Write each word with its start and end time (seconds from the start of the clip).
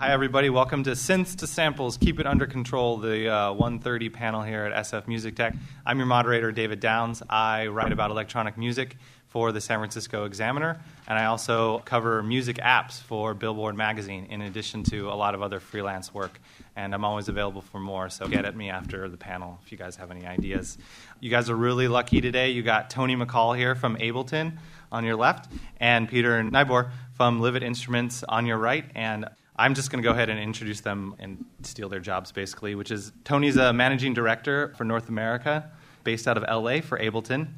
Hi, 0.00 0.12
everybody. 0.12 0.48
Welcome 0.48 0.82
to 0.84 0.92
Synths 0.92 1.36
to 1.36 1.46
Samples, 1.46 1.98
Keep 1.98 2.20
It 2.20 2.26
Under 2.26 2.46
Control, 2.46 2.96
the 2.96 3.28
uh, 3.28 3.52
130 3.52 4.08
panel 4.08 4.40
here 4.40 4.64
at 4.64 4.86
SF 4.86 5.06
Music 5.06 5.36
Tech. 5.36 5.54
I'm 5.84 5.98
your 5.98 6.06
moderator, 6.06 6.50
David 6.52 6.80
Downs. 6.80 7.22
I 7.28 7.66
write 7.66 7.92
about 7.92 8.10
electronic 8.10 8.56
music 8.56 8.96
for 9.28 9.52
the 9.52 9.60
San 9.60 9.78
Francisco 9.78 10.24
Examiner, 10.24 10.80
and 11.06 11.18
I 11.18 11.26
also 11.26 11.80
cover 11.80 12.22
music 12.22 12.56
apps 12.56 12.98
for 12.98 13.34
Billboard 13.34 13.76
Magazine, 13.76 14.24
in 14.30 14.40
addition 14.40 14.84
to 14.84 15.10
a 15.10 15.12
lot 15.12 15.34
of 15.34 15.42
other 15.42 15.60
freelance 15.60 16.14
work. 16.14 16.40
And 16.76 16.94
I'm 16.94 17.04
always 17.04 17.28
available 17.28 17.60
for 17.60 17.78
more, 17.78 18.08
so 18.08 18.26
get 18.26 18.46
at 18.46 18.56
me 18.56 18.70
after 18.70 19.06
the 19.06 19.18
panel 19.18 19.58
if 19.62 19.70
you 19.70 19.76
guys 19.76 19.96
have 19.96 20.10
any 20.10 20.24
ideas. 20.24 20.78
You 21.20 21.28
guys 21.28 21.50
are 21.50 21.56
really 21.56 21.88
lucky 21.88 22.22
today. 22.22 22.52
You 22.52 22.62
got 22.62 22.88
Tony 22.88 23.16
McCall 23.16 23.54
here 23.54 23.74
from 23.74 23.98
Ableton 23.98 24.56
on 24.90 25.04
your 25.04 25.16
left, 25.16 25.52
and 25.78 26.08
Peter 26.08 26.42
Nyboer 26.42 26.90
from 27.12 27.42
Livid 27.42 27.62
Instruments 27.62 28.24
on 28.26 28.46
your 28.46 28.56
right. 28.56 28.86
And 28.94 29.28
I'm 29.60 29.74
just 29.74 29.90
going 29.90 30.02
to 30.02 30.08
go 30.08 30.14
ahead 30.14 30.30
and 30.30 30.40
introduce 30.40 30.80
them 30.80 31.14
and 31.18 31.44
steal 31.64 31.90
their 31.90 32.00
jobs, 32.00 32.32
basically, 32.32 32.74
which 32.74 32.90
is 32.90 33.12
Tony's 33.24 33.58
a 33.58 33.74
managing 33.74 34.14
director 34.14 34.72
for 34.78 34.84
North 34.84 35.10
America, 35.10 35.70
based 36.02 36.26
out 36.26 36.38
of 36.38 36.44
LA 36.44 36.80
for 36.80 36.98
Ableton. 36.98 37.48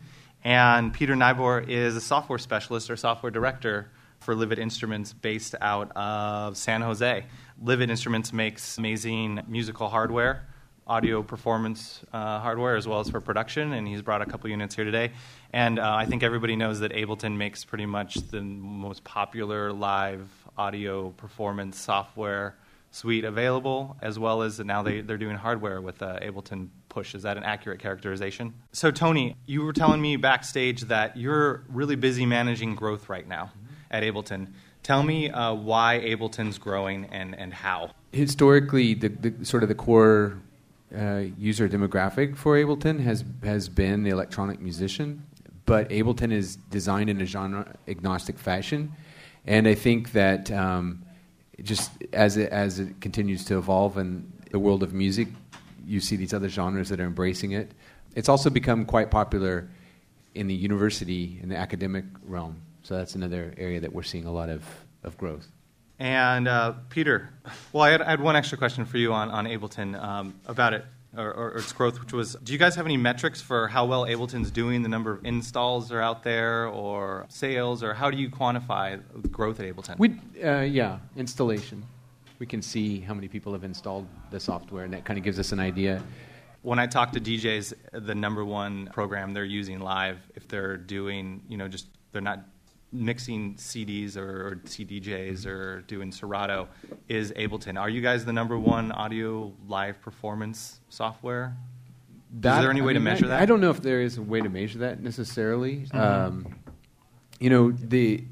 And 0.43 0.93
Peter 0.93 1.15
Nyboer 1.15 1.69
is 1.69 1.95
a 1.95 2.01
software 2.01 2.41
specialist 2.41 2.91
or 2.91 2.97
software 2.97 3.31
director 3.31 3.89
for 4.19 4.35
Livid 4.35 4.59
Instruments, 4.59 5.13
based 5.13 5.55
out 5.61 5.97
of 5.97 6.57
San 6.57 6.83
Jose. 6.83 7.25
Livid 7.63 7.89
Instruments 7.89 8.33
makes 8.33 8.79
amazing 8.79 9.41
musical 9.47 9.89
hardware, 9.89 10.45
audio 10.87 11.23
performance 11.23 12.01
uh, 12.13 12.41
hardware, 12.41 12.77
as 12.77 12.87
well 12.87 13.01
as 13.01 13.09
for 13.09 13.21
production, 13.21 13.73
and 13.73 13.87
he's 13.87 14.03
brought 14.03 14.23
a 14.23 14.27
couple 14.27 14.51
units 14.51 14.75
here 14.75 14.85
today. 14.85 15.13
And 15.53 15.79
uh, 15.79 15.95
I 15.95 16.07
think 16.07 16.23
everybody 16.23 16.57
knows 16.57 16.81
that 16.81 16.93
Ableton 16.93 17.37
makes 17.37 17.65
pretty 17.65 17.87
much 17.87 18.15
the 18.31 18.41
most 18.41 19.05
popular 19.05 19.73
live 19.73 20.29
audio 20.57 21.11
performance 21.11 21.79
software 21.79 22.57
suite 22.91 23.25
available, 23.25 23.97
as 24.03 24.19
well 24.19 24.43
as 24.43 24.59
now 24.61 24.83
they, 24.83 25.01
they're 25.01 25.17
doing 25.17 25.37
hardware 25.37 25.81
with 25.81 26.03
uh, 26.03 26.19
Ableton 26.21 26.69
Push. 26.89 27.15
Is 27.15 27.23
that 27.23 27.37
an 27.39 27.43
accurate 27.43 27.81
characterization? 27.81 28.53
So, 28.73 28.91
Tony, 28.91 29.37
you 29.47 29.63
were 29.63 29.73
telling 29.73 30.01
me 30.01 30.17
backstage 30.17 30.83
that 30.83 31.17
you're 31.17 31.65
really 31.69 31.97
busy 31.97 32.27
managing 32.27 32.75
growth 32.75 33.09
right 33.09 33.27
now 33.27 33.51
at 33.91 34.03
Ableton. 34.03 34.49
Tell 34.83 35.03
me 35.03 35.31
uh, 35.31 35.55
why 35.55 36.01
Ableton's 36.05 36.59
growing 36.59 37.07
and, 37.07 37.35
and 37.39 37.55
how. 37.55 37.93
Historically, 38.13 38.95
the, 38.95 39.09
the 39.09 39.45
sort 39.45 39.63
of 39.63 39.71
the 39.71 39.75
core 39.75 40.39
uh, 40.97 41.25
user 41.39 41.69
demographic 41.69 42.37
for 42.37 42.57
Ableton 42.57 43.01
has 43.01 43.25
has 43.43 43.69
been 43.69 44.03
the 44.03 44.11
electronic 44.11 44.61
musician, 44.61 45.27
but 45.67 45.89
Ableton 45.91 46.33
is 46.33 46.57
designed 46.71 47.11
in 47.11 47.21
a 47.21 47.27
genre 47.27 47.75
agnostic 47.89 48.39
fashion 48.39 48.95
and 49.47 49.67
I 49.67 49.75
think 49.75 50.13
that 50.13 50.51
um, 50.51 51.05
just 51.63 51.91
as 52.13 52.37
it, 52.37 52.51
as 52.51 52.79
it 52.79 53.01
continues 53.01 53.45
to 53.47 53.59
evolve 53.59 53.99
in 53.99 54.33
the 54.51 54.59
world 54.59 54.83
of 54.83 54.93
music, 54.93 55.29
you 55.85 56.01
see 56.01 56.17
these 56.17 56.33
other 56.33 56.49
genres 56.49 56.89
that 56.91 57.01
are 57.01 57.07
embracing 57.07 57.53
it. 57.53 57.73
It's 58.15 58.29
also 58.29 58.51
become 58.51 58.85
quite 58.85 59.11
popular 59.11 59.69
in 60.35 60.47
the 60.47 60.55
university 60.55 61.41
in 61.43 61.49
the 61.49 61.57
academic 61.57 62.05
realm. 62.25 62.61
So 62.83 62.97
that's 62.97 63.15
another 63.15 63.55
area 63.57 63.81
that 63.81 63.93
we're 63.93 64.03
seeing 64.03 64.27
a 64.27 64.33
lot 64.33 64.49
of, 64.49 64.65
of 65.03 65.17
growth. 65.19 65.49
And 66.03 66.49
uh, 66.49 66.73
Peter, 66.89 67.29
well, 67.73 67.85
I 67.85 67.91
had, 67.91 68.03
I 68.03 68.11
had, 68.11 68.21
one 68.21 68.35
extra 68.35 68.59
question 68.59 68.85
for 68.85 68.99
you 68.99 69.13
on, 69.13 69.31
on 69.31 69.47
Ableton 69.47 69.97
um, 70.03 70.35
about 70.47 70.75
it 70.75 70.85
or, 71.17 71.29
or, 71.29 71.51
or, 71.53 71.59
its 71.59 71.73
growth, 71.73 72.01
which 72.01 72.13
was 72.13 72.35
do 72.43 72.53
you 72.53 72.59
guys 72.59 72.75
have 72.75 72.87
any 72.87 72.97
metrics 72.97 73.41
for 73.41 73.69
how 73.69 73.87
well 73.87 74.05
Ableton's 74.05 74.51
doing, 74.51 74.83
the 74.83 74.89
number 74.89 75.13
of 75.13 75.25
installs 75.25 75.93
are 75.93 76.01
out 76.01 76.25
there, 76.25 76.67
or 76.67 77.27
sales, 77.29 77.85
or 77.85 77.95
how 77.95 78.11
do 78.11 78.17
you 78.17 78.29
quantify 78.29 79.01
growth 79.31 79.61
at 79.61 79.67
Ableton? 79.73 79.97
We, 79.97 80.19
uh, 80.43 80.63
yeah, 80.63 80.99
installation. 81.17 81.85
We 82.41 82.47
can 82.47 82.63
see 82.63 82.99
how 82.99 83.15
many 83.15 83.29
people 83.29 83.53
have 83.53 83.63
installed 83.63 84.09
the 84.33 84.41
software, 84.41 84.83
and 84.83 84.93
that 84.95 85.05
kind 85.05 85.19
of 85.19 85.25
gives 85.25 85.39
us 85.39 85.53
an 85.53 85.61
idea. 85.61 86.03
When 86.63 86.81
I 86.81 86.89
talk 86.89 87.13
to 87.13 87.21
DJs, 87.21 87.75
the 87.93 88.15
number 88.17 88.45
one 88.45 88.89
program 88.93 89.35
they're 89.35 89.45
using 89.45 89.79
live, 89.79 90.19
if 90.35 90.49
they're 90.49 90.79
doing, 90.79 91.43
you 91.49 91.59
know, 91.59 91.69
just 91.69 91.87
they're 92.11 92.21
not 92.21 92.41
mixing 92.93 93.55
CDs 93.55 94.17
or, 94.17 94.61
CDJs 94.65 95.47
or 95.47 95.81
doing 95.83 96.13
Serato 96.13 96.69
is 97.09 97.33
Ableton. 97.33 97.81
Are 97.81 97.89
you 97.89 98.01
guys 98.01 98.25
the 98.25 98.33
number 98.33 98.59
one 98.59 98.93
audio 98.93 99.53
live 99.67 100.01
performance 100.01 100.81
software? 100.89 101.57
That, 102.41 102.59
is 102.59 102.63
there 102.63 102.71
any 102.71 102.81
way 102.81 102.93
I 102.93 102.95
mean, 102.95 103.05
to 103.05 103.11
measure 103.11 103.25
I, 103.27 103.29
that? 103.29 103.43
I 103.43 103.47
don't 103.47 103.61
know 103.61 103.71
if 103.71 103.83
there 103.83 104.01
is 104.01 104.19
a 104.19 104.23
way 104.23 104.41
to 104.41 104.49
measure 104.49 104.79
that 104.81 105.03
necessarily. 105.03 105.87
Mm-hmm. 105.87 105.99
Um, 105.99 106.55
you 107.41 107.51
know, 107.51 107.73
the 107.73 108.25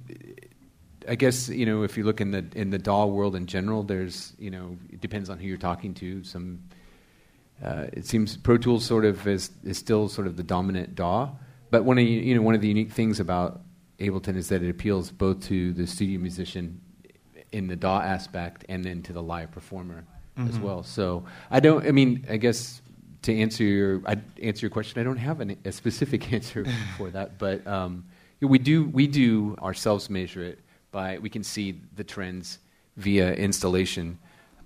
I 1.09 1.16
guess 1.16 1.49
you 1.49 1.66
know 1.66 1.82
if 1.82 1.97
you 1.97 2.04
look 2.04 2.20
in 2.20 2.31
the 2.31 2.44
in 2.54 2.70
the 2.70 2.78
DAW 2.78 3.06
world 3.06 3.34
in 3.34 3.47
general, 3.47 3.82
there's 3.82 4.32
you 4.38 4.50
know 4.50 4.76
it 4.91 5.00
depends 5.00 5.28
on 5.28 5.38
who 5.38 5.47
you're 5.47 5.59
talking 5.59 5.94
to. 5.94 6.22
Some 6.25 6.62
uh, 7.62 7.87
it 7.93 8.06
seems 8.06 8.37
Pro 8.37 8.56
Tools 8.56 8.84
sort 8.84 9.04
of 9.04 9.26
is 9.26 9.50
is 9.65 9.78
still 9.78 10.09
sort 10.09 10.26
of 10.26 10.37
the 10.37 10.43
dominant 10.43 10.94
DAW. 10.94 11.31
But 11.70 11.84
one 11.84 11.99
of 11.99 12.04
you 12.04 12.34
know 12.34 12.43
one 12.43 12.54
of 12.54 12.60
the 12.60 12.69
unique 12.69 12.93
things 12.93 13.20
about 13.20 13.62
Ableton 14.00 14.37
is 14.37 14.49
that 14.49 14.62
it 14.62 14.71
appeals 14.71 15.11
both 15.11 15.41
to 15.49 15.72
the 15.72 15.87
studio 15.87 16.19
musician 16.19 16.81
in 17.53 17.66
the 17.66 17.77
DAW 17.77 18.00
aspect 18.00 18.65
and 18.69 18.84
then 18.84 19.03
to 19.03 19.12
the 19.12 19.22
live 19.22 19.50
performer 19.50 20.05
mm-hmm. 20.37 20.49
as 20.49 20.59
well. 20.59 20.83
So 20.83 21.25
I 21.50 21.61
don't. 21.61 21.87
I 21.87 21.91
mean, 21.91 22.27
I 22.28 22.37
guess 22.37 22.83
to 23.22 23.37
answer 23.37 23.65
your 23.65 24.03
I 24.06 24.16
answer 24.43 24.66
your 24.66 24.71
question, 24.71 25.00
I 25.00 25.05
don't 25.05 25.16
have 25.16 25.41
an, 25.41 25.56
a 25.65 25.72
specific 25.72 26.33
answer 26.33 26.66
for 26.97 27.11
that, 27.11 27.38
but 27.38 27.66
um, 27.66 28.05
we 28.41 28.59
do 28.59 28.84
we 28.88 29.06
do 29.06 29.56
ourselves 29.61 30.09
measure 30.11 30.43
it 30.43 30.59
by 30.91 31.19
we 31.19 31.28
can 31.28 31.44
see 31.44 31.81
the 31.97 32.05
trends 32.05 32.59
via 32.97 33.32
installation. 33.34 34.19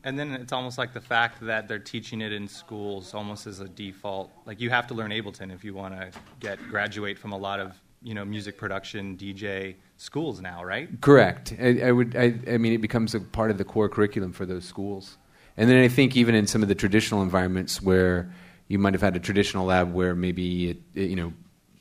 And 0.06 0.18
then 0.18 0.32
it's 0.32 0.52
almost 0.52 0.76
like 0.76 0.92
the 0.92 1.00
fact 1.00 1.40
that 1.40 1.66
they're 1.66 1.78
teaching 1.78 2.20
it 2.20 2.30
in 2.30 2.46
schools 2.46 3.14
almost 3.14 3.46
as 3.46 3.60
a 3.60 3.68
default. 3.68 4.30
Like 4.44 4.60
you 4.60 4.68
have 4.68 4.86
to 4.88 4.94
learn 4.94 5.10
Ableton 5.10 5.52
if 5.52 5.64
you 5.64 5.72
want 5.72 5.94
to 5.94 6.10
get 6.40 6.58
graduate 6.68 7.18
from 7.18 7.32
a 7.32 7.38
lot 7.38 7.58
of 7.58 7.80
you 8.04 8.14
know 8.14 8.24
music 8.24 8.56
production 8.58 9.16
DJ 9.16 9.74
schools 9.96 10.40
now, 10.40 10.62
right? 10.62 10.88
Correct. 11.00 11.54
I, 11.60 11.80
I 11.80 11.90
would. 11.90 12.14
I, 12.14 12.34
I, 12.46 12.58
mean, 12.58 12.72
it 12.72 12.80
becomes 12.80 13.14
a 13.14 13.20
part 13.20 13.50
of 13.50 13.58
the 13.58 13.64
core 13.64 13.88
curriculum 13.88 14.32
for 14.32 14.46
those 14.46 14.64
schools. 14.64 15.16
And 15.56 15.70
then 15.70 15.82
I 15.82 15.88
think 15.88 16.16
even 16.16 16.34
in 16.34 16.46
some 16.46 16.62
of 16.62 16.68
the 16.68 16.74
traditional 16.74 17.22
environments 17.22 17.80
where 17.80 18.30
you 18.68 18.78
might 18.78 18.92
have 18.94 19.02
had 19.02 19.16
a 19.16 19.20
traditional 19.20 19.66
lab 19.66 19.92
where 19.92 20.14
maybe 20.14 20.70
it, 20.70 20.76
it, 20.94 21.10
you 21.10 21.16
know 21.16 21.32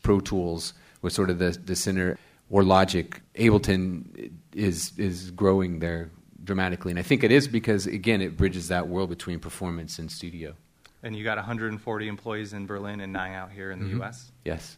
Pro 0.02 0.20
Tools 0.20 0.74
was 1.02 1.14
sort 1.14 1.30
of 1.30 1.38
the 1.40 1.52
the 1.52 1.76
center 1.76 2.18
or 2.50 2.64
Logic, 2.64 3.22
Ableton 3.36 4.32
is 4.54 4.94
is 4.98 5.32
growing 5.32 5.80
there 5.80 6.10
dramatically, 6.44 6.92
and 6.92 7.00
I 7.00 7.04
think 7.04 7.24
it 7.24 7.32
is 7.32 7.48
because 7.48 7.86
again 7.86 8.22
it 8.22 8.38
bridges 8.38 8.70
that 8.70 8.88
world 8.88 9.10
between 9.10 9.40
performance 9.40 10.00
and 10.00 10.12
studio. 10.12 10.56
And 11.02 11.14
you 11.18 11.26
got 11.26 11.36
140 11.36 12.08
employees 12.08 12.54
in 12.54 12.66
Berlin 12.66 13.02
and 13.02 13.12
nine 13.12 13.34
out 13.34 13.52
here 13.52 13.72
in 13.72 13.80
the 13.80 13.86
mm-hmm. 13.86 13.98
U.S. 13.98 14.32
Yes. 14.46 14.78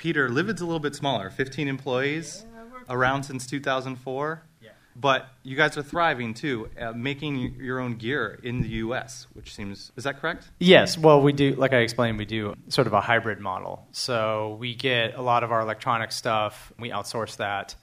Peter, 0.00 0.30
Livid's 0.30 0.62
a 0.62 0.64
little 0.64 0.80
bit 0.80 0.94
smaller, 0.94 1.28
15 1.28 1.68
employees, 1.68 2.46
around 2.88 3.22
since 3.24 3.46
2004. 3.46 4.42
But 4.96 5.28
you 5.42 5.56
guys 5.56 5.76
are 5.76 5.82
thriving 5.82 6.32
too, 6.32 6.70
uh, 6.80 6.92
making 6.92 7.56
your 7.60 7.80
own 7.80 7.96
gear 7.96 8.40
in 8.42 8.62
the 8.62 8.68
U.S., 8.84 9.26
which 9.34 9.54
seems 9.54 9.92
is 9.96 10.04
that 10.04 10.18
correct? 10.18 10.50
Yes. 10.58 10.96
Well, 10.96 11.20
we 11.20 11.32
do, 11.32 11.54
like 11.54 11.74
I 11.74 11.78
explained, 11.78 12.16
we 12.16 12.24
do 12.24 12.54
sort 12.68 12.86
of 12.86 12.94
a 12.94 13.00
hybrid 13.00 13.40
model. 13.40 13.86
So 13.92 14.56
we 14.58 14.74
get 14.74 15.16
a 15.16 15.22
lot 15.22 15.44
of 15.44 15.52
our 15.52 15.60
electronic 15.60 16.12
stuff, 16.12 16.72
we 16.78 16.88
outsource 16.88 17.36
that, 17.36 17.76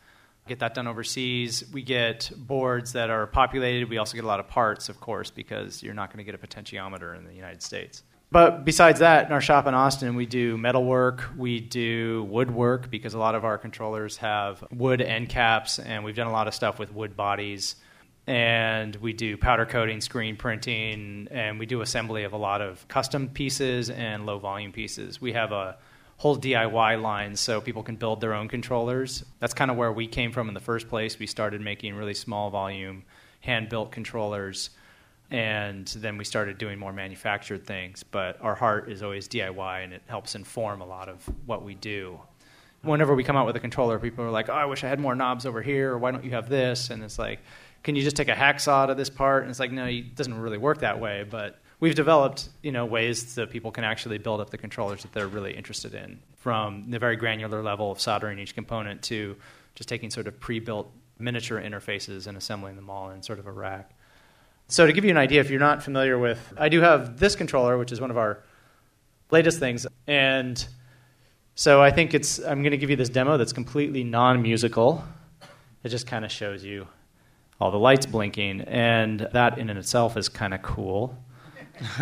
get 0.47 0.59
that 0.59 0.73
done 0.73 0.87
overseas. 0.87 1.63
We 1.71 1.83
get 1.83 2.31
boards 2.35 2.93
that 2.93 3.11
are 3.11 3.27
populated. 3.27 3.89
We 3.89 3.99
also 3.99 4.15
get 4.15 4.23
a 4.23 4.27
lot 4.27 4.39
of 4.39 4.47
parts, 4.47 4.89
of 4.89 4.99
course, 4.99 5.29
because 5.29 5.83
you're 5.83 5.93
not 5.93 6.11
going 6.11 6.25
to 6.25 6.31
get 6.31 6.35
a 6.35 6.47
potentiometer 6.47 7.15
in 7.15 7.25
the 7.25 7.33
United 7.33 7.61
States. 7.61 8.03
But 8.29 8.65
besides 8.65 8.99
that, 8.99 9.25
in 9.27 9.31
our 9.31 9.39
shop 9.39 9.67
in 9.67 9.73
Austin, 9.73 10.15
we 10.15 10.25
do 10.25 10.57
metalwork, 10.57 11.23
we 11.37 11.61
do 11.61 12.23
woodwork 12.29 12.91
because 12.91 13.13
a 13.13 13.19
lot 13.19 13.35
of 13.35 13.45
our 13.45 13.57
controllers 13.57 14.17
have 14.17 14.63
wood 14.69 15.01
end 15.01 15.29
caps, 15.29 15.79
and 15.79 16.03
we've 16.03 16.15
done 16.15 16.27
a 16.27 16.31
lot 16.31 16.47
of 16.47 16.53
stuff 16.53 16.77
with 16.77 16.93
wood 16.93 17.15
bodies. 17.15 17.77
And 18.27 18.93
we 18.97 19.13
do 19.13 19.37
powder 19.37 19.65
coating, 19.65 20.01
screen 20.01 20.35
printing, 20.35 21.29
and 21.31 21.57
we 21.57 21.65
do 21.65 21.79
assembly 21.79 22.25
of 22.25 22.33
a 22.33 22.37
lot 22.37 22.61
of 22.61 22.85
custom 22.89 23.29
pieces 23.29 23.89
and 23.89 24.25
low 24.25 24.37
volume 24.37 24.73
pieces. 24.73 25.21
We 25.21 25.31
have 25.31 25.53
a 25.53 25.77
whole 26.17 26.37
DIY 26.37 27.01
line 27.01 27.37
so 27.37 27.61
people 27.61 27.83
can 27.83 27.95
build 27.95 28.19
their 28.19 28.33
own 28.33 28.49
controllers. 28.49 29.23
That's 29.39 29.53
kind 29.53 29.71
of 29.71 29.77
where 29.77 29.93
we 29.93 30.07
came 30.07 30.33
from 30.33 30.49
in 30.49 30.53
the 30.53 30.59
first 30.59 30.89
place. 30.89 31.17
We 31.17 31.27
started 31.27 31.61
making 31.61 31.95
really 31.95 32.15
small 32.15 32.49
volume, 32.49 33.05
hand 33.39 33.69
built 33.69 33.93
controllers 33.93 34.71
and 35.29 35.87
then 35.87 36.17
we 36.17 36.23
started 36.23 36.57
doing 36.57 36.79
more 36.79 36.93
manufactured 36.93 37.65
things. 37.65 38.03
But 38.03 38.39
our 38.41 38.55
heart 38.55 38.89
is 38.89 39.03
always 39.03 39.27
DIY, 39.27 39.83
and 39.83 39.93
it 39.93 40.01
helps 40.07 40.35
inform 40.35 40.81
a 40.81 40.85
lot 40.85 41.09
of 41.09 41.23
what 41.45 41.63
we 41.63 41.75
do. 41.75 42.19
Whenever 42.81 43.15
we 43.15 43.23
come 43.23 43.35
out 43.35 43.45
with 43.45 43.55
a 43.55 43.59
controller, 43.59 43.99
people 43.99 44.23
are 44.23 44.31
like, 44.31 44.49
"Oh, 44.49 44.53
I 44.53 44.65
wish 44.65 44.83
I 44.83 44.87
had 44.87 44.99
more 44.99 45.15
knobs 45.15 45.45
over 45.45 45.61
here," 45.61 45.91
or 45.91 45.97
"Why 45.97 46.11
don't 46.11 46.23
you 46.23 46.31
have 46.31 46.47
this?" 46.47 46.89
And 46.89 47.03
it's 47.03 47.19
like, 47.19 47.39
"Can 47.83 47.95
you 47.95 48.03
just 48.03 48.15
take 48.15 48.29
a 48.29 48.35
hacksaw 48.35 48.87
to 48.87 48.95
this 48.95 49.09
part?" 49.09 49.43
And 49.43 49.49
it's 49.49 49.59
like, 49.59 49.71
"No, 49.71 49.85
it 49.85 50.15
doesn't 50.15 50.39
really 50.39 50.57
work 50.57 50.79
that 50.79 50.99
way." 50.99 51.25
But 51.29 51.59
we've 51.79 51.95
developed, 51.95 52.49
you 52.61 52.71
know, 52.71 52.85
ways 52.85 53.35
that 53.35 53.49
people 53.49 53.71
can 53.71 53.83
actually 53.83 54.19
build 54.19 54.39
up 54.39 54.51
the 54.51 54.57
controllers 54.57 55.01
that 55.01 55.11
they're 55.13 55.27
really 55.27 55.53
interested 55.53 55.93
in, 55.93 56.19
from 56.35 56.89
the 56.89 56.99
very 56.99 57.15
granular 57.15 57.61
level 57.61 57.91
of 57.91 57.99
soldering 57.99 58.39
each 58.39 58.55
component 58.55 59.01
to 59.03 59.35
just 59.75 59.89
taking 59.89 60.09
sort 60.09 60.27
of 60.27 60.39
pre-built 60.39 60.91
miniature 61.19 61.59
interfaces 61.59 62.27
and 62.27 62.37
assembling 62.37 62.75
them 62.75 62.89
all 62.89 63.09
in 63.09 63.21
sort 63.21 63.39
of 63.39 63.47
a 63.47 63.51
rack. 63.51 63.91
So 64.69 64.85
to 64.85 64.91
give 64.91 65.05
you 65.05 65.11
an 65.11 65.17
idea, 65.17 65.39
if 65.39 65.49
you're 65.49 65.61
not 65.61 65.81
familiar 65.81 66.19
with, 66.19 66.53
I 66.57 66.67
do 66.67 66.81
have 66.81 67.17
this 67.17 67.37
controller, 67.37 67.77
which 67.77 67.93
is 67.93 68.01
one 68.01 68.11
of 68.11 68.17
our 68.17 68.43
latest 69.31 69.59
things, 69.59 69.87
and 70.07 70.65
so 71.55 71.81
I 71.81 71.89
think 71.89 72.13
it's. 72.13 72.39
I'm 72.39 72.61
going 72.61 72.71
to 72.71 72.77
give 72.77 72.89
you 72.89 72.97
this 72.97 73.07
demo 73.07 73.37
that's 73.37 73.53
completely 73.53 74.03
non-musical. 74.03 75.03
It 75.83 75.89
just 75.89 76.05
kind 76.05 76.25
of 76.25 76.31
shows 76.31 76.65
you 76.65 76.85
all 77.61 77.71
the 77.71 77.79
lights 77.79 78.05
blinking, 78.05 78.61
and 78.61 79.21
that 79.31 79.57
in 79.57 79.69
and 79.69 79.79
itself 79.79 80.17
is 80.17 80.27
kind 80.27 80.53
of 80.53 80.61
cool. 80.61 81.17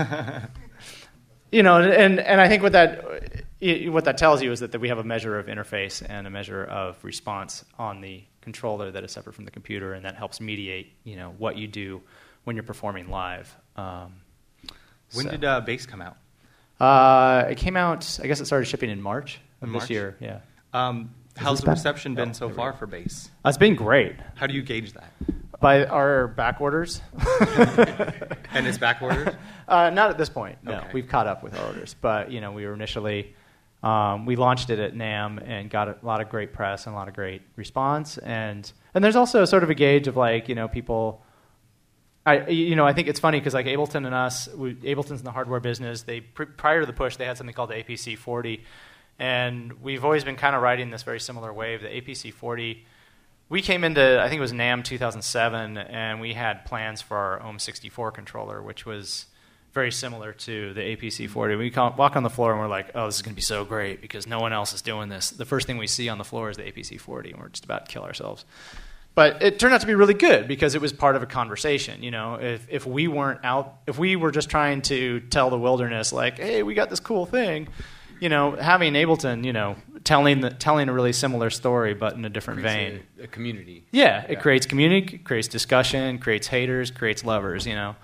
you 1.51 1.61
know, 1.61 1.79
and 1.81 2.19
and 2.19 2.41
I 2.41 2.47
think 2.47 2.63
what 2.63 2.71
that 2.71 3.45
what 3.61 4.06
that 4.06 4.18
tells 4.18 4.41
you 4.41 4.51
is 4.51 4.59
that, 4.61 4.71
that 4.71 4.81
we 4.81 4.89
have 4.89 4.97
a 4.97 5.03
measure 5.03 5.38
of 5.38 5.45
interface 5.45 6.03
and 6.07 6.25
a 6.25 6.31
measure 6.31 6.63
of 6.65 6.97
response 7.03 7.63
on 7.77 8.01
the 8.01 8.23
controller 8.41 8.89
that 8.89 9.03
is 9.03 9.11
separate 9.11 9.33
from 9.33 9.45
the 9.45 9.51
computer, 9.51 9.94
and 9.94 10.03
that 10.03 10.15
helps 10.15 10.41
mediate, 10.41 10.94
you 11.03 11.15
know, 11.15 11.35
what 11.38 11.57
you 11.57 11.68
do 11.68 12.01
when 12.45 12.56
you're 12.56 12.63
performing 12.63 13.09
live. 13.09 13.53
Um, 13.75 14.13
when 15.13 15.25
so. 15.25 15.31
did 15.31 15.44
uh, 15.44 15.62
Base 15.62 15.86
come 15.86 16.01
out? 16.01 16.18
Uh, 16.80 17.47
it 17.50 17.57
came 17.57 17.75
out. 17.77 18.19
I 18.24 18.27
guess 18.27 18.39
it 18.39 18.45
started 18.45 18.65
shipping 18.65 18.89
in 18.89 19.01
March 19.01 19.39
of 19.62 19.68
In 19.68 19.74
this 19.74 19.81
March? 19.81 19.89
yew 19.92 20.13
Yeah, 20.19 20.39
Um, 20.74 21.12
how's 21.38 21.59
the 21.59 21.65
back? 21.68 21.75
reception 21.75 22.15
been 22.15 22.30
Oh, 22.30 22.33
so 22.33 22.50
far 22.50 22.74
for 22.74 22.86
Base? 22.88 23.30
uh, 23.44 23.50
it's 23.50 23.57
been 23.57 23.75
great. 23.75 24.15
How 24.36 24.47
do 24.47 24.53
you 24.53 24.62
gauge 24.62 24.94
that? 24.94 25.12
By 25.59 25.86
our 25.86 26.27
back 26.27 26.59
orders, 26.62 27.01
And 28.53 28.68
it's 28.68 28.77
back 28.77 29.01
ordered? 29.01 29.38
uh, 29.68 29.89
not 29.89 30.09
at 30.09 30.18
this 30.18 30.30
point. 30.30 30.57
No, 30.63 30.74
Okay. 30.75 30.88
we've 30.94 31.07
caught 31.07 31.27
up 31.27 31.44
with 31.44 31.57
our 31.57 31.68
orders, 31.68 31.95
but 32.01 32.30
you 32.31 32.42
know, 32.42 32.51
we 32.51 32.65
were 32.65 32.74
initially 32.74 33.36
um, 33.83 34.25
we 34.25 34.36
launched 34.36 34.69
it 34.69 34.80
at 34.80 34.94
NAMM 34.95 35.47
and 35.47 35.69
got 35.69 35.88
a 35.88 35.97
lot 36.01 36.19
of 36.19 36.30
great 36.30 36.53
press 36.53 36.88
and 36.88 36.95
a 36.95 36.97
lot 36.97 37.07
of 37.07 37.13
great 37.13 37.42
response, 37.56 38.18
and 38.18 38.71
and 38.94 39.03
there's 39.03 39.15
also 39.15 39.45
sort 39.45 39.63
of 39.63 39.69
a 39.69 39.75
gauge 39.75 40.07
of 40.07 40.18
like 40.18 40.50
you 40.50 40.56
know 40.56 40.68
people. 40.68 41.21
I, 42.25 42.48
you 42.48 42.75
know, 42.75 42.88
I 42.88 42.94
think 42.94 43.07
it's 43.07 43.19
funny 43.19 43.39
because 43.39 43.54
like 43.54 43.68
Ableton 43.68 44.06
and 44.06 44.16
us, 44.16 44.48
we, 44.48 44.74
Ableton's 44.75 45.19
in 45.19 45.25
the 45.25 45.31
hardware 45.31 45.60
business. 45.60 46.01
They 46.04 46.22
pr- 46.22 46.45
prior 46.45 46.80
to 46.80 46.86
the 46.86 46.94
push, 46.94 47.18
they 47.18 47.25
had 47.25 47.38
something 47.38 47.54
called 47.54 47.69
the 47.69 47.75
APC 47.75 48.18
40, 48.18 48.63
and 49.19 49.74
we've 49.83 50.04
always 50.04 50.24
been 50.24 50.36
kind 50.36 50.56
of 50.56 50.62
riding 50.62 50.89
this 50.89 51.04
very 51.04 51.19
similar 51.19 51.54
wave. 51.54 51.81
The 51.81 51.88
APC 51.88 52.33
40, 52.33 52.83
we 53.50 53.62
came 53.62 53.83
into 53.83 54.19
I 54.19 54.27
think 54.27 54.39
it 54.39 54.42
was 54.42 54.54
NAMM 54.54 54.83
2007, 54.83 55.77
and 55.77 56.19
we 56.19 56.33
had 56.33 56.66
plans 56.66 57.01
for 57.01 57.16
our 57.16 57.39
Ohm64 57.42 58.13
controller, 58.13 58.62
which 58.62 58.88
was 58.88 59.28
very 59.75 59.92
similar 59.92 60.31
to 60.31 60.74
the 60.74 60.81
APC 60.81 61.30
40. 61.30 61.57
We 61.57 61.69
walk 61.69 62.16
on 62.16 62.24
the 62.24 62.30
floor 62.30 62.54
and 62.54 62.62
we're 62.62 62.69
like, 62.69 62.92
oh, 62.95 63.07
this 63.07 63.18
is 63.18 63.21
going 63.21 63.33
to 63.33 63.36
be 63.36 63.42
so 63.42 63.66
great 63.66 64.00
because 64.01 64.25
no 64.25 64.39
one 64.39 64.54
else 64.54 64.74
is 64.74 64.81
doing 64.81 65.10
this. 65.10 65.31
The 65.31 65.44
first 65.44 65.68
thing 65.68 65.78
we 65.78 65.86
see 65.86 66.07
on 66.07 66.18
the 66.18 66.24
floor 66.24 66.50
is 66.50 66.56
the 66.56 66.63
APC 66.63 67.00
40, 67.00 67.31
and 67.31 67.42
we're 67.42 67.50
just 67.50 67.66
about 67.66 67.86
to 67.86 67.92
kill 67.92 68.04
ourselves. 68.04 68.45
But 69.15 69.41
it 69.41 69.59
turned 69.59 69.73
out 69.73 69.81
to 69.81 69.88
be 69.88 69.95
really 69.95 70.13
good 70.13 70.47
because 70.47 70.75
it 70.75 70.81
was 70.81 70.91
part 70.91 71.15
of 71.15 71.23
a 71.23 71.25
conversation. 71.25 72.03
You 72.03 72.12
know, 72.12 72.35
if 72.35 72.67
if 72.69 72.85
we 72.85 73.07
weren't 73.07 73.39
out, 73.44 73.77
if 73.88 73.97
we 73.97 74.17
were 74.17 74.31
just 74.31 74.50
trying 74.50 74.81
to 74.83 75.21
tell 75.21 75.50
the 75.50 75.57
wilderness 75.57 76.12
like, 76.12 76.38
"Hey, 76.38 76.63
we 76.63 76.73
got 76.73 76.89
this 76.89 77.00
cool 77.00 77.25
thing," 77.25 77.69
you 78.19 78.29
know, 78.29 78.51
having 78.51 78.94
Ableton, 78.94 79.45
you 79.45 79.53
know, 79.53 79.75
telling 80.03 80.41
the, 80.41 80.50
telling 80.50 80.89
a 80.89 80.94
really 80.94 81.13
similar 81.13 81.50
story 81.50 81.94
but 81.94 82.13
in 82.13 82.25
a 82.25 82.29
different 82.29 82.62
vein. 82.62 83.03
a, 83.19 83.23
a 83.23 83.27
community. 83.27 83.85
Yeah, 83.91 84.25
it 84.27 84.41
creates 84.41 84.65
community, 84.65 85.18
creates 85.18 85.47
discussion, 85.47 86.19
creates 86.19 86.47
haters, 86.47 86.91
creates 86.91 87.23
lovers, 87.23 87.65
you 87.65 87.75
know. 87.75 87.95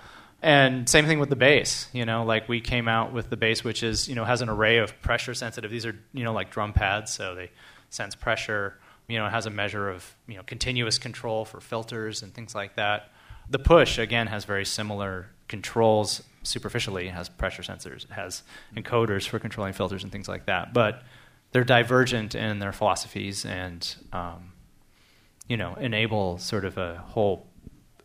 And 0.42 0.90
same 0.90 1.06
thing 1.06 1.20
with 1.20 1.30
the 1.30 1.36
Base, 1.36 1.88
you 1.94 2.04
know, 2.04 2.24
like 2.24 2.50
we 2.50 2.62
came 2.62 2.88
out 2.88 3.14
with 3.14 3.30
the 3.30 3.38
Base 3.38 3.64
which 3.64 3.84
is, 3.84 4.08
you 4.08 4.16
know, 4.16 4.26
has 4.26 4.42
an 4.42 4.50
array 4.50 4.78
of 4.78 5.00
pressure 5.02 5.36
sensitive. 5.36 5.70
These 5.70 5.86
are, 5.86 5.96
you 6.14 6.24
know, 6.24 6.34
like 6.34 6.50
drum 6.50 6.74
pads, 6.74 7.12
so 7.12 7.36
they 7.36 7.52
sense 7.90 8.16
pressure, 8.16 8.80
you 9.12 9.20
know, 9.20 9.26
it 9.26 9.32
has 9.32 9.46
a 9.46 9.50
measure 9.50 9.90
of, 9.90 10.16
you 10.28 10.36
know, 10.36 10.44
continuous 10.44 10.98
control 10.98 11.46
for 11.46 11.60
filters 11.60 12.24
and 12.24 12.34
things 12.34 12.56
like 12.56 12.76
that. 12.76 13.10
The 13.50 13.60
push 13.60 13.98
again 13.98 14.28
has 14.28 14.46
very 14.46 14.66
similar 14.66 15.28
controls 15.48 16.24
superficially, 16.44 17.08
it 17.08 17.14
has 17.14 17.28
pressure 17.28 17.62
sensors, 17.62 18.06
it 18.06 18.12
has 18.12 18.44
encoders 18.76 19.28
for 19.28 19.38
controlling 19.40 19.74
filters 19.74 20.04
and 20.04 20.12
things 20.12 20.28
like 20.28 20.46
that. 20.46 20.74
But 20.74 21.04
they're 21.52 21.64
divergent 21.66 22.34
in 22.34 22.60
their 22.60 22.72
philosophies 22.72 23.46
and 23.46 23.96
um, 24.14 24.54
you 25.48 25.58
know, 25.58 25.76
enable 25.76 26.38
sort 26.38 26.64
of 26.64 26.78
a 26.78 26.98
whole 26.98 27.46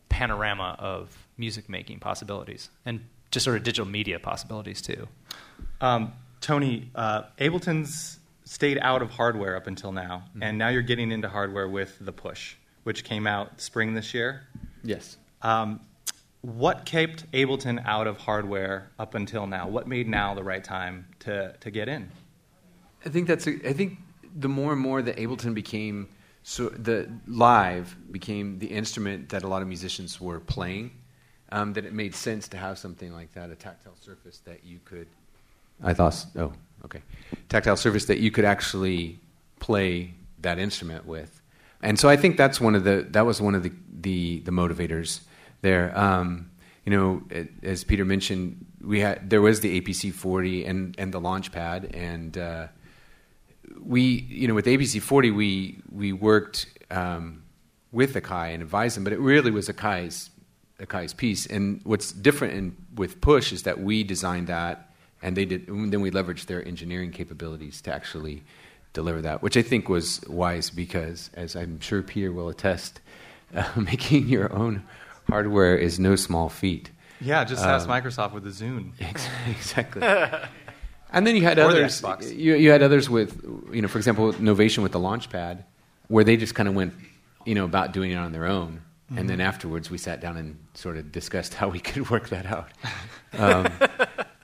panorama 0.08 0.74
of 0.78 1.16
music 1.38 1.68
making 1.68 2.00
possibilities 2.00 2.70
and 2.84 3.00
just 3.30 3.44
sort 3.44 3.56
of 3.56 3.62
digital 3.62 3.86
media 3.86 4.18
possibilities 4.18 4.82
too. 4.82 5.06
Um, 5.80 6.12
Tony, 6.40 6.90
uh, 6.94 7.22
Ableton's 7.38 8.18
stayed 8.46 8.78
out 8.80 9.02
of 9.02 9.10
hardware 9.10 9.56
up 9.56 9.66
until 9.66 9.92
now, 9.92 10.24
and 10.40 10.56
now 10.56 10.68
you're 10.68 10.80
getting 10.80 11.10
into 11.10 11.28
hardware 11.28 11.68
with 11.68 11.98
the 12.00 12.12
Push, 12.12 12.54
which 12.84 13.04
came 13.04 13.26
out 13.26 13.60
spring 13.60 13.92
this 13.92 14.14
year. 14.14 14.46
Yes. 14.82 15.18
Um, 15.42 15.80
what 16.42 16.86
kept 16.86 17.30
Ableton 17.32 17.84
out 17.84 18.06
of 18.06 18.18
hardware 18.18 18.90
up 18.98 19.14
until 19.14 19.46
now? 19.46 19.68
What 19.68 19.88
made 19.88 20.08
now 20.08 20.34
the 20.34 20.44
right 20.44 20.62
time 20.62 21.08
to, 21.20 21.56
to 21.58 21.70
get 21.70 21.88
in? 21.88 22.08
I 23.04 23.08
think 23.08 23.26
that's. 23.26 23.46
A, 23.46 23.68
I 23.68 23.72
think 23.72 23.98
the 24.36 24.48
more 24.48 24.72
and 24.72 24.80
more 24.80 25.02
that 25.02 25.16
Ableton 25.16 25.52
became 25.52 26.08
so 26.44 26.68
the 26.68 27.10
live 27.26 27.96
became 28.12 28.60
the 28.60 28.68
instrument 28.68 29.30
that 29.30 29.42
a 29.42 29.48
lot 29.48 29.62
of 29.62 29.68
musicians 29.68 30.20
were 30.20 30.38
playing, 30.38 30.92
um, 31.50 31.72
that 31.72 31.84
it 31.84 31.92
made 31.92 32.14
sense 32.14 32.46
to 32.48 32.56
have 32.56 32.78
something 32.78 33.12
like 33.12 33.32
that, 33.32 33.50
a 33.50 33.56
tactile 33.56 33.96
surface 34.00 34.38
that 34.44 34.64
you 34.64 34.78
could. 34.84 35.08
I 35.82 35.92
thought. 35.94 36.24
Oh, 36.36 36.52
okay. 36.84 37.02
Tactile 37.48 37.76
surface 37.76 38.06
that 38.06 38.18
you 38.18 38.30
could 38.30 38.44
actually 38.44 39.20
play 39.60 40.14
that 40.40 40.58
instrument 40.58 41.06
with, 41.06 41.40
and 41.82 41.98
so 41.98 42.08
I 42.08 42.16
think 42.16 42.36
that's 42.36 42.60
one 42.60 42.74
of 42.74 42.84
the 42.84 43.06
that 43.10 43.26
was 43.26 43.40
one 43.40 43.54
of 43.54 43.62
the 43.62 43.72
the, 43.88 44.40
the 44.40 44.50
motivators 44.50 45.20
there. 45.62 45.96
Um, 45.98 46.50
you 46.84 46.92
know, 46.92 47.22
it, 47.30 47.50
as 47.62 47.82
Peter 47.82 48.04
mentioned, 48.04 48.64
we 48.80 49.00
had 49.00 49.28
there 49.28 49.42
was 49.42 49.60
the 49.60 49.80
APC 49.80 50.12
40 50.12 50.64
and 50.64 50.94
and 50.98 51.12
the 51.12 51.20
Launchpad, 51.20 51.94
and 51.96 52.36
uh, 52.38 52.68
we 53.80 54.02
you 54.02 54.48
know 54.48 54.54
with 54.54 54.66
APC 54.66 55.00
40 55.02 55.30
we 55.30 55.78
we 55.90 56.12
worked 56.12 56.66
um, 56.90 57.42
with 57.92 58.14
Akai 58.14 58.54
and 58.54 58.62
advised 58.62 58.96
them, 58.96 59.04
but 59.04 59.12
it 59.12 59.18
really 59.18 59.50
was 59.50 59.68
Akai's 59.68 60.30
Akai's 60.80 61.14
piece. 61.14 61.46
And 61.46 61.80
what's 61.84 62.12
different 62.12 62.54
in, 62.54 62.76
with 62.94 63.20
Push 63.20 63.52
is 63.52 63.62
that 63.64 63.80
we 63.80 64.04
designed 64.04 64.46
that, 64.48 64.85
and 65.22 65.36
they 65.36 65.44
did. 65.44 65.68
And 65.68 65.92
then 65.92 66.00
we 66.00 66.10
leveraged 66.10 66.46
their 66.46 66.66
engineering 66.66 67.10
capabilities 67.10 67.80
to 67.82 67.92
actually 67.94 68.42
deliver 68.92 69.20
that, 69.22 69.42
which 69.42 69.56
I 69.56 69.62
think 69.62 69.88
was 69.88 70.20
wise 70.28 70.70
because, 70.70 71.30
as 71.34 71.54
I'm 71.56 71.80
sure 71.80 72.02
Peter 72.02 72.32
will 72.32 72.48
attest, 72.48 73.00
uh, 73.54 73.64
making 73.76 74.28
your 74.28 74.52
own 74.54 74.82
hardware 75.28 75.76
is 75.76 75.98
no 75.98 76.16
small 76.16 76.48
feat. 76.48 76.90
Yeah, 77.20 77.44
just 77.44 77.64
ask 77.64 77.88
Um, 77.88 77.92
Microsoft 78.02 78.32
with 78.32 78.44
the 78.44 78.50
Zune. 78.50 78.92
exactly. 79.50 80.02
and 81.12 81.26
then 81.26 81.34
you 81.36 81.42
had 81.42 81.58
Or 81.58 81.64
others. 81.70 82.02
You, 82.30 82.54
you 82.56 82.70
had 82.70 82.82
others 82.82 83.08
with, 83.08 83.42
you 83.72 83.80
know, 83.82 83.88
for 83.88 83.98
example, 83.98 84.32
Novation 84.34 84.82
with 84.82 84.92
the 84.92 85.00
Launchpad, 85.00 85.64
where 86.08 86.24
they 86.24 86.36
just 86.36 86.54
kind 86.54 86.68
of 86.68 86.74
went, 86.74 86.92
you 87.46 87.54
know, 87.54 87.64
about 87.64 87.92
doing 87.92 88.10
it 88.10 88.16
on 88.16 88.32
their 88.32 88.46
own. 88.46 88.82
And 89.16 89.30
then 89.30 89.40
afterwards, 89.40 89.88
we 89.88 89.98
sat 89.98 90.20
down 90.20 90.36
and 90.36 90.58
sort 90.74 90.96
of 90.96 91.12
discussed 91.12 91.54
how 91.60 91.68
we 91.68 91.78
could 91.78 92.10
work 92.10 92.28
that 92.30 92.44
out, 92.46 92.70
um, 93.38 93.68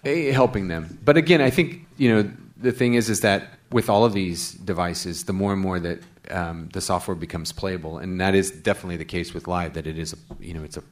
helping 0.05 0.69
them. 0.69 0.99
But 1.05 1.17
again, 1.17 1.41
I 1.41 1.51
think 1.51 1.87
you 1.97 2.15
know 2.15 2.31
the 2.57 2.73
thing 2.73 2.95
is, 2.95 3.11
is 3.11 3.21
that 3.21 3.59
with 3.71 3.89
all 3.89 4.05
of 4.05 4.13
these 4.13 4.53
devices, 4.53 5.25
the 5.25 5.33
more 5.33 5.53
and 5.53 5.61
more 5.61 5.81
that 5.81 6.01
um, 6.31 6.69
the 6.73 6.81
software 6.81 7.15
becomes 7.15 7.53
playable, 7.53 7.99
and 7.99 8.21
that 8.21 8.35
is 8.35 8.51
definitely 8.51 8.97
the 8.97 9.05
case 9.05 9.35
with 9.35 9.47
live. 9.47 9.75
That 9.75 9.87
it 9.87 9.99
is, 9.99 10.13
a, 10.13 10.17
you 10.41 10.55
know, 10.55 10.63
it's 10.63 10.77
a 10.77 10.83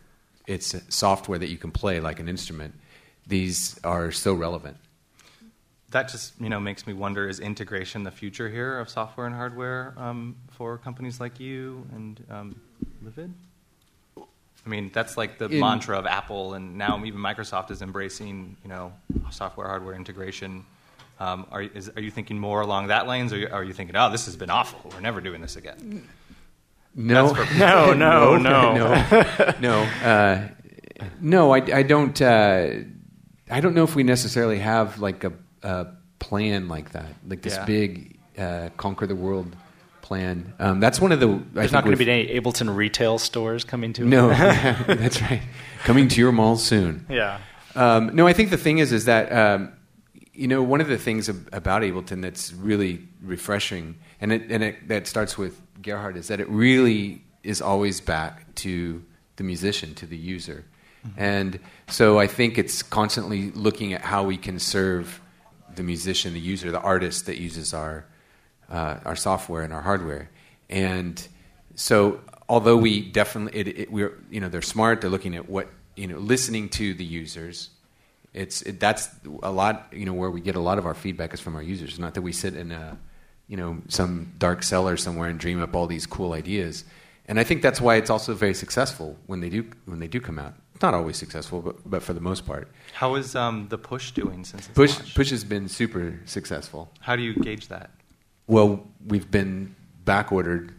it's 0.46 0.74
a 0.74 0.80
software 0.90 1.38
that 1.38 1.48
you 1.48 1.58
can 1.58 1.70
play 1.70 2.00
like 2.00 2.20
an 2.20 2.28
instrument. 2.28 2.74
These 3.26 3.78
are 3.84 4.10
so 4.10 4.34
relevant. 4.34 4.76
That 5.90 6.08
just 6.08 6.40
you 6.40 6.48
know 6.48 6.60
makes 6.60 6.86
me 6.86 6.92
wonder: 6.92 7.28
is 7.28 7.40
integration 7.40 8.02
the 8.04 8.10
future 8.10 8.48
here 8.48 8.78
of 8.78 8.88
software 8.88 9.26
and 9.26 9.34
hardware 9.34 9.94
um, 9.96 10.36
for 10.50 10.78
companies 10.78 11.20
like 11.20 11.40
you 11.40 11.86
and 11.92 12.24
um, 12.30 12.60
Livid? 13.02 13.32
I 14.64 14.68
mean, 14.68 14.90
that's 14.92 15.16
like 15.16 15.38
the 15.38 15.46
In- 15.46 15.60
mantra 15.60 15.98
of 15.98 16.06
Apple, 16.06 16.54
and 16.54 16.76
now 16.76 17.02
even 17.04 17.20
Microsoft 17.20 17.70
is 17.70 17.80
embracing 17.82 18.56
you 18.62 18.68
know 18.68 18.92
software 19.30 19.66
hardware 19.68 19.94
integration. 19.94 20.64
Um, 21.18 21.46
are, 21.50 21.62
is, 21.62 21.90
are 21.96 22.00
you 22.00 22.10
thinking 22.10 22.38
more 22.38 22.60
along 22.62 22.86
that 22.88 23.06
lanes, 23.06 23.32
or 23.32 23.52
are 23.52 23.62
you 23.64 23.74
thinking, 23.74 23.94
oh, 23.94 24.10
this 24.10 24.24
has 24.24 24.36
been 24.36 24.48
awful, 24.50 24.90
we're 24.90 25.00
never 25.00 25.20
doing 25.20 25.40
this 25.42 25.56
again? 25.56 26.08
No, 26.94 27.32
No, 27.58 27.92
no, 27.92 28.36
no. 28.36 28.74
no, 28.74 29.54
no. 29.60 29.82
Uh, 30.02 30.48
no, 31.20 31.52
I, 31.54 31.58
I 31.78 31.82
don't. 31.82 32.20
Uh, 32.20 32.68
I 33.50 33.60
don't 33.60 33.74
know 33.74 33.84
if 33.84 33.94
we 33.94 34.02
necessarily 34.02 34.58
have 34.60 34.98
like 35.00 35.24
a, 35.24 35.32
a 35.62 35.86
plan 36.18 36.68
like 36.68 36.92
that, 36.92 37.12
like 37.26 37.42
this 37.42 37.54
Yeah. 37.56 37.64
big 37.64 38.18
uh, 38.38 38.68
conquer 38.76 39.06
the 39.06 39.14
world 39.16 39.54
plan. 40.10 40.52
Um, 40.58 40.80
that's 40.80 41.00
one 41.00 41.12
of 41.12 41.20
the. 41.20 41.40
There's 41.52 41.70
not 41.70 41.84
going 41.84 41.96
to 41.96 42.04
be 42.04 42.10
any 42.10 42.26
Ableton 42.40 42.74
retail 42.74 43.16
stores 43.16 43.62
coming 43.62 43.92
to. 43.92 44.04
No, 44.04 44.28
that's 44.88 45.22
right. 45.22 45.40
Coming 45.84 46.08
to 46.08 46.20
your 46.20 46.32
mall 46.32 46.56
soon. 46.56 47.06
Yeah. 47.20 47.38
Um, 47.76 48.16
no, 48.16 48.26
I 48.26 48.32
think 48.32 48.50
the 48.50 48.56
thing 48.56 48.78
is, 48.78 48.90
is 48.92 49.04
that 49.04 49.30
um, 49.32 49.72
you 50.32 50.48
know 50.48 50.64
one 50.64 50.80
of 50.80 50.88
the 50.88 50.98
things 50.98 51.28
ab- 51.28 51.48
about 51.52 51.82
Ableton 51.82 52.22
that's 52.22 52.52
really 52.52 53.06
refreshing, 53.22 53.98
and 54.20 54.32
it, 54.32 54.50
and 54.50 54.64
it, 54.64 54.88
that 54.88 55.06
starts 55.06 55.38
with 55.38 55.60
Gerhard, 55.80 56.16
is 56.16 56.26
that 56.26 56.40
it 56.40 56.48
really 56.48 57.22
is 57.44 57.62
always 57.62 58.00
back 58.00 58.52
to 58.56 59.04
the 59.36 59.44
musician, 59.44 59.94
to 59.94 60.06
the 60.06 60.16
user. 60.16 60.64
And 61.16 61.60
so 61.86 62.18
I 62.18 62.26
think 62.26 62.58
it's 62.58 62.82
constantly 62.82 63.52
looking 63.52 63.94
at 63.94 64.02
how 64.02 64.24
we 64.24 64.36
can 64.36 64.58
serve 64.58 65.20
the 65.76 65.82
musician, 65.82 66.34
the 66.34 66.40
user, 66.40 66.70
the 66.72 66.80
artist 66.80 67.26
that 67.26 67.38
uses 67.38 67.72
our 67.72 68.04
uh, 68.70 68.98
our 69.04 69.16
software 69.16 69.62
and 69.62 69.72
our 69.72 69.82
hardware. 69.82 70.30
And 70.68 71.26
so, 71.74 72.20
although 72.48 72.76
we 72.76 73.10
definitely, 73.10 73.60
it, 73.60 73.68
it, 73.68 73.92
we're 73.92 74.18
you 74.30 74.40
know 74.40 74.48
they're 74.48 74.62
smart, 74.62 75.00
they're 75.00 75.10
looking 75.10 75.34
at 75.36 75.48
what 75.48 75.68
you 75.96 76.06
know, 76.06 76.18
listening 76.18 76.68
to 76.70 76.94
the 76.94 77.04
users. 77.04 77.70
It's 78.32 78.62
it, 78.62 78.78
that's 78.78 79.08
a 79.42 79.50
lot 79.50 79.88
you 79.92 80.06
know 80.06 80.14
where 80.14 80.30
we 80.30 80.40
get 80.40 80.54
a 80.54 80.60
lot 80.60 80.78
of 80.78 80.86
our 80.86 80.94
feedback 80.94 81.34
is 81.34 81.40
from 81.40 81.56
our 81.56 81.62
users. 81.62 81.98
Not 81.98 82.14
that 82.14 82.22
we 82.22 82.32
sit 82.32 82.54
in 82.54 82.70
a 82.70 82.96
you 83.48 83.56
know 83.56 83.78
some 83.88 84.32
dark 84.38 84.62
cellar 84.62 84.96
somewhere 84.96 85.28
and 85.28 85.38
dream 85.38 85.60
up 85.60 85.74
all 85.74 85.86
these 85.86 86.06
cool 86.06 86.32
ideas. 86.32 86.84
And 87.26 87.38
I 87.38 87.44
think 87.44 87.62
that's 87.62 87.80
why 87.80 87.96
it's 87.96 88.10
also 88.10 88.34
very 88.34 88.54
successful 88.54 89.16
when 89.26 89.40
they 89.40 89.50
do 89.50 89.70
when 89.84 89.98
they 89.98 90.08
do 90.08 90.20
come 90.20 90.38
out. 90.38 90.54
Not 90.82 90.94
always 90.94 91.18
successful, 91.18 91.60
but, 91.60 91.90
but 91.90 92.02
for 92.02 92.14
the 92.14 92.22
most 92.22 92.46
part. 92.46 92.68
How 92.94 93.16
is 93.16 93.36
um, 93.36 93.66
the 93.68 93.76
push 93.76 94.12
doing 94.12 94.44
since 94.44 94.66
it's 94.66 94.74
push 94.74 94.96
launched? 94.96 95.14
push 95.14 95.30
has 95.30 95.44
been 95.44 95.68
super 95.68 96.18
successful. 96.24 96.90
How 97.00 97.16
do 97.16 97.22
you 97.22 97.34
gauge 97.34 97.68
that? 97.68 97.90
Well, 98.50 98.84
we've 99.06 99.30
been 99.30 99.76
back 100.04 100.32
ordered 100.32 100.74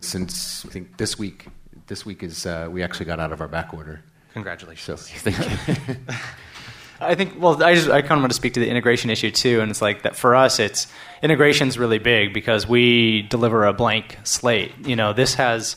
since 0.00 0.64
I 0.64 0.68
think 0.68 0.96
this 0.96 1.18
week. 1.18 1.48
This 1.88 2.06
week 2.06 2.22
is 2.22 2.46
uh, 2.46 2.68
we 2.70 2.84
actually 2.84 3.06
got 3.06 3.18
out 3.18 3.32
of 3.32 3.40
our 3.40 3.48
back 3.48 3.74
order. 3.74 4.00
Congratulations. 4.32 5.00
So 5.00 5.30
thank 5.30 5.36
you. 5.76 5.96
I 7.00 7.16
think. 7.16 7.34
Well, 7.42 7.60
I 7.60 7.74
just 7.74 7.90
I 7.90 8.00
kind 8.00 8.12
of 8.12 8.20
want 8.20 8.30
to 8.30 8.36
speak 8.36 8.54
to 8.54 8.60
the 8.60 8.68
integration 8.68 9.10
issue 9.10 9.32
too, 9.32 9.60
and 9.60 9.72
it's 9.72 9.82
like 9.82 10.02
that 10.02 10.14
for 10.14 10.36
us. 10.36 10.60
It's 10.60 10.86
integration's 11.20 11.76
really 11.76 11.98
big 11.98 12.32
because 12.32 12.68
we 12.68 13.22
deliver 13.22 13.64
a 13.64 13.72
blank 13.72 14.18
slate. 14.22 14.72
You 14.86 14.94
know, 14.94 15.12
this 15.12 15.34
has 15.34 15.76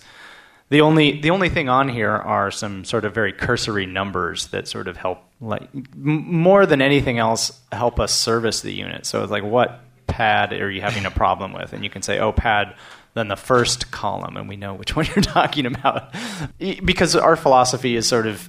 the 0.70 0.82
only 0.82 1.20
the 1.20 1.32
only 1.32 1.50
thing 1.50 1.68
on 1.68 1.89
here 1.89 2.12
are 2.12 2.51
some 2.51 2.86
sort 2.86 3.06
of 3.06 3.15
very 3.15 3.34
cursory 3.34 3.88
numbers 3.88 4.50
that 4.50 4.68
sort 4.68 4.88
of 4.88 4.98
help, 4.98 5.24
like 5.41 5.68
m- 5.74 6.32
more 6.32 6.68
than 6.68 6.79
anything 6.79 7.18
else, 7.18 7.60
help 7.72 8.00
us 8.00 8.13
service 8.13 8.62
the 8.62 8.72
unit. 8.72 9.08
So 9.08 9.24
it's 9.24 9.32
like, 9.32 9.44
what 9.44 9.82
pad 10.20 10.52
are 10.52 10.70
you 10.70 10.82
having 10.82 11.06
a 11.06 11.12
problem 11.12 11.54
with? 11.54 11.72
And 11.72 11.82
you 11.82 11.90
can 11.90 12.02
say, 12.02 12.20
oh, 12.20 12.34
pad. 12.34 12.76
Then 13.14 13.30
the 13.30 13.38
first 13.38 13.90
column, 13.90 14.38
and 14.38 14.48
we 14.48 14.58
know 14.58 14.76
which 14.76 14.96
one 14.96 15.06
you're 15.08 15.24
talking 15.24 15.66
about, 15.66 16.14
because 16.60 17.16
our 17.16 17.36
philosophy 17.36 17.96
is 17.96 18.08
sort 18.08 18.28
of 18.28 18.48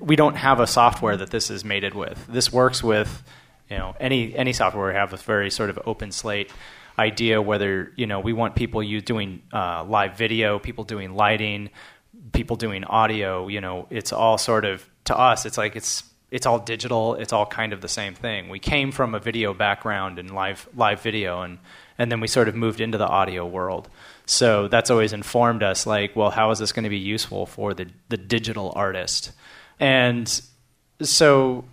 we 0.00 0.16
don't 0.16 0.34
have 0.34 0.58
a 0.58 0.66
software 0.66 1.16
that 1.16 1.30
this 1.30 1.50
is 1.50 1.64
mated 1.64 1.94
with. 1.94 2.26
This 2.28 2.52
works 2.52 2.82
with 2.82 3.22
you 3.70 3.78
know 3.78 3.94
any 4.00 4.34
any 4.34 4.52
software 4.52 4.88
we 4.88 4.94
have 4.94 5.12
with 5.12 5.22
very 5.22 5.50
sort 5.50 5.70
of 5.70 5.78
open 5.86 6.10
slate 6.10 6.50
idea. 6.98 7.40
Whether 7.40 7.92
you 7.96 8.06
know 8.06 8.18
we 8.18 8.32
want 8.32 8.56
people 8.56 8.82
you 8.82 9.00
doing 9.00 9.42
uh, 9.52 9.84
live 9.84 10.16
video, 10.16 10.58
people 10.58 10.82
doing 10.82 11.14
lighting, 11.14 11.70
people 12.32 12.56
doing 12.56 12.82
audio. 12.84 13.46
You 13.46 13.60
know, 13.60 13.86
it's 13.88 14.12
all 14.12 14.36
sort 14.36 14.64
of 14.64 14.84
to 15.04 15.16
us. 15.16 15.46
It's 15.46 15.58
like 15.58 15.76
it's 15.76 16.02
it's 16.32 16.46
all 16.46 16.58
digital. 16.58 17.14
It's 17.14 17.32
all 17.32 17.44
kind 17.44 17.74
of 17.74 17.82
the 17.82 17.88
same 17.88 18.14
thing. 18.14 18.48
We 18.48 18.58
came 18.58 18.90
from 18.90 19.14
a 19.14 19.20
video 19.20 19.52
background 19.52 20.18
and 20.18 20.34
live 20.34 20.66
live 20.74 21.02
video, 21.02 21.42
and 21.42 21.58
and 21.98 22.10
then 22.10 22.20
we 22.20 22.26
sort 22.26 22.48
of 22.48 22.56
moved 22.56 22.80
into 22.80 22.96
the 22.96 23.06
audio 23.06 23.46
world. 23.46 23.90
So 24.24 24.66
that's 24.66 24.90
always 24.90 25.12
informed 25.12 25.62
us. 25.62 25.86
Like, 25.86 26.16
well, 26.16 26.30
how 26.30 26.50
is 26.50 26.58
this 26.58 26.72
going 26.72 26.84
to 26.84 26.90
be 26.90 26.98
useful 26.98 27.44
for 27.44 27.74
the 27.74 27.86
the 28.08 28.16
digital 28.16 28.72
artist? 28.74 29.32
And 29.78 30.42
so 31.02 31.66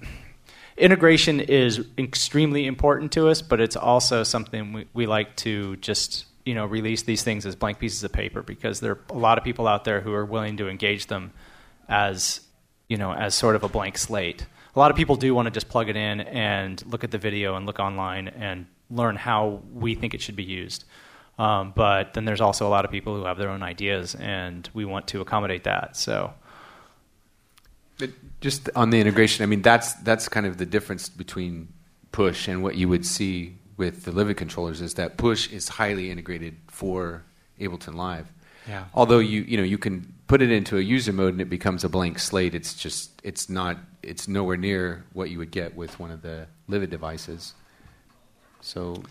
integration 0.78 1.40
is 1.40 1.86
extremely 1.98 2.68
important 2.68 3.14
to 3.14 3.30
us, 3.30 3.42
but 3.42 3.62
it's 3.62 3.78
also 3.78 4.24
something 4.24 4.74
we, 4.74 4.88
we 4.94 5.06
like 5.08 5.38
to 5.38 5.78
just 5.78 6.26
you 6.46 6.54
know 6.54 6.66
release 6.66 7.04
these 7.04 7.24
things 7.24 7.46
as 7.46 7.56
blank 7.56 7.80
pieces 7.80 8.04
of 8.04 8.12
paper 8.12 8.42
because 8.42 8.82
there 8.82 8.92
are 8.92 9.00
a 9.10 9.18
lot 9.18 9.38
of 9.38 9.46
people 9.46 9.70
out 9.70 9.86
there 9.86 10.02
who 10.02 10.12
are 10.12 10.26
willing 10.26 10.58
to 10.58 10.68
engage 10.68 11.06
them 11.06 11.32
as 11.88 12.42
you 12.90 12.98
know 12.98 13.14
as 13.14 13.34
sort 13.34 13.56
of 13.56 13.64
a 13.64 13.70
blank 13.70 13.98
slate. 13.98 14.46
A 14.76 14.80
lot 14.80 14.92
of 14.92 14.98
people 14.98 15.16
do 15.16 15.34
want 15.34 15.46
to 15.46 15.52
just 15.52 15.70
plug 15.70 15.90
it 15.90 15.96
in 15.96 16.22
and 16.22 16.84
look 16.86 17.04
at 17.04 17.12
the 17.12 17.18
video 17.18 17.56
and 17.56 17.66
look 17.66 17.80
online 17.80 18.28
and 18.28 18.66
learn 18.92 19.16
how 19.16 19.62
we 19.74 19.96
think 19.96 20.14
it 20.14 20.22
should 20.22 20.36
be 20.36 20.44
used. 20.44 20.84
Um, 21.38 21.72
but 21.76 22.14
then 22.14 22.26
there's 22.26 22.42
also 22.42 22.68
a 22.68 22.70
lot 22.70 22.86
of 22.86 22.92
people 22.92 23.16
who 23.16 23.24
have 23.24 23.38
their 23.38 23.50
own 23.50 23.64
ideas, 23.64 24.14
and 24.16 24.70
we 24.74 24.84
want 24.84 25.08
to 25.08 25.22
accommodate 25.22 25.64
that. 25.64 25.96
So. 25.96 26.34
But 27.98 28.12
just 28.42 28.70
on 28.76 28.90
the 28.90 29.00
integration, 29.00 29.44
I 29.44 29.46
mean 29.46 29.62
that's 29.62 29.94
that's 29.94 30.28
kind 30.28 30.46
of 30.46 30.58
the 30.58 30.66
difference 30.66 31.10
between 31.10 31.70
push 32.12 32.48
and 32.48 32.62
what 32.64 32.76
you 32.76 32.90
would 32.90 33.06
see 33.06 33.56
with 33.78 34.04
the 34.04 34.12
Livid 34.12 34.38
controllers 34.38 34.82
is 34.82 34.96
that 34.96 35.18
push 35.18 35.52
is 35.52 35.70
highly 35.70 36.12
integrated 36.12 36.58
for 36.68 37.24
Ableton 37.60 37.96
Live. 37.96 38.32
Yeah. 38.68 38.86
Although 38.94 39.20
you 39.20 39.42
you 39.42 39.58
know 39.58 39.64
you 39.64 39.78
can 39.78 40.14
put 40.30 40.44
it 40.44 40.52
into 40.52 40.78
a 40.78 40.82
user 40.82 41.12
mode 41.12 41.34
and 41.34 41.42
it 41.42 41.50
becomes 41.50 41.84
a 41.84 41.90
blank 41.90 42.20
slate. 42.20 42.54
It's 42.54 42.76
just 42.76 43.20
it's 43.24 43.50
not 43.50 43.78
it's 44.02 44.28
nowhere 44.28 44.56
near 44.56 45.04
what 45.12 45.30
you 45.32 45.40
would 45.40 45.52
get 45.52 45.76
with 45.76 46.00
one 46.00 46.12
of 46.12 46.22
the 46.22 46.48
Livid 46.68 46.92
devices. 46.92 47.56
So 48.62 49.04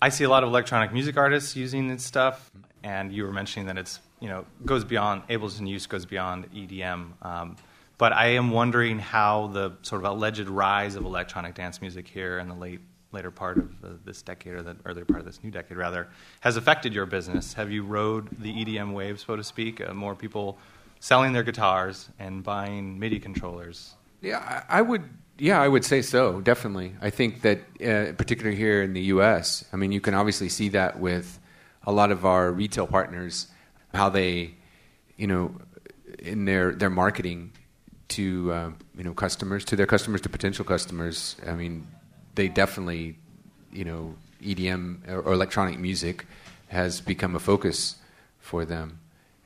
I 0.00 0.08
see 0.08 0.24
a 0.24 0.30
lot 0.30 0.44
of 0.44 0.48
electronic 0.48 0.92
music 0.92 1.16
artists 1.16 1.56
using 1.56 1.88
this 1.88 2.04
stuff, 2.04 2.50
and 2.82 3.12
you 3.12 3.24
were 3.24 3.32
mentioning 3.32 3.66
that 3.66 3.76
it's 3.76 3.98
you 4.20 4.28
know 4.28 4.46
goes 4.64 4.84
beyond 4.84 5.26
Ableton 5.28 5.68
use 5.68 5.86
goes 5.86 6.06
beyond 6.06 6.50
EDM. 6.52 7.24
Um, 7.26 7.56
but 7.98 8.12
I 8.12 8.28
am 8.28 8.50
wondering 8.52 9.00
how 9.00 9.48
the 9.48 9.72
sort 9.82 10.04
of 10.04 10.10
alleged 10.10 10.48
rise 10.48 10.94
of 10.94 11.04
electronic 11.04 11.54
dance 11.54 11.80
music 11.80 12.06
here 12.06 12.38
in 12.38 12.48
the 12.48 12.54
late 12.54 12.80
later 13.12 13.30
part 13.30 13.58
of 13.58 14.04
this 14.04 14.22
decade 14.22 14.54
or 14.54 14.62
the 14.62 14.76
earlier 14.84 15.04
part 15.04 15.20
of 15.20 15.26
this 15.26 15.42
new 15.42 15.50
decade 15.50 15.76
rather 15.76 16.08
has 16.40 16.56
affected 16.56 16.94
your 16.94 17.06
business. 17.06 17.52
Have 17.54 17.70
you 17.70 17.84
rode 17.84 18.28
the 18.40 18.52
EDM 18.52 18.92
wave, 18.92 19.20
so 19.20 19.36
to 19.36 19.44
speak? 19.44 19.80
Uh, 19.80 19.92
more 19.94 20.14
people 20.14 20.58
selling 21.00 21.32
their 21.32 21.42
guitars 21.42 22.08
and 22.18 22.42
buying 22.42 22.98
MIDI 22.98 23.18
controllers. 23.20 23.94
Yeah, 24.20 24.38
I 24.38 24.78
I 24.78 24.82
would. 24.82 25.02
Yeah, 25.38 25.60
I 25.60 25.66
would 25.66 25.84
say 25.84 26.02
so. 26.02 26.40
Definitely, 26.40 26.94
I 27.00 27.10
think 27.10 27.40
that, 27.42 27.58
uh, 27.80 28.12
particularly 28.12 28.56
here 28.56 28.82
in 28.82 28.92
the 28.92 29.00
U.S., 29.14 29.64
I 29.72 29.76
mean, 29.76 29.90
you 29.90 30.00
can 30.00 30.14
obviously 30.14 30.48
see 30.48 30.68
that 30.68 31.00
with 31.00 31.40
a 31.84 31.90
lot 31.90 32.12
of 32.12 32.24
our 32.24 32.52
retail 32.52 32.86
partners, 32.86 33.48
how 33.92 34.08
they, 34.08 34.54
you 35.16 35.26
know, 35.26 35.54
in 36.18 36.44
their 36.44 36.72
their 36.72 36.90
marketing 36.90 37.52
to 38.08 38.52
uh, 38.52 38.70
you 38.96 39.04
know 39.04 39.14
customers, 39.14 39.64
to 39.64 39.76
their 39.76 39.86
customers, 39.86 40.20
to 40.20 40.28
potential 40.28 40.64
customers. 40.64 41.36
I 41.46 41.54
mean, 41.54 41.86
they 42.34 42.48
definitely, 42.48 43.16
you 43.72 43.84
know, 43.84 44.14
EDM 44.42 45.08
or, 45.08 45.20
or 45.20 45.32
electronic 45.32 45.78
music 45.78 46.26
has 46.68 47.00
become 47.00 47.36
a 47.36 47.38
focus 47.40 47.96
for 48.38 48.64
them, 48.64 48.98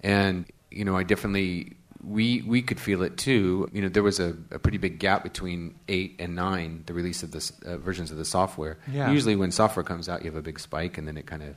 and 0.02 0.46
you 0.70 0.84
know, 0.84 0.96
I 0.96 1.02
definitely 1.02 1.76
we 2.06 2.42
we 2.42 2.62
could 2.62 2.78
feel 2.78 3.02
it 3.02 3.16
too. 3.16 3.68
You 3.72 3.82
know, 3.82 3.88
there 3.88 4.02
was 4.02 4.20
a, 4.20 4.36
a 4.50 4.58
pretty 4.58 4.78
big 4.78 4.98
gap 4.98 5.22
between 5.22 5.74
eight 5.88 6.16
and 6.18 6.34
nine, 6.34 6.84
the 6.86 6.94
release 6.94 7.22
of 7.22 7.32
the 7.32 7.52
uh, 7.64 7.76
versions 7.78 8.10
of 8.10 8.16
the 8.16 8.24
software. 8.24 8.78
Yeah. 8.90 9.10
Usually, 9.10 9.36
when 9.36 9.50
software 9.50 9.82
comes 9.82 10.08
out, 10.08 10.22
you 10.22 10.30
have 10.30 10.38
a 10.38 10.42
big 10.42 10.60
spike, 10.60 10.98
and 10.98 11.06
then 11.06 11.16
it 11.16 11.26
kind 11.26 11.42
of 11.42 11.56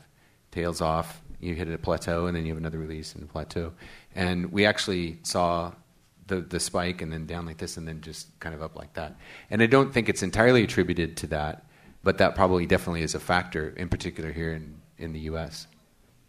tails 0.52 0.82
off. 0.82 1.22
You 1.40 1.54
hit 1.56 1.70
a 1.70 1.78
plateau, 1.78 2.26
and 2.26 2.36
then 2.36 2.46
you 2.46 2.52
have 2.52 2.58
another 2.58 2.80
release 2.80 3.14
and 3.14 3.24
a 3.24 3.28
plateau. 3.28 3.74
And 4.16 4.52
we 4.52 4.66
actually 4.66 5.20
saw 5.24 5.74
the 6.30 6.40
the 6.42 6.60
spike, 6.60 7.02
and 7.02 7.12
then 7.12 7.26
down 7.26 7.46
like 7.46 7.58
this, 7.58 7.76
and 7.78 7.86
then 7.88 8.00
just 8.02 8.28
kind 8.40 8.56
of 8.56 8.62
up 8.62 8.76
like 8.78 8.94
that. 8.94 9.18
And 9.50 9.62
I 9.62 9.66
don't 9.66 9.94
think 9.94 10.08
it's 10.08 10.24
entirely 10.24 10.64
attributed 10.64 11.18
to 11.18 11.28
that, 11.28 11.66
but 12.04 12.18
that 12.20 12.36
probably 12.36 12.66
definitely 12.66 13.02
is 13.02 13.14
a 13.16 13.20
factor, 13.20 13.70
in 13.76 13.90
particular 13.90 14.32
here 14.32 14.54
in 14.54 14.80
in 14.98 15.14
the 15.14 15.20
U.S. 15.22 15.68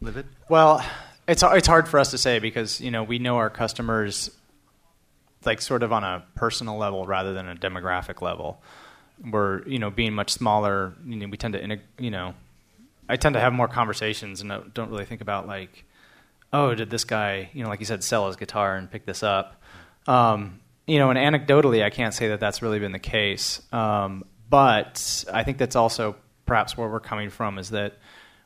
Livid? 0.00 0.26
Well, 0.49 0.85
it's 1.28 1.42
it's 1.45 1.69
hard 1.69 1.88
for 1.88 1.99
us 2.00 2.11
to 2.11 2.19
say 2.19 2.38
because 2.38 2.80
you 2.80 2.90
know 2.90 3.04
we 3.04 3.19
know 3.19 3.37
our 3.37 3.50
customers 3.50 4.30
like 5.45 5.61
sort 5.61 5.83
of 5.83 5.92
on 5.92 6.04
a 6.04 6.25
personal 6.35 6.76
level 6.76 7.07
rather 7.07 7.33
than 7.33 7.49
a 7.49 7.54
demographic 7.54 8.21
level. 8.21 8.62
We're 9.25 9.66
you 9.66 9.78
know 9.78 9.90
being 9.90 10.14
much 10.14 10.30
smaller. 10.30 10.95
You 11.07 11.16
know, 11.16 11.28
we 11.28 11.37
tend 11.37 11.54
to 11.54 11.62
integ- 11.62 11.80
you 11.99 12.11
know 12.11 12.35
I 13.09 13.16
tend 13.16 13.35
to 13.35 13.40
have 13.40 13.52
more 13.52 13.69
conversations 13.69 14.40
and 14.40 14.50
don't- 14.50 14.75
don't 14.75 14.90
really 14.90 15.04
think 15.04 15.21
about 15.21 15.47
like 15.47 15.85
oh 16.52 16.75
did 16.75 16.90
this 16.90 17.04
guy 17.04 17.50
you 17.52 17.62
know 17.62 17.69
like 17.69 17.80
you 17.80 17.87
said 17.87 18.02
sell 18.02 18.26
his 18.26 18.37
guitar 18.37 18.76
and 18.76 18.90
pick 18.90 19.04
this 19.04 19.23
up. 19.23 19.60
Um, 20.07 20.61
you 20.87 20.99
know, 20.99 21.11
and 21.11 21.19
anecdotally, 21.19 21.85
I 21.85 21.90
can't 21.90 22.14
say 22.14 22.28
that 22.28 22.40
that's 22.40 22.62
really 22.62 22.78
been 22.78 22.92
the 22.92 22.99
case. 22.99 23.62
Um, 23.73 24.25
but 24.49 25.25
I 25.33 25.45
think 25.45 25.59
that's 25.59 25.76
also 25.76 26.16
perhaps 26.47 26.76
where 26.76 26.88
we're 26.88 27.00
coming 27.00 27.30
from 27.30 27.59
is 27.59 27.71
that 27.71 27.99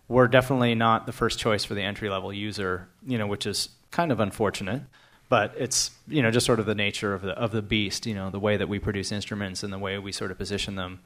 we're 0.09 0.29
definitely 0.29 0.75
not 0.75 1.07
the 1.07 1.13
first 1.13 1.39
choice 1.39 1.65
for 1.65 1.75
the 1.75 1.83
entry 1.83 2.11
level 2.11 2.33
user, 2.33 2.89
you 3.07 3.17
know, 3.17 3.27
which 3.27 3.47
is 3.47 3.71
kind 3.91 4.13
of 4.13 4.21
unfortunate. 4.21 4.83
But 5.31 5.55
it's 5.57 5.91
you 6.07 6.21
know 6.23 6.31
just 6.31 6.45
sort 6.45 6.61
of 6.61 6.67
the 6.67 6.75
nature 6.75 7.15
of 7.15 7.23
the 7.23 7.33
of 7.33 7.51
the 7.51 7.63
beast, 7.63 8.05
you 8.07 8.15
know, 8.15 8.29
the 8.29 8.39
way 8.39 8.59
that 8.59 8.69
we 8.69 8.79
produce 8.79 9.11
instruments 9.11 9.63
and 9.63 9.73
the 9.73 9.79
way 9.79 9.99
we 9.99 10.13
sort 10.13 10.31
of 10.31 10.37
position 10.37 10.77
them. 10.77 11.01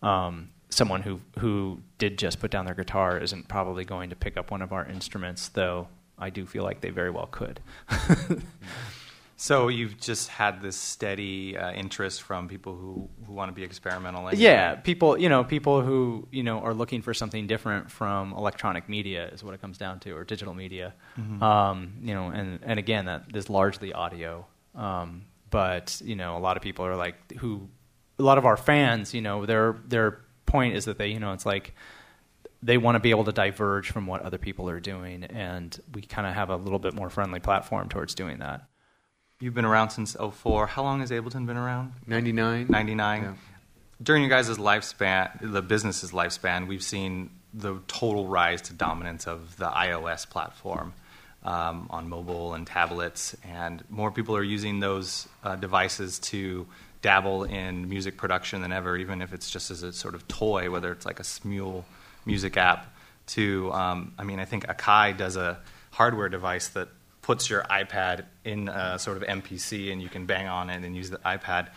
Um, 0.00 0.50
someone 0.70 1.02
who 1.02 1.20
who 1.40 1.80
did 1.98 2.16
just 2.16 2.38
put 2.38 2.52
down 2.52 2.66
their 2.66 2.74
guitar 2.74 3.18
isn't 3.18 3.48
probably 3.48 3.84
going 3.84 4.10
to 4.10 4.16
pick 4.16 4.36
up 4.36 4.52
one 4.52 4.62
of 4.62 4.72
our 4.72 4.86
instruments, 4.86 5.48
though 5.48 5.88
I 6.16 6.30
do 6.30 6.46
feel 6.46 6.62
like 6.62 6.80
they 6.80 6.90
very 6.90 7.10
well 7.10 7.26
could. 7.26 7.58
So 9.36 9.68
you've 9.68 10.00
just 10.00 10.28
had 10.28 10.62
this 10.62 10.76
steady 10.76 11.56
uh, 11.56 11.72
interest 11.72 12.22
from 12.22 12.48
people 12.48 12.76
who, 12.76 13.08
who 13.26 13.32
want 13.32 13.48
to 13.48 13.52
be 13.52 13.64
experimental. 13.64 14.22
Like 14.22 14.38
Yeah, 14.38 14.76
people, 14.76 15.18
you 15.18 15.28
know, 15.28 15.42
people 15.44 15.82
who 15.82 16.28
you 16.30 16.42
know 16.42 16.60
are 16.60 16.74
looking 16.74 17.02
for 17.02 17.12
something 17.12 17.46
different 17.46 17.90
from 17.90 18.32
electronic 18.32 18.88
media 18.88 19.28
is 19.28 19.42
what 19.42 19.54
it 19.54 19.60
comes 19.60 19.78
down 19.78 20.00
to, 20.00 20.12
or 20.12 20.24
digital 20.24 20.54
media. 20.54 20.94
Um, 21.42 21.94
you 22.02 22.14
know, 22.14 22.28
and 22.28 22.60
and 22.62 22.78
again, 22.78 23.06
that 23.06 23.24
is 23.34 23.50
largely 23.50 23.92
audio. 23.92 24.46
Um, 24.74 25.24
but 25.50 26.00
you 26.04 26.16
know, 26.16 26.36
a 26.36 26.40
lot 26.40 26.56
of 26.56 26.62
people 26.62 26.84
are 26.86 26.96
like 26.96 27.32
who, 27.34 27.68
a 28.18 28.22
lot 28.22 28.38
of 28.38 28.46
our 28.46 28.56
fans, 28.56 29.14
you 29.14 29.20
know, 29.20 29.46
their 29.46 29.76
their 29.86 30.20
point 30.46 30.76
is 30.76 30.84
that 30.84 30.98
they, 30.98 31.08
you 31.08 31.18
know, 31.18 31.32
it's 31.32 31.46
like 31.46 31.74
they 32.62 32.78
want 32.78 32.94
to 32.94 33.00
be 33.00 33.10
able 33.10 33.24
to 33.24 33.32
diverge 33.32 33.90
from 33.90 34.06
what 34.06 34.22
other 34.22 34.38
people 34.38 34.70
are 34.70 34.80
doing, 34.80 35.24
and 35.24 35.78
we 35.92 36.02
kind 36.02 36.26
of 36.26 36.34
have 36.34 36.50
a 36.50 36.56
little 36.56 36.78
bit 36.78 36.94
more 36.94 37.10
friendly 37.10 37.40
platform 37.40 37.88
towards 37.88 38.14
doing 38.14 38.38
that. 38.38 38.68
You've 39.44 39.52
been 39.52 39.66
around 39.66 39.90
since 39.90 40.16
04. 40.16 40.68
How 40.68 40.82
long 40.82 41.00
has 41.00 41.10
Ableton 41.10 41.44
been 41.44 41.58
around? 41.58 41.92
99. 42.06 42.68
99. 42.70 43.22
Yeah. 43.22 43.34
During 44.02 44.22
your 44.22 44.30
guys' 44.30 44.48
lifespan, 44.56 45.52
the 45.52 45.60
business's 45.60 46.12
lifespan, 46.12 46.66
we've 46.66 46.82
seen 46.82 47.28
the 47.52 47.78
total 47.86 48.26
rise 48.26 48.62
to 48.62 48.72
dominance 48.72 49.26
of 49.26 49.54
the 49.58 49.66
iOS 49.66 50.26
platform 50.26 50.94
um, 51.42 51.88
on 51.90 52.08
mobile 52.08 52.54
and 52.54 52.66
tablets, 52.66 53.36
and 53.44 53.84
more 53.90 54.10
people 54.10 54.34
are 54.34 54.42
using 54.42 54.80
those 54.80 55.28
uh, 55.42 55.56
devices 55.56 56.18
to 56.20 56.66
dabble 57.02 57.44
in 57.44 57.86
music 57.86 58.16
production 58.16 58.62
than 58.62 58.72
ever, 58.72 58.96
even 58.96 59.20
if 59.20 59.34
it's 59.34 59.50
just 59.50 59.70
as 59.70 59.82
a 59.82 59.92
sort 59.92 60.14
of 60.14 60.26
toy, 60.26 60.70
whether 60.70 60.90
it's 60.90 61.04
like 61.04 61.20
a 61.20 61.22
Smule 61.22 61.84
music 62.24 62.56
app. 62.56 62.86
To, 63.26 63.70
um, 63.74 64.14
I 64.18 64.24
mean, 64.24 64.40
I 64.40 64.46
think 64.46 64.66
Akai 64.68 65.14
does 65.14 65.36
a 65.36 65.60
hardware 65.90 66.30
device 66.30 66.68
that 66.68 66.88
puts 67.24 67.48
your 67.48 67.62
iPad 67.62 68.26
in 68.44 68.68
a 68.68 68.98
sort 68.98 69.16
of 69.16 69.22
MPC 69.22 69.90
and 69.90 70.02
you 70.02 70.10
can 70.10 70.26
bang 70.26 70.46
on 70.46 70.68
it 70.68 70.84
and 70.84 70.94
use 70.94 71.08
the 71.08 71.16
iPad. 71.18 71.68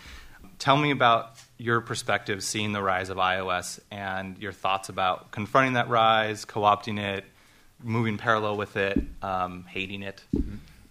Tell 0.60 0.76
me 0.76 0.92
about 0.92 1.40
your 1.58 1.80
perspective 1.80 2.44
seeing 2.44 2.74
the 2.74 2.82
rise 2.82 3.10
of 3.10 3.16
iOS 3.16 3.80
and 3.90 4.38
your 4.40 4.52
thoughts 4.52 4.90
about 4.90 5.32
confronting 5.32 5.74
that 5.74 5.88
rise, 5.88 6.44
co 6.44 6.62
opting 6.62 7.00
it, 7.00 7.24
moving 7.82 8.18
parallel 8.18 8.58
with 8.58 8.76
it, 8.76 9.02
um, 9.22 9.64
hating 9.70 10.04
it. 10.04 10.22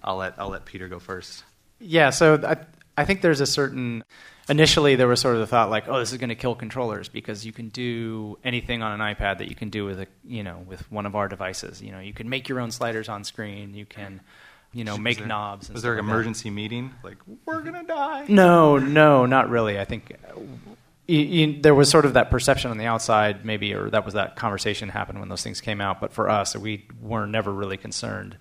I'll 0.03 0.17
let, 0.17 0.35
I'll 0.39 0.49
let 0.49 0.65
Peter 0.65 0.89
go 0.89 1.01
first. 1.01 1.45
Yeah, 1.79 2.09
so 2.09 2.41
I, 2.43 2.57
I 2.97 3.05
think 3.05 3.21
there's 3.21 3.43
a 3.43 3.47
certain. 3.47 4.05
Initially, 4.49 4.95
there 4.97 5.09
was 5.09 5.21
sort 5.21 5.35
of 5.35 5.41
the 5.41 5.47
thought 5.47 5.69
like, 5.69 5.87
oh, 5.87 5.99
this 5.99 6.13
is 6.13 6.19
going 6.19 6.31
to 6.31 6.37
kill 6.37 6.55
controllers 6.55 7.09
because 7.11 7.45
you 7.45 7.53
can 7.53 7.69
do 7.69 8.39
anything 8.43 8.81
on 8.81 8.99
an 8.99 9.15
iPad 9.15 9.39
that 9.39 9.49
you 9.49 9.55
can 9.57 9.69
do 9.69 9.85
with 9.85 10.01
a, 10.01 10.07
you 10.25 10.45
know, 10.45 10.65
with 10.67 10.91
one 10.91 11.05
of 11.05 11.15
our 11.15 11.29
devices. 11.29 11.83
You 11.83 11.91
know, 11.93 11.99
you 11.99 12.15
can 12.15 12.31
make 12.31 12.49
your 12.49 12.61
own 12.61 12.71
sliders 12.71 13.09
on 13.11 13.25
screen. 13.25 13.75
You 13.75 13.85
can, 13.85 14.21
you 14.73 14.85
know, 14.85 14.97
make 14.99 15.19
there- 15.19 15.27
knobs. 15.27 15.69
And 15.69 15.75
Was 15.75 15.83
there 15.83 15.93
an 15.93 15.99
stuff 15.99 16.05
like 16.05 16.09
that. 16.09 16.15
emergency 16.15 16.51
meeting? 16.51 16.93
Like, 17.03 17.19
we're 17.45 17.61
going 17.63 17.75
to 17.75 17.83
die. 17.85 18.27
No, 18.29 18.79
no, 18.79 19.27
not 19.27 19.49
really. 19.51 19.79
I 19.79 19.85
think 19.85 20.13
uh, 20.29 20.41
you, 21.07 21.19
you, 21.21 21.63
there 21.63 21.75
was 21.75 21.89
sort 21.89 22.05
of 22.05 22.15
that 22.15 22.31
perception 22.31 22.71
on 22.71 22.79
the 22.79 22.87
outside, 22.87 23.45
maybe, 23.45 23.73
or 23.75 23.91
that 23.91 24.05
was 24.05 24.15
that 24.15 24.37
conversation 24.37 24.89
happened 24.89 25.21
when 25.21 25.29
those 25.29 25.43
things 25.43 25.61
came 25.61 25.81
out. 25.81 26.01
But 26.01 26.13
for 26.13 26.29
us, 26.29 26.57
we 26.57 26.87
were 27.01 27.27
never 27.27 27.53
really 27.53 27.77
concerned 27.77 28.37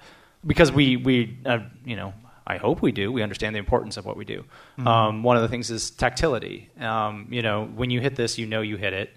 because 0.46 0.72
we, 0.72 0.98
we, 0.98 1.38
uh, 1.46 1.60
you 1.86 1.96
know, 1.96 2.14
I 2.48 2.58
hope 2.58 2.82
we 2.82 2.92
do. 2.92 3.12
We 3.12 3.24
understand 3.24 3.56
the 3.56 3.60
importance 3.60 3.98
of 3.98 4.06
what 4.06 4.18
we 4.18 4.26
do. 4.26 4.44
Um, 4.78 5.24
one 5.24 5.36
of 5.36 5.42
the 5.42 5.48
things 5.48 5.72
is 5.72 5.90
tactility. 5.90 6.70
Um, 6.80 7.28
you 7.32 7.42
know, 7.42 7.66
when 7.66 7.90
you 7.90 8.00
hit 8.02 8.16
this, 8.16 8.38
you 8.38 8.46
know 8.46 8.62
you 8.62 8.78
hit 8.78 8.94
it. 8.94 9.10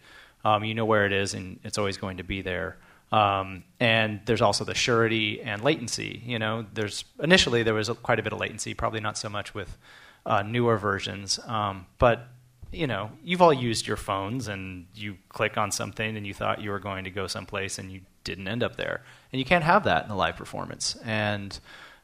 Um, 0.44 0.64
you 0.64 0.74
know 0.74 0.86
where 0.86 1.04
it 1.04 1.12
is, 1.12 1.34
and 1.34 1.58
it's 1.62 1.76
always 1.76 1.98
going 1.98 2.18
to 2.18 2.22
be 2.24 2.40
there. 2.40 2.78
Um, 3.10 3.64
and 3.80 4.20
there's 4.26 4.42
also 4.42 4.64
the 4.64 4.74
surety 4.74 5.40
and 5.40 5.62
latency. 5.62 6.22
You 6.24 6.38
know, 6.38 6.66
there's 6.74 7.04
initially 7.20 7.62
there 7.62 7.74
was 7.74 7.88
a, 7.88 7.94
quite 7.94 8.18
a 8.18 8.22
bit 8.22 8.32
of 8.32 8.38
latency, 8.38 8.74
probably 8.74 9.00
not 9.00 9.16
so 9.16 9.28
much 9.28 9.54
with 9.54 9.78
uh, 10.26 10.42
newer 10.42 10.76
versions, 10.76 11.40
um, 11.46 11.86
but 11.98 12.28
you 12.70 12.86
know, 12.86 13.10
you've 13.24 13.40
all 13.40 13.52
used 13.52 13.86
your 13.86 13.96
phones 13.96 14.46
and 14.46 14.86
you 14.94 15.16
click 15.30 15.56
on 15.56 15.72
something 15.72 16.18
and 16.18 16.26
you 16.26 16.34
thought 16.34 16.60
you 16.60 16.70
were 16.70 16.78
going 16.78 17.04
to 17.04 17.10
go 17.10 17.26
someplace 17.26 17.78
and 17.78 17.90
you 17.90 18.02
didn't 18.24 18.46
end 18.46 18.62
up 18.62 18.76
there, 18.76 19.02
and 19.32 19.38
you 19.38 19.44
can't 19.46 19.64
have 19.64 19.84
that 19.84 20.02
in 20.02 20.08
the 20.10 20.14
live 20.14 20.36
performance. 20.36 20.96
And 21.02 21.58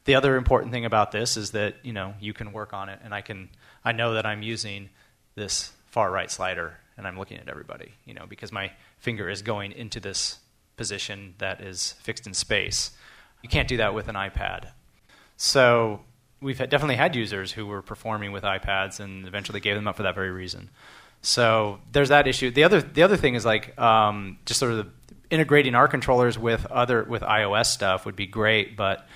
the 0.07 0.15
other 0.15 0.37
important 0.37 0.73
thing 0.73 0.87
about 0.87 1.13
this 1.13 1.37
is 1.37 1.51
that 1.51 1.77
you 1.83 1.93
know 1.93 2.15
you 2.19 2.33
can 2.33 2.53
work 2.53 2.73
on 2.73 2.89
it, 2.89 2.99
and 3.05 3.15
I 3.15 3.21
can 3.21 3.51
I 3.85 3.93
know 3.93 4.15
that 4.15 4.25
I'm 4.25 4.43
using 4.43 4.89
this 5.35 5.73
far 5.87 6.11
right 6.11 6.31
slider 6.31 6.79
and 6.97 7.07
I'm 7.07 7.19
looking 7.19 7.39
at 7.39 7.49
everybody, 7.49 7.93
you 8.05 8.15
know, 8.15 8.27
because 8.29 8.53
my 8.53 8.73
finger 8.99 9.29
is 9.29 9.43
going 9.43 9.73
into 9.73 10.01
this 10.01 10.39
position 10.77 11.35
that 11.39 11.61
is 11.61 11.93
fixed 12.03 12.27
in 12.27 12.35
space. 12.35 12.91
You 13.43 13.49
can't 13.49 13.69
do 13.69 13.77
that 13.79 13.95
with 13.95 14.09
an 14.09 14.15
iPad. 14.15 14.71
So 15.37 16.01
we've 16.41 16.59
definitely 16.59 16.97
had 16.97 17.17
users 17.17 17.53
who 17.53 17.67
were 17.67 17.83
performing 17.83 18.33
with 18.33 18.45
iPads 18.45 19.01
and 19.01 19.27
eventually 19.27 19.61
gave 19.61 19.75
them 19.75 19.89
up 19.89 19.97
for 19.97 20.03
that 20.05 20.15
very 20.15 20.31
reason. 20.31 20.71
So 21.23 21.81
there's 21.91 22.11
that 22.11 22.29
issue. 22.29 22.51
The 22.51 22.65
other 22.65 22.83
the 22.83 23.03
other 23.03 23.17
thing 23.17 23.35
is 23.35 23.47
like 23.47 23.79
um, 23.81 24.39
just 24.45 24.61
sort 24.61 24.73
of 24.73 24.89
integrating 25.31 25.75
our 25.75 25.89
controllers 25.89 26.39
with 26.39 26.67
other 26.67 27.03
with 27.05 27.23
iOS 27.23 27.67
stuff 27.67 28.05
would 28.05 28.15
be 28.15 28.27
great, 28.27 28.77
but 28.77 29.07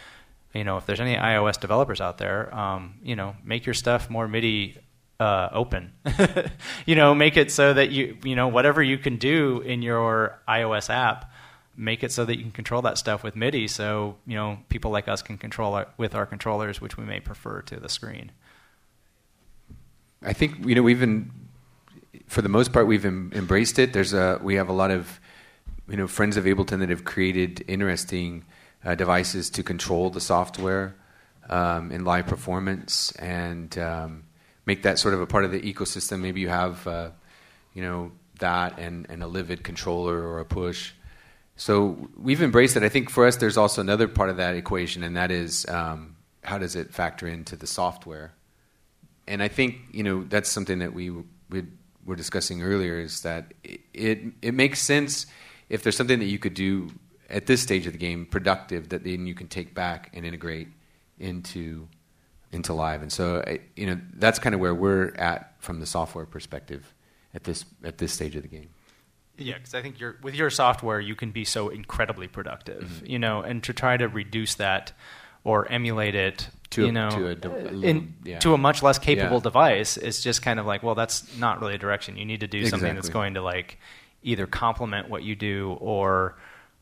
you 0.54 0.64
know 0.64 0.78
if 0.78 0.86
there's 0.86 1.00
any 1.00 1.16
iOS 1.16 1.60
developers 1.60 2.00
out 2.00 2.16
there, 2.16 2.52
um, 2.54 2.94
you 3.02 3.14
know 3.14 3.36
make 3.44 3.66
your 3.66 3.74
stuff 3.74 4.08
more 4.08 4.26
MIDI 4.26 4.78
uh, 5.20 5.50
open. 5.52 5.92
you 6.86 6.94
know 6.94 7.14
make 7.14 7.36
it 7.36 7.52
so 7.52 7.74
that 7.74 7.90
you 7.90 8.16
you 8.24 8.34
know 8.34 8.48
whatever 8.48 8.82
you 8.82 8.96
can 8.96 9.16
do 9.16 9.60
in 9.60 9.82
your 9.82 10.40
iOS 10.48 10.88
app, 10.88 11.30
make 11.78 12.02
it 12.02 12.10
so 12.10 12.24
that 12.24 12.36
you 12.36 12.42
can 12.42 12.50
control 12.50 12.82
that 12.82 12.98
stuff 12.98 13.22
with 13.22 13.36
MIDI. 13.36 13.68
So 13.68 14.16
you 14.26 14.34
know 14.34 14.58
people 14.68 14.90
like 14.90 15.08
us 15.08 15.22
can 15.22 15.38
control 15.38 15.76
it 15.78 15.88
with 15.96 16.14
our 16.14 16.26
controllers, 16.26 16.80
which 16.80 16.96
we 16.96 17.04
may 17.04 17.20
prefer 17.20 17.62
to 17.62 17.76
the 17.76 17.88
screen. 17.88 18.32
I 20.22 20.32
think 20.32 20.66
you 20.66 20.74
know 20.74 20.82
we've 20.82 21.00
been, 21.00 21.30
for 22.26 22.42
the 22.42 22.48
most 22.48 22.72
part, 22.72 22.86
we've 22.86 23.04
em- 23.04 23.32
embraced 23.34 23.78
it. 23.78 23.92
There's 23.92 24.12
a 24.12 24.40
we 24.42 24.56
have 24.56 24.68
a 24.68 24.72
lot 24.72 24.90
of 24.90 25.20
you 25.88 25.96
know 25.96 26.08
friends 26.08 26.36
of 26.36 26.44
Ableton 26.44 26.80
that 26.80 26.90
have 26.90 27.04
created 27.04 27.64
interesting 27.68 28.44
uh, 28.84 28.94
devices 28.94 29.48
to 29.50 29.62
control 29.62 30.10
the 30.10 30.20
software 30.20 30.96
um, 31.48 31.92
in 31.92 32.04
live 32.04 32.26
performance 32.26 33.12
and 33.12 33.78
um, 33.78 34.24
make 34.66 34.82
that 34.82 34.98
sort 34.98 35.14
of 35.14 35.20
a 35.20 35.26
part 35.26 35.44
of 35.44 35.52
the 35.52 35.60
ecosystem. 35.60 36.20
Maybe 36.20 36.40
you 36.40 36.48
have 36.48 36.86
uh, 36.86 37.10
you 37.72 37.82
know 37.82 38.12
that 38.40 38.78
and, 38.78 39.06
and 39.08 39.22
a 39.22 39.26
Livid 39.26 39.62
controller 39.62 40.20
or 40.20 40.40
a 40.40 40.44
push. 40.44 40.92
So 41.58 42.08
we've 42.16 42.40
embraced 42.40 42.76
it. 42.76 42.84
I 42.84 42.88
think 42.88 43.10
for 43.10 43.26
us, 43.26 43.36
there's 43.36 43.56
also 43.56 43.80
another 43.80 44.06
part 44.06 44.30
of 44.30 44.36
that 44.36 44.54
equation, 44.54 45.02
and 45.02 45.16
that 45.16 45.32
is 45.32 45.66
um, 45.68 46.14
how 46.44 46.56
does 46.56 46.76
it 46.76 46.94
factor 46.94 47.26
into 47.26 47.56
the 47.56 47.66
software? 47.66 48.32
And 49.26 49.42
I 49.42 49.48
think 49.48 49.76
you 49.90 50.04
know 50.04 50.22
that's 50.22 50.48
something 50.48 50.78
that 50.78 50.94
we, 50.94 51.10
we 51.10 51.64
were 52.06 52.14
discussing 52.14 52.62
earlier 52.62 53.00
is 53.00 53.22
that 53.22 53.52
it, 53.92 54.20
it 54.40 54.54
makes 54.54 54.80
sense 54.80 55.26
if 55.68 55.82
there's 55.82 55.96
something 55.96 56.20
that 56.20 56.26
you 56.26 56.38
could 56.38 56.54
do 56.54 56.90
at 57.28 57.46
this 57.46 57.60
stage 57.60 57.88
of 57.88 57.92
the 57.92 57.98
game 57.98 58.24
productive 58.24 58.90
that 58.90 59.02
then 59.02 59.26
you 59.26 59.34
can 59.34 59.48
take 59.48 59.74
back 59.74 60.10
and 60.14 60.24
integrate 60.24 60.68
into 61.18 61.88
into 62.52 62.72
live. 62.72 63.02
And 63.02 63.12
so 63.12 63.44
you 63.74 63.86
know 63.86 64.00
that's 64.14 64.38
kind 64.38 64.54
of 64.54 64.60
where 64.60 64.76
we're 64.76 65.12
at 65.16 65.54
from 65.58 65.80
the 65.80 65.86
software 65.86 66.24
perspective 66.24 66.94
at 67.34 67.42
this 67.42 67.64
at 67.82 67.98
this 67.98 68.12
stage 68.12 68.36
of 68.36 68.42
the 68.42 68.48
game 68.48 68.70
Yeah, 69.38 69.54
because 69.54 69.74
I 69.74 69.82
think 69.82 70.00
you're, 70.00 70.16
with 70.22 70.34
your 70.34 70.50
software, 70.50 71.00
you 71.00 71.14
can 71.14 71.30
be 71.30 71.44
so 71.44 71.68
incredibly 71.68 72.28
productive, 72.28 72.82
Mm-hmm. 72.84 73.06
you 73.06 73.18
know, 73.18 73.40
and 73.42 73.62
to 73.64 73.72
try 73.72 73.96
to 73.96 74.08
reduce 74.08 74.56
that 74.56 74.92
or 75.44 75.70
emulate 75.70 76.14
it, 76.14 76.48
To 76.70 76.82
you 76.82 76.88
a- 76.88 76.92
know, 76.92 77.10
to 77.10 77.26
a 77.28 77.34
de- 77.34 77.50
uh, 77.68 77.80
in, 77.80 78.14
yeah. 78.24 78.38
to 78.40 78.52
a 78.54 78.58
much 78.58 78.82
less 78.82 78.98
capable 78.98 79.36
Yeah. 79.38 79.42
device, 79.42 79.96
it's 79.96 80.20
just 80.20 80.42
kind 80.42 80.58
of 80.60 80.66
like, 80.66 80.82
well, 80.82 80.94
that's 80.94 81.36
not 81.38 81.60
really 81.60 81.74
a 81.74 81.78
direction. 81.78 82.16
You 82.16 82.24
need 82.26 82.40
to 82.40 82.46
do 82.48 82.66
something 82.66 82.94
that's 82.94 83.08
going 83.08 83.34
to 83.34 83.40
like 83.42 83.78
either 84.22 84.46
complement 84.46 85.08
what 85.08 85.22
you 85.22 85.36
do 85.36 85.76
or, 85.80 86.36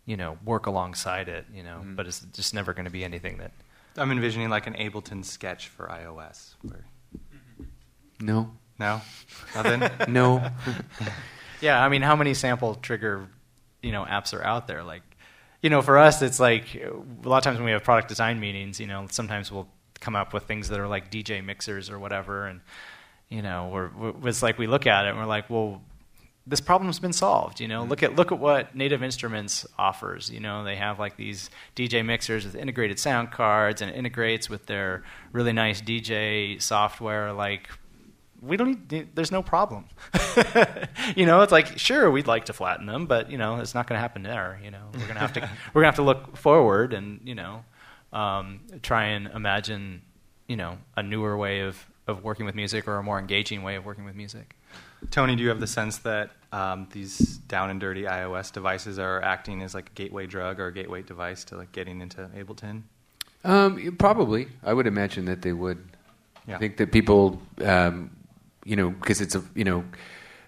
you 0.06 0.16
know, 0.16 0.38
work 0.44 0.66
alongside 0.66 1.28
it, 1.28 1.44
you 1.52 1.62
know, 1.62 1.78
Mm-hmm. 1.82 1.94
but 1.96 2.06
it's 2.06 2.20
just 2.32 2.54
never 2.54 2.72
going 2.72 2.86
to 2.86 2.90
be 2.90 3.04
anything 3.04 3.36
that. 3.38 3.52
I'm 3.98 4.10
envisioning 4.10 4.48
like 4.50 4.66
an 4.66 4.74
Ableton 4.74 5.24
sketch 5.24 5.68
for 5.68 5.86
iOS. 5.88 6.54
Where, 6.62 6.84
no 8.20 8.52
no? 8.78 9.00
Nothing? 9.54 9.90
no 10.12 10.50
Yeah, 11.60 11.82
I 11.82 11.88
mean, 11.88 12.02
how 12.02 12.16
many 12.16 12.34
sample 12.34 12.74
trigger, 12.74 13.28
you 13.82 13.92
know, 13.92 14.04
apps 14.04 14.34
are 14.34 14.42
out 14.42 14.66
there? 14.66 14.82
Like, 14.82 15.02
you 15.62 15.70
know, 15.70 15.82
for 15.82 15.98
us, 15.98 16.22
it's 16.22 16.40
like 16.40 16.74
a 16.74 16.92
lot 17.28 17.38
of 17.38 17.44
times 17.44 17.58
when 17.58 17.64
we 17.64 17.72
have 17.72 17.84
product 17.84 18.08
design 18.08 18.40
meetings, 18.40 18.78
you 18.80 18.86
know, 18.86 19.06
sometimes 19.10 19.50
we'll 19.50 19.68
come 20.00 20.14
up 20.16 20.32
with 20.32 20.44
things 20.44 20.68
that 20.68 20.78
are 20.78 20.88
like 20.88 21.10
DJ 21.10 21.44
mixers 21.44 21.90
or 21.90 21.98
whatever, 21.98 22.46
and 22.46 22.60
you 23.28 23.42
know, 23.42 23.70
we're, 23.72 23.90
we're 23.90 24.28
it's 24.28 24.42
like 24.42 24.58
we 24.58 24.66
look 24.66 24.86
at 24.86 25.06
it 25.06 25.10
and 25.10 25.18
we're 25.18 25.26
like, 25.26 25.50
well, 25.50 25.82
this 26.46 26.60
problem's 26.60 27.00
been 27.00 27.12
solved. 27.12 27.60
You 27.60 27.68
know, 27.68 27.80
mm-hmm. 27.80 27.90
look 27.90 28.02
at 28.02 28.14
look 28.14 28.32
at 28.32 28.38
what 28.38 28.74
Native 28.74 29.02
Instruments 29.02 29.66
offers. 29.78 30.30
You 30.30 30.40
know, 30.40 30.64
they 30.64 30.76
have 30.76 30.98
like 30.98 31.16
these 31.16 31.50
DJ 31.74 32.04
mixers 32.04 32.44
with 32.44 32.54
integrated 32.54 32.98
sound 32.98 33.32
cards, 33.32 33.82
and 33.82 33.90
it 33.90 33.96
integrates 33.96 34.48
with 34.48 34.66
their 34.66 35.02
really 35.32 35.52
nice 35.52 35.82
DJ 35.82 36.60
software. 36.62 37.32
Like, 37.32 37.68
we 38.42 38.56
don't 38.56 38.90
need. 38.90 39.14
There's 39.14 39.32
no 39.32 39.42
problem. 39.42 39.86
you 41.16 41.26
know, 41.26 41.42
it's 41.42 41.52
like 41.52 41.78
sure 41.78 42.10
we'd 42.10 42.26
like 42.26 42.46
to 42.46 42.52
flatten 42.52 42.86
them, 42.86 43.06
but 43.06 43.30
you 43.30 43.38
know, 43.38 43.56
it's 43.60 43.74
not 43.74 43.86
going 43.86 43.96
to 43.96 44.00
happen 44.00 44.22
there. 44.22 44.60
You 44.62 44.70
know, 44.70 44.82
we're 44.94 45.06
gonna 45.06 45.20
have 45.20 45.32
to 45.34 45.40
we're 45.74 45.82
gonna 45.82 45.88
have 45.88 45.96
to 45.96 46.02
look 46.02 46.36
forward 46.36 46.92
and 46.92 47.20
you 47.24 47.34
know, 47.34 47.64
um, 48.12 48.60
try 48.82 49.06
and 49.06 49.28
imagine 49.28 50.02
you 50.48 50.56
know 50.56 50.78
a 50.96 51.02
newer 51.02 51.36
way 51.36 51.60
of 51.60 51.84
of 52.06 52.22
working 52.22 52.46
with 52.46 52.54
music 52.54 52.86
or 52.86 52.98
a 52.98 53.02
more 53.02 53.18
engaging 53.18 53.62
way 53.62 53.74
of 53.76 53.84
working 53.84 54.04
with 54.04 54.14
music. 54.14 54.56
Tony, 55.10 55.36
do 55.36 55.42
you 55.42 55.48
have 55.50 55.60
the 55.60 55.66
sense 55.66 55.98
that 55.98 56.30
um, 56.52 56.88
these 56.92 57.38
down 57.38 57.70
and 57.70 57.80
dirty 57.80 58.04
iOS 58.04 58.52
devices 58.52 58.98
are 58.98 59.20
acting 59.22 59.62
as 59.62 59.74
like 59.74 59.90
a 59.90 59.92
gateway 59.92 60.26
drug 60.26 60.58
or 60.58 60.68
a 60.68 60.72
gateway 60.72 61.02
device 61.02 61.44
to 61.44 61.56
like 61.56 61.72
getting 61.72 62.00
into 62.00 62.28
Ableton? 62.36 62.82
um, 63.44 63.96
probably 63.98 64.48
I 64.64 64.72
would 64.72 64.86
imagine 64.86 65.26
that 65.26 65.42
they 65.42 65.52
would 65.52 65.78
Yeah. 66.48 66.56
I 66.56 66.58
think 66.58 66.76
that 66.78 66.92
people, 66.92 67.40
um, 67.64 68.10
you 68.66 68.76
know, 68.76 68.90
because 68.90 69.20
it's 69.20 69.34
a 69.34 69.42
you 69.54 69.64
know 69.64 69.84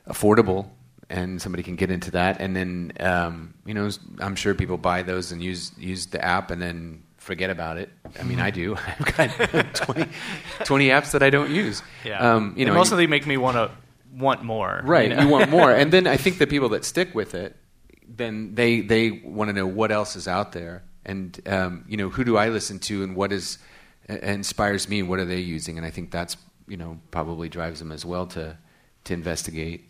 affordable 0.06 0.68
and 1.08 1.40
somebody 1.40 1.62
can 1.62 1.76
get 1.76 1.90
into 1.90 2.10
that, 2.10 2.40
and 2.40 2.54
then 2.54 2.92
um, 3.00 3.54
you 3.64 3.72
know 3.72 3.88
I'm 4.18 4.36
sure 4.36 4.54
people 4.54 4.76
buy 4.76 5.02
those 5.02 5.32
and 5.32 5.42
use 5.42 5.72
use 5.78 6.06
the 6.06 6.22
app 6.22 6.50
and 6.50 6.60
then 6.60 7.02
forget 7.16 7.50
about 7.50 7.78
it. 7.78 7.90
I 8.18 8.24
mean, 8.24 8.40
I 8.40 8.50
do. 8.50 8.76
I've 8.98 9.16
got 9.16 9.74
20, 9.74 10.08
20 10.64 10.88
apps 10.88 11.12
that 11.12 11.22
I 11.22 11.30
don't 11.30 11.50
use. 11.50 11.82
Yeah. 12.04 12.18
Um, 12.34 12.54
you 12.56 12.64
And 12.64 12.72
know, 12.72 12.78
most 12.78 12.92
of 12.92 12.98
them 12.98 13.10
make 13.10 13.26
me 13.26 13.36
want 13.36 13.56
to 13.56 13.70
want 14.16 14.42
more. 14.42 14.80
Right, 14.84 15.10
You, 15.10 15.20
you, 15.20 15.28
want 15.28 15.50
more, 15.50 15.70
and 15.70 15.92
then 15.92 16.06
I 16.14 16.16
think 16.16 16.38
the 16.38 16.46
people 16.46 16.70
that 16.70 16.84
stick 16.84 17.14
with 17.14 17.34
it, 17.34 17.56
then 18.08 18.54
they 18.54 18.80
they 18.80 19.10
want 19.10 19.48
to 19.48 19.52
know 19.52 19.66
what 19.66 19.92
else 19.92 20.16
is 20.16 20.26
out 20.26 20.52
there, 20.52 20.82
and 21.04 21.38
um, 21.46 21.84
you 21.88 21.96
know 21.96 22.08
who 22.08 22.24
do 22.24 22.36
I 22.36 22.48
listen 22.48 22.78
to, 22.80 23.02
and 23.02 23.14
what 23.14 23.32
is 23.32 23.58
uh, 24.10 24.14
inspires 24.14 24.88
me, 24.88 25.00
and 25.00 25.08
what 25.08 25.18
are 25.20 25.24
they 25.26 25.40
using, 25.40 25.76
and 25.78 25.86
I 25.86 25.90
think 25.90 26.10
that's 26.10 26.36
you 26.68 26.76
know 26.76 26.98
probably 27.10 27.48
drives 27.48 27.78
them 27.78 27.92
as 27.92 28.04
well 28.04 28.26
to 28.26 28.56
to 29.04 29.14
investigate 29.14 29.84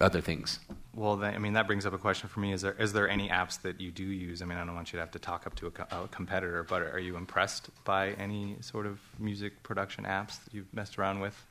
other 0.00 0.20
things. 0.20 0.58
Well, 0.94 1.16
then, 1.16 1.34
I 1.34 1.38
mean, 1.38 1.54
that 1.54 1.66
brings 1.66 1.86
up 1.86 1.94
a 1.94 1.98
question 1.98 2.28
for 2.28 2.40
me. 2.40 2.52
Is 2.52 2.62
there 2.62 2.76
is 2.78 2.92
there 2.92 3.08
any 3.08 3.28
apps 3.28 3.60
that 3.62 3.80
you 3.80 3.90
do 3.90 4.04
use? 4.04 4.42
I 4.42 4.44
mean, 4.44 4.58
I 4.58 4.64
don't 4.64 4.74
want 4.74 4.92
you 4.92 4.98
to 4.98 5.00
have 5.00 5.10
to 5.12 5.18
talk 5.18 5.46
up 5.46 5.54
to 5.56 5.66
a, 5.66 5.70
co- 5.70 6.04
a 6.04 6.08
competitor, 6.08 6.64
but 6.64 6.82
are 6.82 6.98
you 6.98 7.16
impressed 7.16 7.70
by 7.84 8.10
any 8.12 8.56
sort 8.60 8.86
of 8.86 9.00
music 9.18 9.62
production 9.62 10.04
apps 10.04 10.42
that 10.44 10.52
you've 10.52 10.72
messed 10.74 10.98
around 10.98 11.20
with 11.20 11.46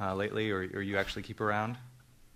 uh, 0.00 0.14
lately, 0.14 0.50
or, 0.50 0.68
or 0.74 0.82
you 0.82 0.98
actually 0.98 1.22
keep 1.22 1.40
around? 1.40 1.76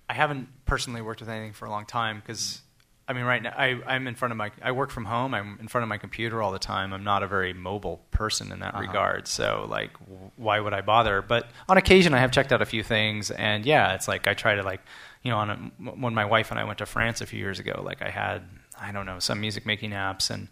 I 0.09 0.15
haven't 0.15 0.49
personally 0.65 1.03
worked 1.03 1.21
with 1.21 1.29
anything 1.29 1.53
for 1.53 1.67
a 1.67 1.71
long 1.71 1.85
time 1.85 2.21
because, 2.25 2.63
I 3.09 3.15
mean, 3.15 3.25
right 3.25 3.43
now 3.43 3.55
I, 3.57 3.81
I'm 3.87 4.07
in 4.07 4.15
front 4.15 4.33
of 4.33 4.37
my. 4.39 4.51
I 4.63 4.73
work 4.73 4.91
from 4.91 5.07
home. 5.07 5.33
I'm 5.33 5.57
in 5.61 5.67
front 5.69 5.83
of 5.83 5.89
my 5.89 5.97
computer 5.97 6.43
all 6.43 6.53
the 6.53 6.59
time. 6.59 6.93
I'm 6.93 7.05
not 7.05 7.23
a 7.23 7.27
very 7.27 7.55
mobile 7.55 8.01
person 8.11 8.53
in 8.53 8.61
that 8.61 8.75
Uh-huh. 8.75 8.83
regard. 8.83 9.27
So, 9.27 9.67
like, 9.69 9.99
w- 10.01 10.31
why 10.37 10.61
would 10.61 10.75
I 10.75 10.83
bother? 10.83 11.23
But 11.23 11.49
on 11.71 11.79
occasion, 11.79 12.13
I 12.13 12.19
have 12.19 12.31
checked 12.31 12.53
out 12.53 12.61
a 12.61 12.67
few 12.67 12.83
things, 12.83 13.31
and 13.31 13.65
yeah, 13.65 13.95
it's 13.95 14.09
like 14.09 14.27
I 14.29 14.35
try 14.35 14.57
to 14.57 14.63
like, 14.63 14.83
you 15.23 15.31
know, 15.31 15.39
on 15.39 15.51
a, 15.51 15.57
when 15.93 16.13
my 16.15 16.27
wife 16.27 16.51
and 16.51 16.61
I 16.61 16.65
went 16.65 16.79
to 16.79 16.87
France 16.87 17.21
a 17.23 17.27
few 17.27 17.39
years 17.39 17.59
ago, 17.59 17.81
like 17.85 18.03
I 18.03 18.11
had 18.11 18.43
I 18.79 18.93
don't 18.93 19.07
know 19.07 19.19
some 19.21 19.41
music 19.41 19.65
making 19.67 19.91
apps 19.93 20.31
and. 20.31 20.49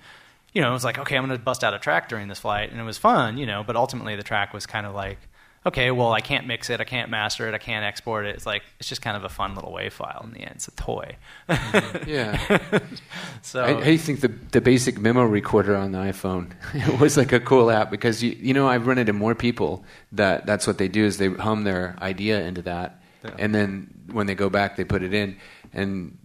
You 0.52 0.62
know, 0.62 0.70
it 0.70 0.72
was 0.72 0.84
like, 0.84 0.98
okay, 0.98 1.18
I'm 1.18 1.26
going 1.26 1.38
to 1.38 1.44
bust 1.44 1.62
out 1.62 1.74
a 1.74 1.78
track 1.78 2.08
during 2.08 2.28
this 2.28 2.38
flight, 2.38 2.70
and 2.70 2.80
it 2.80 2.84
was 2.84 2.96
fun, 2.96 3.36
you 3.36 3.44
know. 3.44 3.62
But 3.62 3.76
ultimately, 3.76 4.16
the 4.16 4.22
track 4.22 4.54
was 4.54 4.64
kind 4.64 4.86
of 4.86 4.94
like, 4.94 5.18
okay, 5.66 5.90
well, 5.90 6.12
I 6.12 6.20
can't 6.20 6.46
mix 6.46 6.70
it, 6.70 6.80
I 6.80 6.84
can't 6.84 7.10
master 7.10 7.48
it, 7.48 7.54
I 7.54 7.58
can't 7.58 7.84
export 7.84 8.24
it. 8.24 8.34
It's 8.36 8.46
like 8.46 8.62
it's 8.78 8.88
just 8.88 9.02
kind 9.02 9.16
of 9.16 9.24
a 9.24 9.28
fun 9.28 9.54
little 9.54 9.72
WAV 9.72 9.92
file 9.92 10.22
in 10.24 10.32
the 10.32 10.40
end. 10.40 10.52
It's 10.54 10.68
a 10.68 10.70
toy. 10.72 11.16
Mm-hmm. 11.48 12.08
Yeah. 12.08 12.80
so 13.42 13.62
I, 13.64 13.80
I 13.80 13.96
think 13.96 14.20
the 14.20 14.28
the 14.52 14.60
basic 14.60 14.98
memo 14.98 15.24
recorder 15.24 15.76
on 15.76 15.92
the 15.92 15.98
iPhone 15.98 16.52
was 17.00 17.16
like 17.16 17.32
a 17.32 17.40
cool 17.40 17.70
app 17.70 17.90
because 17.90 18.22
you 18.22 18.30
you 18.38 18.54
know 18.54 18.68
I've 18.68 18.86
run 18.86 18.98
into 18.98 19.12
more 19.12 19.34
people 19.34 19.84
that 20.12 20.46
that's 20.46 20.66
what 20.66 20.78
they 20.78 20.88
do 20.88 21.04
is 21.04 21.18
they 21.18 21.28
hum 21.28 21.64
their 21.64 21.96
idea 22.00 22.40
into 22.42 22.62
that 22.62 23.02
Yeah. 23.24 23.30
and 23.38 23.54
then 23.54 23.88
when 24.12 24.26
they 24.26 24.34
go 24.34 24.48
back 24.48 24.76
they 24.76 24.84
put 24.84 25.02
it 25.02 25.12
in 25.12 25.36
and 25.72 26.16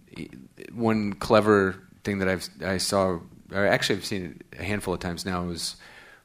one 0.72 1.12
clever 1.14 1.74
thing 2.04 2.18
that 2.18 2.28
I've 2.28 2.48
I 2.64 2.78
saw 2.78 3.18
or 3.52 3.66
actually 3.66 3.96
I've 3.96 4.04
seen 4.04 4.40
it 4.52 4.58
a 4.60 4.64
handful 4.64 4.94
of 4.94 5.00
times 5.00 5.24
now 5.26 5.42
was 5.44 5.76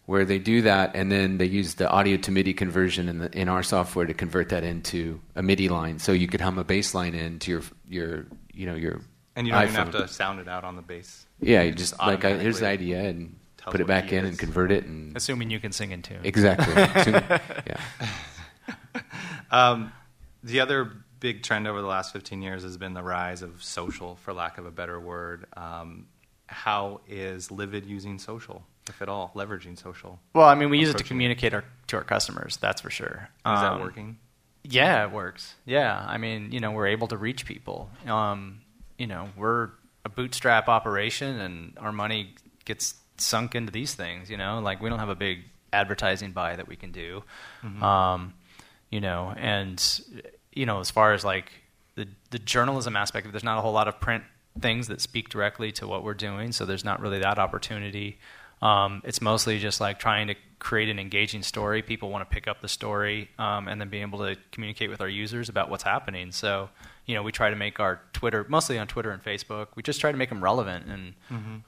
where 0.07 0.23
they 0.23 0.39
do 0.39 0.61
that 0.63 0.95
and 0.95 1.11
then 1.11 1.37
they 1.37 1.45
use 1.45 1.75
the 1.75 1.87
audio 1.89 2.15
to 2.15 2.31
MIDI 2.31 2.53
conversion 2.53 3.09
in 3.09 3.19
the, 3.19 3.37
in 3.37 3.49
our 3.49 3.61
software 3.61 4.05
to 4.05 4.13
convert 4.13 4.49
that 4.49 4.63
into 4.63 5.19
a 5.35 5.43
MIDI 5.43 5.67
line 5.69 5.99
so 5.99 6.13
you 6.13 6.27
could 6.27 6.41
hum 6.41 6.57
a 6.57 6.63
bass 6.63 6.95
line 6.95 7.13
into 7.13 7.51
your 7.51 7.61
your 7.87 8.25
you 8.53 8.65
know 8.65 8.75
your 8.75 9.01
And 9.35 9.45
you 9.45 9.53
don't 9.53 9.63
even 9.63 9.75
have 9.75 9.91
to 9.91 10.07
sound 10.07 10.39
it 10.39 10.47
out 10.47 10.63
on 10.63 10.75
the 10.75 10.81
bass. 10.81 11.25
Yeah, 11.39 11.61
you 11.61 11.73
just 11.73 11.99
like 11.99 12.25
I, 12.25 12.37
here's 12.37 12.59
the 12.59 12.67
idea 12.67 13.03
and 13.03 13.35
put 13.57 13.81
it 13.81 13.87
back 13.87 14.13
in 14.13 14.23
is. 14.23 14.29
and 14.31 14.39
convert 14.39 14.71
it 14.71 14.85
and 14.85 15.15
assuming 15.15 15.51
you 15.51 15.59
can 15.59 15.73
sing 15.73 15.91
in 15.91 16.01
tune. 16.01 16.21
exactly. 16.23 16.73
Soon- 17.03 17.23
yeah. 17.67 17.77
Um, 19.49 19.93
the 20.43 20.59
other 20.59 20.91
big 21.21 21.41
trend 21.41 21.67
over 21.67 21.81
the 21.81 21.87
last 21.87 22.11
15 22.11 22.41
years 22.41 22.63
has 22.63 22.75
been 22.75 22.93
the 22.93 23.01
rise 23.01 23.41
of 23.41 23.63
social, 23.63 24.17
for 24.17 24.33
lack 24.33 24.57
of 24.57 24.65
a 24.65 24.71
better 24.71 24.99
word. 24.99 25.45
Um, 25.55 26.07
how 26.47 26.99
is 27.07 27.49
Livid 27.49 27.85
using 27.85 28.19
social, 28.19 28.65
if 28.89 29.01
at 29.01 29.09
all, 29.09 29.31
leveraging 29.35 29.77
social? 29.81 30.19
Well, 30.33 30.47
I 30.47 30.55
mean, 30.55 30.69
we 30.69 30.79
use 30.79 30.89
it 30.89 30.97
to 30.97 31.03
communicate 31.03 31.53
our, 31.53 31.63
to 31.87 31.97
our 31.97 32.03
customers. 32.03 32.57
That's 32.57 32.81
for 32.81 32.89
sure. 32.89 33.29
Is 33.39 33.61
that 33.61 33.73
Um, 33.73 33.81
working? 33.81 34.17
Yeah, 34.63 35.05
it 35.05 35.11
works. 35.11 35.55
Yeah, 35.65 36.03
I 36.07 36.17
mean, 36.17 36.51
you 36.51 36.59
know, 36.59 36.71
we're 36.71 36.87
able 36.87 37.07
to 37.07 37.17
reach 37.17 37.45
people. 37.45 37.89
Um, 38.05 38.61
you 38.97 39.07
know, 39.07 39.29
we're 39.37 39.69
a 40.03 40.09
bootstrap 40.09 40.67
operation, 40.67 41.39
and 41.39 41.77
our 41.79 41.91
money 41.91 42.35
gets 42.65 42.95
sunk 43.17 43.55
into 43.55 43.71
these 43.71 43.93
things. 43.95 44.29
You 44.29 44.37
know, 44.37 44.59
like 44.59 44.81
we 44.81 44.89
don't 44.89 44.99
have 44.99 45.09
a 45.09 45.15
big 45.15 45.39
advertising 45.71 46.31
buy 46.31 46.55
that 46.55 46.67
we 46.67 46.75
can 46.75 46.91
do. 46.91 47.23
Um, 47.81 48.33
you 48.89 48.99
know, 49.01 49.33
and 49.37 49.81
you 50.53 50.65
know, 50.65 50.79
as 50.79 50.89
far 50.91 51.13
as 51.13 51.23
like 51.23 51.51
the 51.95 52.07
the 52.31 52.39
journalism 52.39 52.95
aspect 52.95 53.25
of 53.25 53.29
it, 53.29 53.33
there's 53.33 53.43
not 53.43 53.57
a 53.57 53.61
whole 53.61 53.73
lot 53.73 53.87
of 53.87 53.99
print 53.99 54.23
things 54.59 54.87
that 54.87 54.99
speak 55.01 55.29
directly 55.29 55.71
to 55.73 55.87
what 55.87 56.03
we're 56.03 56.13
doing, 56.15 56.51
so 56.51 56.65
there's 56.65 56.83
not 56.83 56.99
really 56.99 57.19
that 57.19 57.37
opportunity. 57.39 58.17
Um, 58.61 59.01
it's 59.05 59.21
mostly 59.21 59.59
just 59.59 59.79
like 59.79 59.99
trying 59.99 60.27
to 60.27 60.35
create 60.59 60.89
an 60.89 60.99
engaging 60.99 61.43
story. 61.43 61.81
People 61.81 62.09
want 62.09 62.27
to 62.27 62.33
pick 62.33 62.47
up 62.47 62.61
the 62.61 62.67
story 62.67 63.29
um, 63.37 63.67
and 63.67 63.79
then 63.79 63.89
be 63.89 64.01
able 64.01 64.19
to 64.19 64.35
communicate 64.51 64.89
with 64.89 65.01
our 65.01 65.09
users 65.09 65.49
about 65.49 65.69
what's 65.69 65.83
happening. 65.83 66.31
So, 66.31 66.69
you 67.05 67.13
know, 67.13 67.21
we 67.21 67.31
try 67.31 67.49
to 67.49 67.55
make 67.55 67.79
our 67.79 68.01
Twitter, 68.13 68.45
mostly 68.49 68.79
on 68.79 68.87
Twitter 68.87 69.11
and 69.11 69.23
Facebook, 69.23 69.67
we 69.75 69.83
just 69.83 70.01
try 70.01 70.11
to 70.11 70.17
make 70.17 70.29
them 70.29 70.43
relevant. 70.43 70.85
And, 70.87 71.13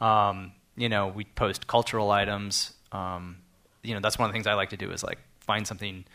um, 0.01 0.51
you 0.75 0.89
know, 0.89 1.07
we 1.07 1.25
post 1.25 1.67
cultural 1.67 2.09
items. 2.09 2.73
Um, 2.91 3.37
you 3.83 3.93
know, 3.93 3.99
that's 3.99 4.17
one 4.17 4.27
of 4.27 4.33
the 4.33 4.35
things 4.35 4.47
I 4.47 4.53
like 4.53 4.69
to 4.71 4.77
do 4.77 4.91
is 4.91 5.03
like 5.03 5.19
find 5.41 5.67
something, 5.67 6.05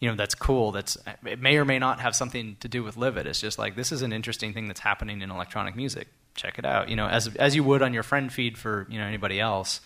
you 0.00 0.08
know, 0.08 0.16
that's 0.16 0.34
cool. 0.34 0.72
That's 0.72 0.98
it 1.24 1.40
may 1.40 1.56
or 1.56 1.64
may 1.64 1.78
not 1.78 2.00
have 2.00 2.16
something 2.16 2.56
to 2.60 2.68
do 2.68 2.82
with 2.82 2.96
Livid. 2.96 3.26
It's 3.26 3.40
just 3.40 3.58
like 3.58 3.76
this 3.76 3.92
is 3.92 4.02
an 4.02 4.12
interesting 4.12 4.52
thing 4.52 4.66
that's 4.66 4.80
happening 4.80 5.22
in 5.22 5.30
electronic 5.30 5.76
music. 5.76 6.08
Check 6.34 6.58
it 6.58 6.64
out. 6.64 6.88
You 6.88 6.96
know, 6.96 7.06
as 7.06 7.28
as 7.36 7.54
you 7.54 7.62
would 7.62 7.80
on 7.82 7.94
your 7.94 8.02
friend 8.02 8.32
feed 8.32 8.58
for 8.58 8.86
you 8.90 8.98
know 8.98 9.04
anybody 9.04 9.38
else. 9.38 9.80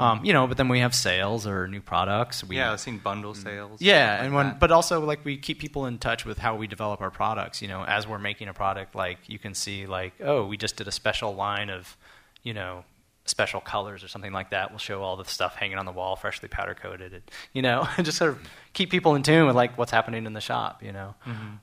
Um, 0.00 0.24
you 0.24 0.32
know, 0.32 0.46
but 0.46 0.56
then 0.56 0.68
we 0.68 0.80
have 0.80 0.94
sales 0.94 1.46
or 1.46 1.68
new 1.68 1.80
products. 1.80 2.42
We, 2.42 2.56
yeah, 2.56 2.72
I've 2.72 2.80
seen 2.80 2.98
bundle 2.98 3.34
sales. 3.34 3.80
yeah, 3.80 4.16
like 4.16 4.24
and 4.24 4.34
when, 4.34 4.46
that. 4.46 4.60
but 4.60 4.72
also 4.72 5.04
like 5.04 5.24
we 5.24 5.36
keep 5.36 5.60
people 5.60 5.86
in 5.86 5.98
touch 5.98 6.24
with 6.24 6.38
how 6.38 6.56
we 6.56 6.66
develop 6.66 7.00
our 7.00 7.10
products. 7.10 7.62
You 7.62 7.68
know, 7.68 7.84
as 7.84 8.06
we're 8.06 8.18
making 8.18 8.48
a 8.48 8.54
product, 8.54 8.94
like 8.94 9.18
you 9.28 9.38
can 9.38 9.54
see, 9.54 9.86
like 9.86 10.14
oh, 10.20 10.46
we 10.46 10.56
just 10.56 10.76
did 10.76 10.88
a 10.88 10.92
special 10.92 11.34
line 11.34 11.70
of, 11.70 11.96
you 12.42 12.52
know, 12.52 12.84
special 13.26 13.60
colors 13.60 14.02
or 14.02 14.08
something 14.08 14.32
like 14.32 14.50
that. 14.50 14.70
We'll 14.70 14.78
show 14.78 15.02
all 15.02 15.16
the 15.16 15.24
stuff 15.24 15.54
hanging 15.54 15.78
on 15.78 15.86
the 15.86 15.92
wall, 15.92 16.16
freshly 16.16 16.48
powder 16.48 16.74
coated. 16.74 17.12
And, 17.12 17.22
you 17.52 17.62
know, 17.62 17.88
and 17.96 18.04
just 18.06 18.18
sort 18.18 18.32
of 18.32 18.38
keep 18.72 18.90
people 18.90 19.14
in 19.14 19.22
tune 19.22 19.46
with 19.46 19.56
like 19.56 19.78
what's 19.78 19.92
happening 19.92 20.26
in 20.26 20.32
the 20.32 20.40
shop. 20.40 20.82
You 20.82 20.92
know, 20.92 21.14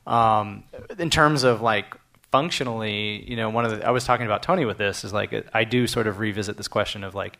um, 0.06 0.64
in 0.98 1.10
terms 1.10 1.42
of 1.42 1.60
like 1.60 1.94
functionally, 2.30 3.24
you 3.30 3.36
know, 3.36 3.50
one 3.50 3.64
of 3.64 3.70
the 3.70 3.86
I 3.86 3.90
was 3.90 4.04
talking 4.04 4.26
about 4.26 4.42
Tony 4.42 4.64
with 4.64 4.78
this 4.78 5.04
is 5.04 5.12
like 5.12 5.46
I 5.52 5.64
do 5.64 5.86
sort 5.86 6.06
of 6.06 6.18
revisit 6.18 6.56
this 6.56 6.68
question 6.68 7.04
of 7.04 7.14
like 7.14 7.38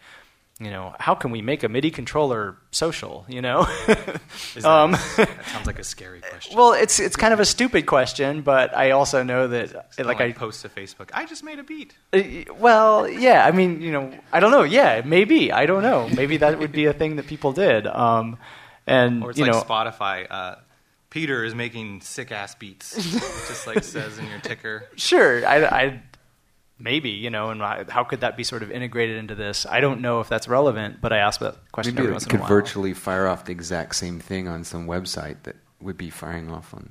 you 0.61 0.71
know, 0.71 0.95
how 1.01 1.15
can 1.17 1.33
we 1.33 1.43
make 1.43 1.65
a 1.65 1.69
MIDI 1.69 1.91
controller 1.91 2.57
social? 2.71 3.27
You 3.29 3.43
know, 3.43 3.65
that, 3.87 4.21
um, 4.65 4.93
that 5.17 5.45
sounds 5.47 5.67
like 5.67 5.79
a 5.81 5.85
scary 5.85 6.21
question. 6.21 6.57
well, 6.57 6.73
it's 6.73 7.01
it's 7.01 7.17
kind 7.17 7.35
of 7.35 7.41
a 7.41 7.45
stupid 7.45 7.87
question, 7.87 8.43
but 8.43 8.77
I 8.77 8.93
also 8.93 9.23
know 9.25 9.49
that 9.49 9.87
like 9.99 10.21
I 10.21 10.33
post 10.33 10.63
to 10.63 10.69
Facebook. 10.69 11.11
I 11.13 11.27
just 11.27 11.43
made 11.43 11.59
a 11.59 11.65
beat. 11.65 11.95
uh, 12.13 12.21
well, 12.57 13.09
yeah, 13.09 13.45
I 13.45 13.51
mean, 13.51 13.81
you 13.81 13.91
know, 13.91 14.13
I 14.33 14.39
don't 14.41 14.53
know. 14.53 14.63
Yeah, 14.63 15.03
maybe 15.05 15.51
I 15.51 15.67
don't 15.67 15.83
know. 15.83 16.09
Maybe 16.09 16.37
that 16.37 16.59
would 16.59 16.73
be 16.73 16.85
a 16.87 16.93
thing 16.93 17.17
that 17.17 17.27
people 17.27 17.53
did. 17.53 17.87
Um, 17.87 18.39
and 18.87 19.25
Or 19.25 19.31
it's 19.31 19.39
you 19.39 19.47
like 19.47 19.55
know, 19.55 19.63
Spotify. 19.63 20.27
Uh, 20.31 20.57
Peter 21.11 21.45
is 21.45 21.55
making 21.55 22.01
sick 22.01 22.33
ass 22.33 22.55
beats. 22.57 22.97
It 22.97 23.03
just 23.49 23.67
like 23.67 23.85
says 23.85 24.19
in 24.19 24.27
your 24.29 24.41
ticker. 24.41 24.89
sure, 24.97 25.47
I, 25.47 25.65
I 25.65 26.03
maybe 26.79 27.11
you 27.11 27.31
know, 27.31 27.51
and 27.51 27.61
how 27.91 28.05
could 28.05 28.21
that 28.21 28.37
be 28.37 28.45
sort 28.45 28.63
of 28.63 28.71
integrated 28.71 29.17
into 29.17 29.35
this? 29.35 29.67
I 29.67 29.81
don't 29.81 30.01
know 30.01 30.21
if 30.21 30.29
that's 30.29 30.49
relevant, 30.49 31.01
but 31.01 31.13
I 31.13 31.19
ask 31.19 31.41
that 31.41 31.57
question 31.73 31.95
Maybe 31.95 32.05
every 32.05 32.11
it 32.11 32.15
once 32.15 32.25
in 32.27 32.31
could 32.31 32.47
virtually 32.47 32.95
fire 32.95 33.27
off 33.27 33.45
the 33.45 33.53
exact 33.53 33.97
same 33.97 34.21
thing 34.21 34.49
on 34.49 34.65
some 34.65 34.87
website 34.87 35.43
that 35.45 35.57
would 35.81 35.97
be 35.97 36.11
firing 36.11 36.51
off 36.51 36.73
on 36.75 36.91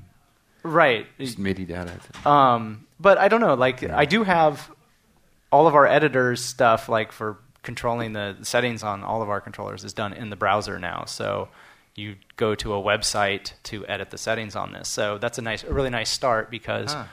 right? 0.64 1.08
just 1.20 1.38
MIDI 1.38 1.66
data. 1.66 1.94
Um, 2.28 2.88
but 3.00 3.18
I 3.18 3.28
don't 3.28 3.42
know. 3.42 3.54
Like 3.54 3.84
I 3.84 4.06
do 4.06 4.24
have 4.24 4.72
all 5.52 5.68
of 5.68 5.76
our 5.76 5.86
editors 5.86 6.44
stuff, 6.44 6.90
like 6.90 7.12
for 7.12 7.38
controlling 7.62 8.14
the 8.14 8.38
settings 8.42 8.84
on 8.84 9.04
all 9.04 9.22
of 9.22 9.30
our 9.30 9.42
controllers, 9.42 9.84
is 9.84 9.94
done 9.94 10.14
in 10.14 10.30
the 10.30 10.36
browser 10.36 10.80
now. 10.80 11.06
So 11.06 11.50
you 11.96 12.16
go 12.38 12.56
to 12.56 12.74
a 12.74 12.82
website 12.82 13.54
to 13.64 13.86
edit 13.88 14.10
the 14.10 14.18
settings 14.18 14.56
on 14.56 14.72
this. 14.72 14.90
So 14.90 15.18
that's 15.18 15.38
a 15.38 15.42
nice, 15.42 15.64
a 15.64 15.74
really 15.74 15.92
nice 15.92 16.10
start 16.10 16.50
because. 16.50 16.94
Ah. 16.96 17.08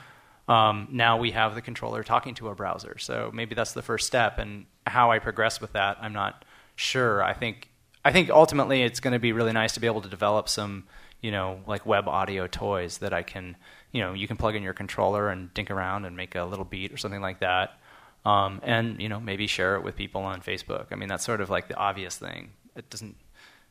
Um, 0.47 0.87
now 0.91 1.17
we 1.17 1.31
have 1.31 1.55
the 1.55 1.61
controller 1.61 2.03
talking 2.03 2.35
to 2.35 2.49
a 2.49 2.55
browser, 2.55 2.97
so 2.97 3.31
maybe 3.33 3.55
that's 3.55 3.73
the 3.73 3.81
first 3.81 4.07
step. 4.07 4.39
And 4.39 4.65
how 4.85 5.11
I 5.11 5.19
progress 5.19 5.61
with 5.61 5.73
that, 5.73 5.97
I'm 6.01 6.13
not 6.13 6.43
sure. 6.75 7.23
I 7.23 7.33
think 7.33 7.69
I 8.03 8.11
think 8.11 8.29
ultimately 8.29 8.81
it's 8.81 8.99
going 8.99 9.13
to 9.13 9.19
be 9.19 9.31
really 9.31 9.53
nice 9.53 9.73
to 9.73 9.79
be 9.79 9.87
able 9.87 10.01
to 10.01 10.09
develop 10.09 10.49
some, 10.49 10.85
you 11.21 11.31
know, 11.31 11.59
like 11.67 11.85
web 11.85 12.07
audio 12.07 12.47
toys 12.47 12.97
that 12.99 13.13
I 13.13 13.21
can, 13.21 13.55
you 13.91 14.01
know, 14.01 14.13
you 14.13 14.27
can 14.27 14.37
plug 14.37 14.55
in 14.55 14.63
your 14.63 14.73
controller 14.73 15.29
and 15.29 15.53
dink 15.53 15.69
around 15.69 16.05
and 16.05 16.17
make 16.17 16.35
a 16.35 16.43
little 16.43 16.65
beat 16.65 16.91
or 16.91 16.97
something 16.97 17.21
like 17.21 17.39
that. 17.41 17.79
Um, 18.25 18.59
and 18.63 19.01
you 19.01 19.09
know, 19.09 19.19
maybe 19.19 19.47
share 19.47 19.75
it 19.75 19.83
with 19.83 19.95
people 19.95 20.21
on 20.21 20.41
Facebook. 20.41 20.87
I 20.91 20.95
mean, 20.95 21.09
that's 21.09 21.25
sort 21.25 21.41
of 21.41 21.49
like 21.49 21.67
the 21.67 21.75
obvious 21.75 22.17
thing. 22.17 22.51
It 22.75 22.89
doesn't 22.89 23.15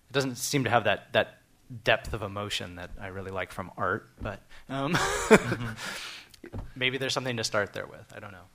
it 0.08 0.12
doesn't 0.12 0.36
seem 0.36 0.64
to 0.64 0.70
have 0.70 0.84
that 0.84 1.12
that 1.12 1.38
depth 1.84 2.12
of 2.12 2.22
emotion 2.22 2.76
that 2.76 2.90
I 3.00 3.08
really 3.08 3.30
like 3.30 3.52
from 3.52 3.70
art. 3.76 4.08
But 4.20 4.40
um, 4.68 4.92
mm-hmm. 4.94 5.72
Maybe 6.74 6.98
there's 6.98 7.12
something 7.12 7.36
to 7.36 7.44
start 7.44 7.72
there 7.72 7.86
with. 7.86 8.12
I 8.14 8.20
don't 8.20 8.32
know. 8.32 8.48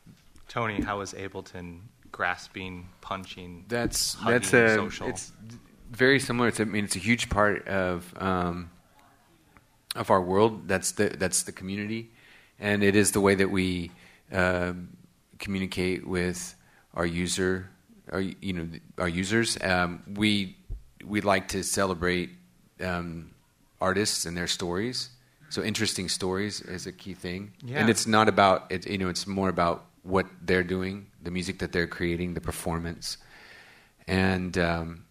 Tony, 0.47 0.81
how 0.81 1.01
is 1.01 1.13
Ableton 1.13 1.81
grasping, 2.11 2.87
punching? 3.01 3.65
That's 3.67 4.13
hugging, 4.15 4.33
that's 4.33 4.53
a 4.53 4.75
social? 4.75 5.07
it's 5.07 5.31
very 5.91 6.19
similar. 6.19 6.49
It's, 6.49 6.59
I 6.59 6.65
mean, 6.65 6.85
it's 6.85 6.95
a 6.95 6.99
huge 6.99 7.29
part 7.29 7.67
of 7.67 8.13
um, 8.17 8.69
of 9.95 10.09
our 10.09 10.21
world. 10.21 10.67
That's 10.67 10.91
the 10.93 11.09
that's 11.09 11.43
the 11.43 11.51
community, 11.51 12.11
and 12.59 12.83
it 12.83 12.95
is 12.95 13.11
the 13.11 13.21
way 13.21 13.35
that 13.35 13.49
we 13.49 13.91
uh, 14.31 14.73
communicate 15.39 16.07
with 16.07 16.55
our 16.93 17.05
user, 17.05 17.69
our 18.11 18.21
you 18.21 18.53
know 18.53 18.67
our 18.97 19.09
users. 19.09 19.57
Um, 19.61 20.03
we 20.15 20.57
we 21.03 21.21
like 21.21 21.49
to 21.49 21.63
celebrate 21.63 22.31
um, 22.81 23.31
artists 23.79 24.25
and 24.25 24.35
their 24.35 24.47
stories. 24.47 25.09
So 25.55 25.63
interesting 25.63 26.09
stories 26.09 26.59
is 26.59 26.85
a 26.85 26.91
key 26.91 27.13
thing, 27.13 27.53
Yeah. 27.63 27.79
and 27.79 27.89
it's 27.89 28.05
not 28.05 28.27
about 28.27 28.69
it. 28.69 28.85
You 28.89 28.97
know, 28.97 29.07
it's 29.07 29.25
more 29.25 29.47
about 29.47 29.85
what 30.03 30.25
they're 30.41 30.65
doing, 30.67 31.07
the 31.23 31.31
music 31.31 31.59
that 31.59 31.71
they're 31.71 31.87
creating, 31.87 32.33
the 32.33 32.41
performance, 32.41 33.17
and 34.05 34.57
um, 34.57 35.05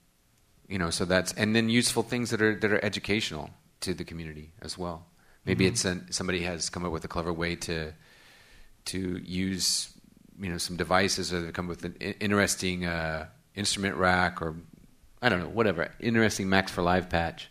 you 0.69 0.79
know, 0.79 0.91
so 0.91 1.07
that's 1.07 1.33
and 1.33 1.57
then 1.57 1.71
useful 1.71 2.03
things 2.03 2.29
that 2.29 2.43
are 2.43 2.55
that 2.57 2.71
are 2.71 2.85
educational 2.85 3.49
to 3.81 3.95
the 3.95 4.05
community 4.05 4.53
as 4.61 4.77
well. 4.77 5.07
Maybe 5.47 5.65
Mhm. 5.65 5.69
it's 5.69 5.85
an, 5.87 6.13
somebody 6.13 6.41
has 6.43 6.69
come 6.69 6.85
up 6.85 6.93
with 6.93 7.05
a 7.07 7.09
clever 7.09 7.33
way 7.33 7.57
to 7.57 7.93
to 8.93 8.99
use 9.25 9.89
you 10.39 10.51
know 10.51 10.59
some 10.59 10.77
devices 10.77 11.33
or 11.33 11.41
they've 11.41 11.55
come 11.55 11.71
up 11.71 11.77
with 11.83 11.85
an 11.87 11.95
interesting 12.21 12.85
uh, 12.85 13.29
instrument 13.55 13.97
rack 13.97 14.43
or 14.43 14.57
I 15.23 15.31
don't 15.31 15.41
know 15.41 15.49
whatever 15.49 15.91
interesting 16.01 16.51
Max 16.51 16.71
for 16.71 16.83
Live 16.83 17.09
patch. 17.09 17.49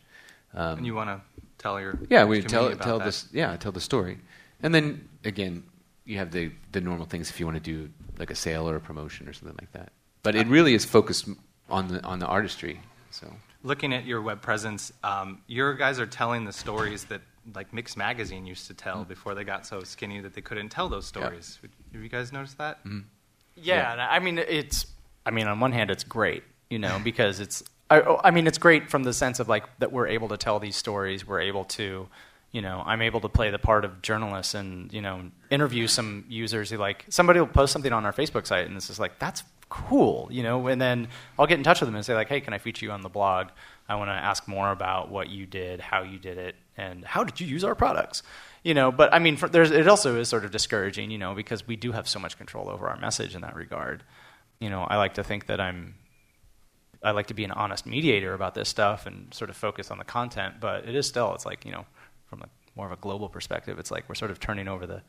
Um, 0.53 0.77
and 0.77 0.85
you 0.85 0.93
want 0.93 1.09
to 1.09 1.32
tell 1.63 1.79
your 1.79 1.93
yeah, 2.09 2.23
we 2.25 2.41
tell 2.41 2.67
about 2.67 2.81
tell 2.89 2.99
that? 2.99 3.05
this 3.05 3.27
yeah 3.31 3.55
tell 3.63 3.71
the 3.79 3.85
story, 3.91 4.15
and 4.63 4.71
then 4.75 4.85
again 5.31 5.63
you 6.05 6.17
have 6.21 6.29
the 6.37 6.51
the 6.75 6.81
normal 6.89 7.05
things 7.05 7.29
if 7.31 7.39
you 7.39 7.45
want 7.49 7.57
to 7.63 7.67
do 7.73 7.89
like 8.21 8.31
a 8.31 8.35
sale 8.35 8.65
or 8.69 8.75
a 8.75 8.79
promotion 8.89 9.27
or 9.29 9.33
something 9.33 9.57
like 9.63 9.71
that. 9.71 9.89
But 10.23 10.35
it 10.35 10.47
really 10.47 10.73
is 10.79 10.85
focused 10.85 11.27
on 11.69 11.87
the 11.87 11.99
on 12.11 12.19
the 12.19 12.27
artistry. 12.27 12.75
So 13.11 13.25
Looking 13.65 13.93
at 13.93 14.03
your 14.05 14.21
web 14.21 14.41
presence, 14.41 14.91
um, 15.05 15.41
your 15.47 15.73
guys 15.73 15.97
are 15.97 16.05
telling 16.21 16.43
the 16.45 16.51
stories 16.51 17.05
that 17.05 17.21
like 17.55 17.73
Mix 17.73 17.95
Magazine 17.95 18.45
used 18.45 18.67
to 18.67 18.73
tell 18.73 19.05
before 19.05 19.33
they 19.35 19.45
got 19.45 19.65
so 19.65 19.83
skinny 19.83 20.19
that 20.21 20.33
they 20.33 20.41
couldn't 20.41 20.69
tell 20.69 20.89
those 20.89 21.09
Mm. 21.11 21.15
Yeah. 21.15 21.21
stories. 21.27 21.59
Have 21.93 22.03
you 22.03 22.09
guys 22.09 22.31
noticed 22.33 22.57
that? 22.57 22.83
Mhm. 22.83 23.03
Yeah, 23.55 23.75
Yeah. 23.75 23.91
and 23.93 24.01
I 24.01 24.19
mean 24.19 24.37
it's. 24.37 24.77
I 25.25 25.31
mean, 25.31 25.47
on 25.47 25.61
one 25.61 25.71
hand, 25.71 25.89
it's 25.89 26.03
great, 26.03 26.43
you 26.69 26.79
know, 26.79 26.99
because 27.09 27.39
it's. 27.39 27.63
I, 27.93 28.01
oh, 28.01 28.19
I 28.23 28.31
mean, 28.31 28.47
it's 28.47 28.57
great 28.57 28.89
from 28.89 29.03
the 29.03 29.13
sense 29.13 29.39
of 29.39 29.47
like 29.47 29.65
that 29.79 29.91
we're 29.91 30.07
able 30.07 30.29
to 30.29 30.37
tell 30.37 30.59
these 30.59 30.75
stories. 30.75 31.27
We're 31.27 31.41
able 31.41 31.65
to, 31.65 32.07
you 32.51 32.61
know, 32.61 32.81
I'm 32.85 33.01
able 33.01 33.21
to 33.21 33.29
play 33.29 33.51
the 33.51 33.59
part 33.59 33.85
of 33.85 34.01
journalist 34.01 34.55
and 34.55 34.91
you 34.91 35.01
know 35.01 35.29
interview 35.51 35.87
some 35.87 36.25
users 36.27 36.71
who 36.71 36.77
like 36.77 37.05
somebody 37.09 37.39
will 37.39 37.47
post 37.47 37.71
something 37.71 37.93
on 37.93 38.05
our 38.05 38.13
Facebook 38.13 38.47
site 38.47 38.65
and 38.65 38.75
it's 38.75 38.87
just 38.87 38.99
like 38.99 39.19
that's 39.19 39.43
cool, 39.69 40.27
you 40.31 40.41
know, 40.41 40.67
and 40.67 40.81
then 40.81 41.07
I'll 41.37 41.47
get 41.47 41.57
in 41.57 41.63
touch 41.63 41.81
with 41.81 41.87
them 41.87 41.95
and 41.95 42.05
say 42.05 42.15
like, 42.15 42.29
hey, 42.29 42.41
can 42.41 42.53
I 42.53 42.57
feature 42.57 42.85
you 42.85 42.91
on 42.91 43.01
the 43.01 43.09
blog? 43.09 43.49
I 43.87 43.95
want 43.95 44.09
to 44.09 44.13
ask 44.13 44.47
more 44.47 44.71
about 44.71 45.11
what 45.11 45.29
you 45.29 45.45
did, 45.45 45.79
how 45.79 46.01
you 46.03 46.17
did 46.17 46.37
it, 46.37 46.55
and 46.77 47.05
how 47.05 47.23
did 47.23 47.39
you 47.39 47.45
use 47.45 47.63
our 47.63 47.75
products 47.75 48.23
you 48.63 48.73
know 48.73 48.91
but 48.91 49.13
i 49.13 49.19
mean 49.19 49.37
for, 49.37 49.47
there's 49.47 49.71
it 49.71 49.87
also 49.87 50.19
is 50.19 50.27
sort 50.27 50.43
of 50.43 50.51
discouraging 50.51 51.11
you 51.11 51.17
know 51.17 51.35
because 51.35 51.67
we 51.67 51.75
do 51.75 51.91
have 51.91 52.07
so 52.07 52.19
much 52.19 52.37
control 52.37 52.69
over 52.69 52.87
our 52.87 52.97
message 52.97 53.35
in 53.35 53.41
that 53.41 53.55
regard 53.55 54.03
you 54.59 54.69
know 54.69 54.83
i 54.83 54.97
like 54.97 55.13
to 55.13 55.23
think 55.23 55.45
that 55.45 55.59
i'm 55.59 55.93
i 57.03 57.11
like 57.11 57.27
to 57.27 57.33
be 57.33 57.43
an 57.43 57.51
honest 57.51 57.85
mediator 57.85 58.33
about 58.33 58.53
this 58.55 58.69
stuff 58.69 59.05
and 59.05 59.33
sort 59.33 59.49
of 59.49 59.55
focus 59.55 59.91
on 59.91 59.97
the 59.97 60.03
content 60.03 60.55
but 60.59 60.87
it 60.87 60.95
is 60.95 61.07
still 61.07 61.33
it's 61.35 61.45
like 61.45 61.65
you 61.65 61.71
know 61.71 61.85
from 62.27 62.41
a 62.41 62.45
more 62.75 62.85
of 62.85 62.91
a 62.91 62.95
global 62.97 63.29
perspective 63.29 63.77
it's 63.79 63.91
like 63.91 64.07
we're 64.09 64.15
sort 64.15 64.31
of 64.31 64.39
turning 64.39 64.67
over 64.67 64.87
the 64.87 65.01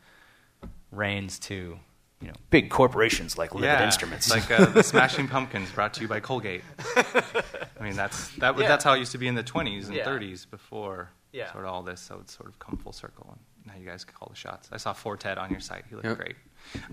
reins 0.91 1.39
to 1.39 1.77
you 2.21 2.27
know 2.27 2.33
big 2.49 2.69
corporations 2.69 3.37
like 3.37 3.53
Livid 3.53 3.65
yeah, 3.79 3.85
Instruments 3.85 4.29
like 4.29 4.49
uh, 4.49 4.65
the 4.65 4.81
Smashing 4.83 5.27
Pumpkins, 5.27 5.69
brought 5.71 5.93
to 5.95 6.01
you 6.01 6.07
by 6.07 6.21
Colgate. 6.21 6.61
I 6.95 7.83
mean, 7.83 7.95
that's 7.95 8.29
that. 8.37 8.55
was 8.55 8.63
Yeah. 8.63 8.69
That's 8.69 8.83
how 8.85 8.93
it 8.93 8.99
used 8.99 9.11
to 9.11 9.17
be 9.17 9.27
in 9.27 9.35
the 9.35 9.43
20s 9.43 9.87
and 9.87 9.95
Yeah. 9.95 10.05
30s 10.05 10.49
before 10.49 11.09
Yeah. 11.33 11.51
sort 11.51 11.65
of 11.65 11.71
all 11.71 11.83
this. 11.83 11.99
So 11.99 12.19
it's 12.21 12.35
sort 12.35 12.47
of 12.49 12.57
come 12.57 12.77
full 12.77 12.93
circle, 12.93 13.27
and 13.31 13.73
now 13.73 13.79
you 13.79 13.85
guys 13.85 14.05
call 14.05 14.29
the 14.29 14.35
shots. 14.35 14.69
I 14.71 14.77
saw 14.77 14.93
Four 14.93 15.17
Tet 15.17 15.37
on 15.37 15.51
your 15.51 15.59
site. 15.59 15.83
He 15.89 15.95
looked 15.95 16.07
Yep. 16.07 16.17
great. 16.17 16.35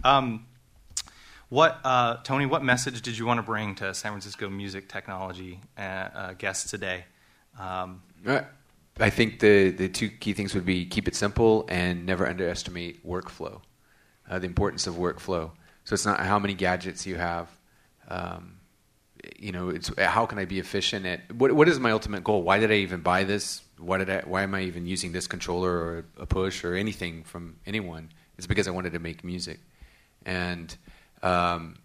Um, 0.02 0.46
what 1.52 1.80
uh, 1.84 2.16
Tony? 2.24 2.46
What 2.46 2.64
message 2.64 3.02
did 3.02 3.18
you 3.18 3.26
want 3.26 3.36
to 3.36 3.42
bring 3.42 3.74
to 3.74 3.92
San 3.92 4.12
Francisco 4.12 4.48
music 4.48 4.88
technology 4.88 5.60
uh, 5.76 5.80
uh, 5.82 6.32
guests 6.32 6.70
today? 6.70 7.04
Um, 7.60 8.02
Uh, 8.26 8.40
I 8.98 9.10
think 9.10 9.40
the, 9.40 9.70
the 9.70 9.88
two 9.90 10.08
key 10.08 10.32
things 10.32 10.54
would 10.54 10.64
be 10.64 10.86
keep 10.86 11.06
it 11.08 11.14
simple 11.14 11.66
and 11.68 12.06
never 12.06 12.26
underestimate 12.26 13.06
workflow, 13.06 13.60
uh, 14.30 14.38
the 14.38 14.46
importance 14.46 14.86
of 14.86 14.94
workflow. 14.94 15.50
So 15.84 15.92
it's 15.92 16.06
not 16.06 16.20
how 16.20 16.38
many 16.38 16.54
gadgets 16.54 17.06
you 17.06 17.16
have. 17.16 17.48
Um, 18.08 18.60
you 19.38 19.52
know, 19.52 19.68
it's 19.68 19.90
how 19.98 20.24
can 20.24 20.38
I 20.38 20.46
be 20.46 20.58
efficient 20.58 21.04
at 21.04 21.30
what, 21.34 21.52
what 21.52 21.68
is 21.68 21.78
my 21.78 21.92
ultimate 21.92 22.24
goal? 22.24 22.42
Why 22.42 22.60
did 22.60 22.70
I 22.70 22.76
even 22.76 23.02
buy 23.02 23.24
this? 23.24 23.60
Why 23.76 23.98
did 23.98 24.08
I, 24.08 24.20
why 24.20 24.42
am 24.42 24.54
I 24.54 24.62
even 24.62 24.86
using 24.86 25.12
this 25.12 25.26
controller 25.26 25.70
or 25.70 26.04
a 26.16 26.24
push 26.24 26.64
or 26.64 26.74
anything 26.74 27.24
from 27.24 27.56
anyone? 27.66 28.10
It's 28.38 28.46
because 28.46 28.66
I 28.66 28.70
wanted 28.70 28.94
to 28.94 28.98
make 28.98 29.22
music, 29.22 29.60
and 30.24 30.74
um, 31.22 31.76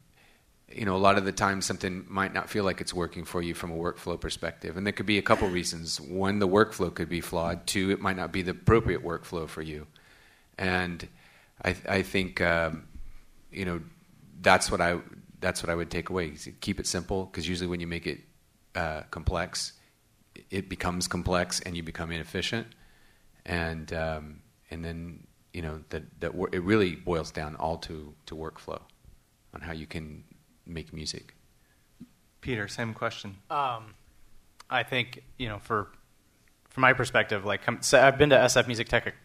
you 0.69 0.86
know, 0.86 0.95
a 0.95 0.97
lot 0.97 1.17
of 1.17 1.26
the 1.26 1.32
time 1.32 1.62
something 1.62 2.06
might 2.10 2.34
not 2.34 2.50
feel 2.50 2.63
like 2.63 2.82
it's 2.82 2.93
working 2.93 3.23
for 3.23 3.41
you 3.41 3.54
from 3.54 3.71
a 3.71 3.76
workflow 3.76 4.19
perspective. 4.19 4.76
And 4.76 4.86
there 4.86 4.93
could 4.93 5.06
be 5.06 5.17
a 5.17 5.21
couple 5.21 5.47
reasons. 5.47 6.00
One, 6.02 6.39
the 6.39 6.47
workflow 6.47 6.93
could 6.93 7.10
be 7.10 7.21
flawed. 7.21 7.65
Two, 7.65 7.89
it 7.91 8.02
might 8.02 8.17
not 8.17 8.32
be 8.32 8.41
the 8.41 8.52
appropriate 8.52 9.04
workflow 9.04 9.47
for 9.47 9.62
you. 9.62 9.88
And 10.58 11.08
I, 11.63 11.76
I 11.88 12.02
think, 12.02 12.41
um, 12.41 12.88
you 13.52 13.65
know, 13.65 13.82
that's 14.41 14.69
what 14.69 14.82
I, 14.82 15.00
that's 15.39 15.63
what 15.63 15.69
I 15.69 15.76
would 15.76 15.89
take 15.89 16.10
away. 16.10 16.34
Keep 16.60 16.80
it 16.80 16.88
simple, 16.88 17.26
because 17.26 17.47
usually 17.47 17.67
when 17.67 17.80
you 17.80 17.88
make 17.88 18.06
it 18.06 18.19
uh, 18.76 19.04
complex, 19.10 19.73
it 20.52 20.67
becomes 20.67 21.08
complex 21.08 21.62
and 21.62 21.78
you 21.78 21.82
become 21.82 22.12
inefficient. 22.12 22.67
And, 23.45 23.91
um, 23.93 24.41
and 24.69 24.84
then, 24.84 25.26
you 25.54 25.62
know, 25.62 25.82
that, 25.89 26.04
that 26.19 26.34
it 26.52 26.62
really 26.62 26.95
boils 26.95 27.32
down 27.32 27.56
all 27.56 27.78
to, 27.78 28.13
to 28.26 28.36
workflow 28.36 28.82
on 29.57 29.61
how 29.61 29.73
you 29.73 29.87
can 29.87 30.23
make 30.65 30.93
music. 30.93 31.33
Peter, 32.41 32.67
same 32.67 32.93
question. 32.93 33.37
Um, 33.49 33.95
I 34.69 34.83
think 34.83 35.23
you 35.37 35.49
know, 35.49 35.59
for 35.59 35.87
from 36.69 36.81
my 36.81 36.93
perspective, 36.93 37.43
like 37.43 37.61
so 37.81 37.99
I've 37.99 38.17
been 38.17 38.29
to 38.29 38.35
SF 38.35 38.67
Music 38.67 38.87
Tech 38.87 39.15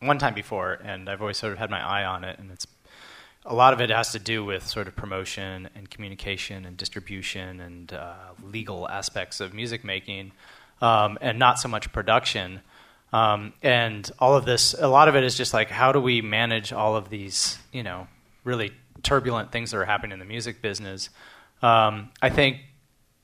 one 0.00 0.18
time 0.18 0.34
before, 0.34 0.74
and 0.74 1.08
I've 1.08 1.22
always 1.22 1.38
sort 1.38 1.54
of 1.54 1.58
had 1.58 1.70
my 1.70 1.80
eye 1.80 2.04
on 2.04 2.22
it, 2.22 2.38
and 2.38 2.50
it's 2.50 2.66
a 3.46 3.54
lot 3.54 3.72
of 3.72 3.80
it 3.80 3.88
has 3.88 4.12
to 4.12 4.18
do 4.18 4.44
with 4.44 4.66
sort 4.66 4.86
of 4.88 4.94
promotion 4.94 5.70
and 5.74 5.88
communication 5.88 6.66
and 6.66 6.76
distribution 6.76 7.60
and 7.60 7.92
uh, 7.94 8.14
legal 8.42 8.86
aspects 8.88 9.40
of 9.40 9.54
music 9.54 9.84
making, 9.84 10.32
um, 10.82 11.16
and 11.22 11.38
not 11.38 11.58
so 11.58 11.68
much 11.68 11.90
production. 11.92 12.60
Um, 13.10 13.54
and 13.62 14.10
all 14.18 14.36
of 14.36 14.44
this, 14.44 14.74
a 14.78 14.88
lot 14.88 15.08
of 15.08 15.16
it 15.16 15.24
is 15.24 15.34
just 15.34 15.54
like, 15.54 15.70
how 15.70 15.92
do 15.92 16.00
we 16.00 16.20
manage 16.20 16.74
all 16.74 16.94
of 16.94 17.08
these, 17.08 17.58
you 17.72 17.82
know, 17.82 18.06
really 18.44 18.72
turbulent 19.02 19.52
things 19.52 19.70
that 19.70 19.78
are 19.78 19.84
happening 19.84 20.12
in 20.12 20.18
the 20.18 20.24
music 20.24 20.62
business? 20.62 21.10
Um, 21.62 22.10
I 22.22 22.30
think 22.30 22.58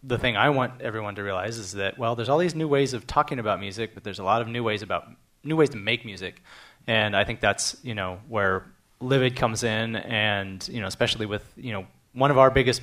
the 0.03 0.19
thing 0.19 0.37
I 0.37 0.51
want 0.51 0.81
everyone 0.83 1.15
to 1.15 1.23
realize 1.23 1.57
is 1.59 1.73
that 1.73 1.99
well, 1.99 2.15
there's 2.15 2.29
all 2.29 2.39
these 2.39 2.55
new 2.55 2.69
ways 2.69 2.93
of 2.93 3.07
talking 3.07 3.39
about 3.39 3.61
music, 3.61 3.95
but 3.95 4.05
there's 4.05 4.19
a 4.19 4.25
lot 4.25 4.43
of 4.43 4.49
new 4.49 4.63
ways 4.63 4.83
about 4.83 5.09
new 5.43 5.57
ways 5.57 5.71
to 5.71 5.77
make 5.77 6.05
music, 6.05 6.43
and 6.87 7.17
I 7.17 7.25
think 7.25 7.41
that's 7.41 7.77
you 7.83 7.95
know 7.95 8.21
where 8.29 8.67
Livid 9.01 9.37
comes 9.37 9.65
in, 9.65 9.97
and 9.97 10.67
you 10.69 10.81
know 10.81 10.87
especially 10.87 11.27
with 11.27 11.45
you 11.57 11.73
know 11.73 11.87
one 12.13 12.31
of 12.31 12.39
our 12.39 12.51
biggest 12.51 12.83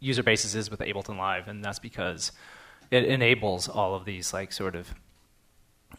user 0.00 0.22
bases 0.22 0.54
is 0.54 0.70
with 0.70 0.80
Ableton 0.80 1.16
Live, 1.16 1.48
and 1.48 1.64
that's 1.64 1.78
because 1.78 2.32
it 2.90 3.04
enables 3.04 3.68
all 3.68 3.94
of 3.94 4.04
these 4.04 4.32
like 4.32 4.52
sort 4.52 4.74
of 4.74 4.94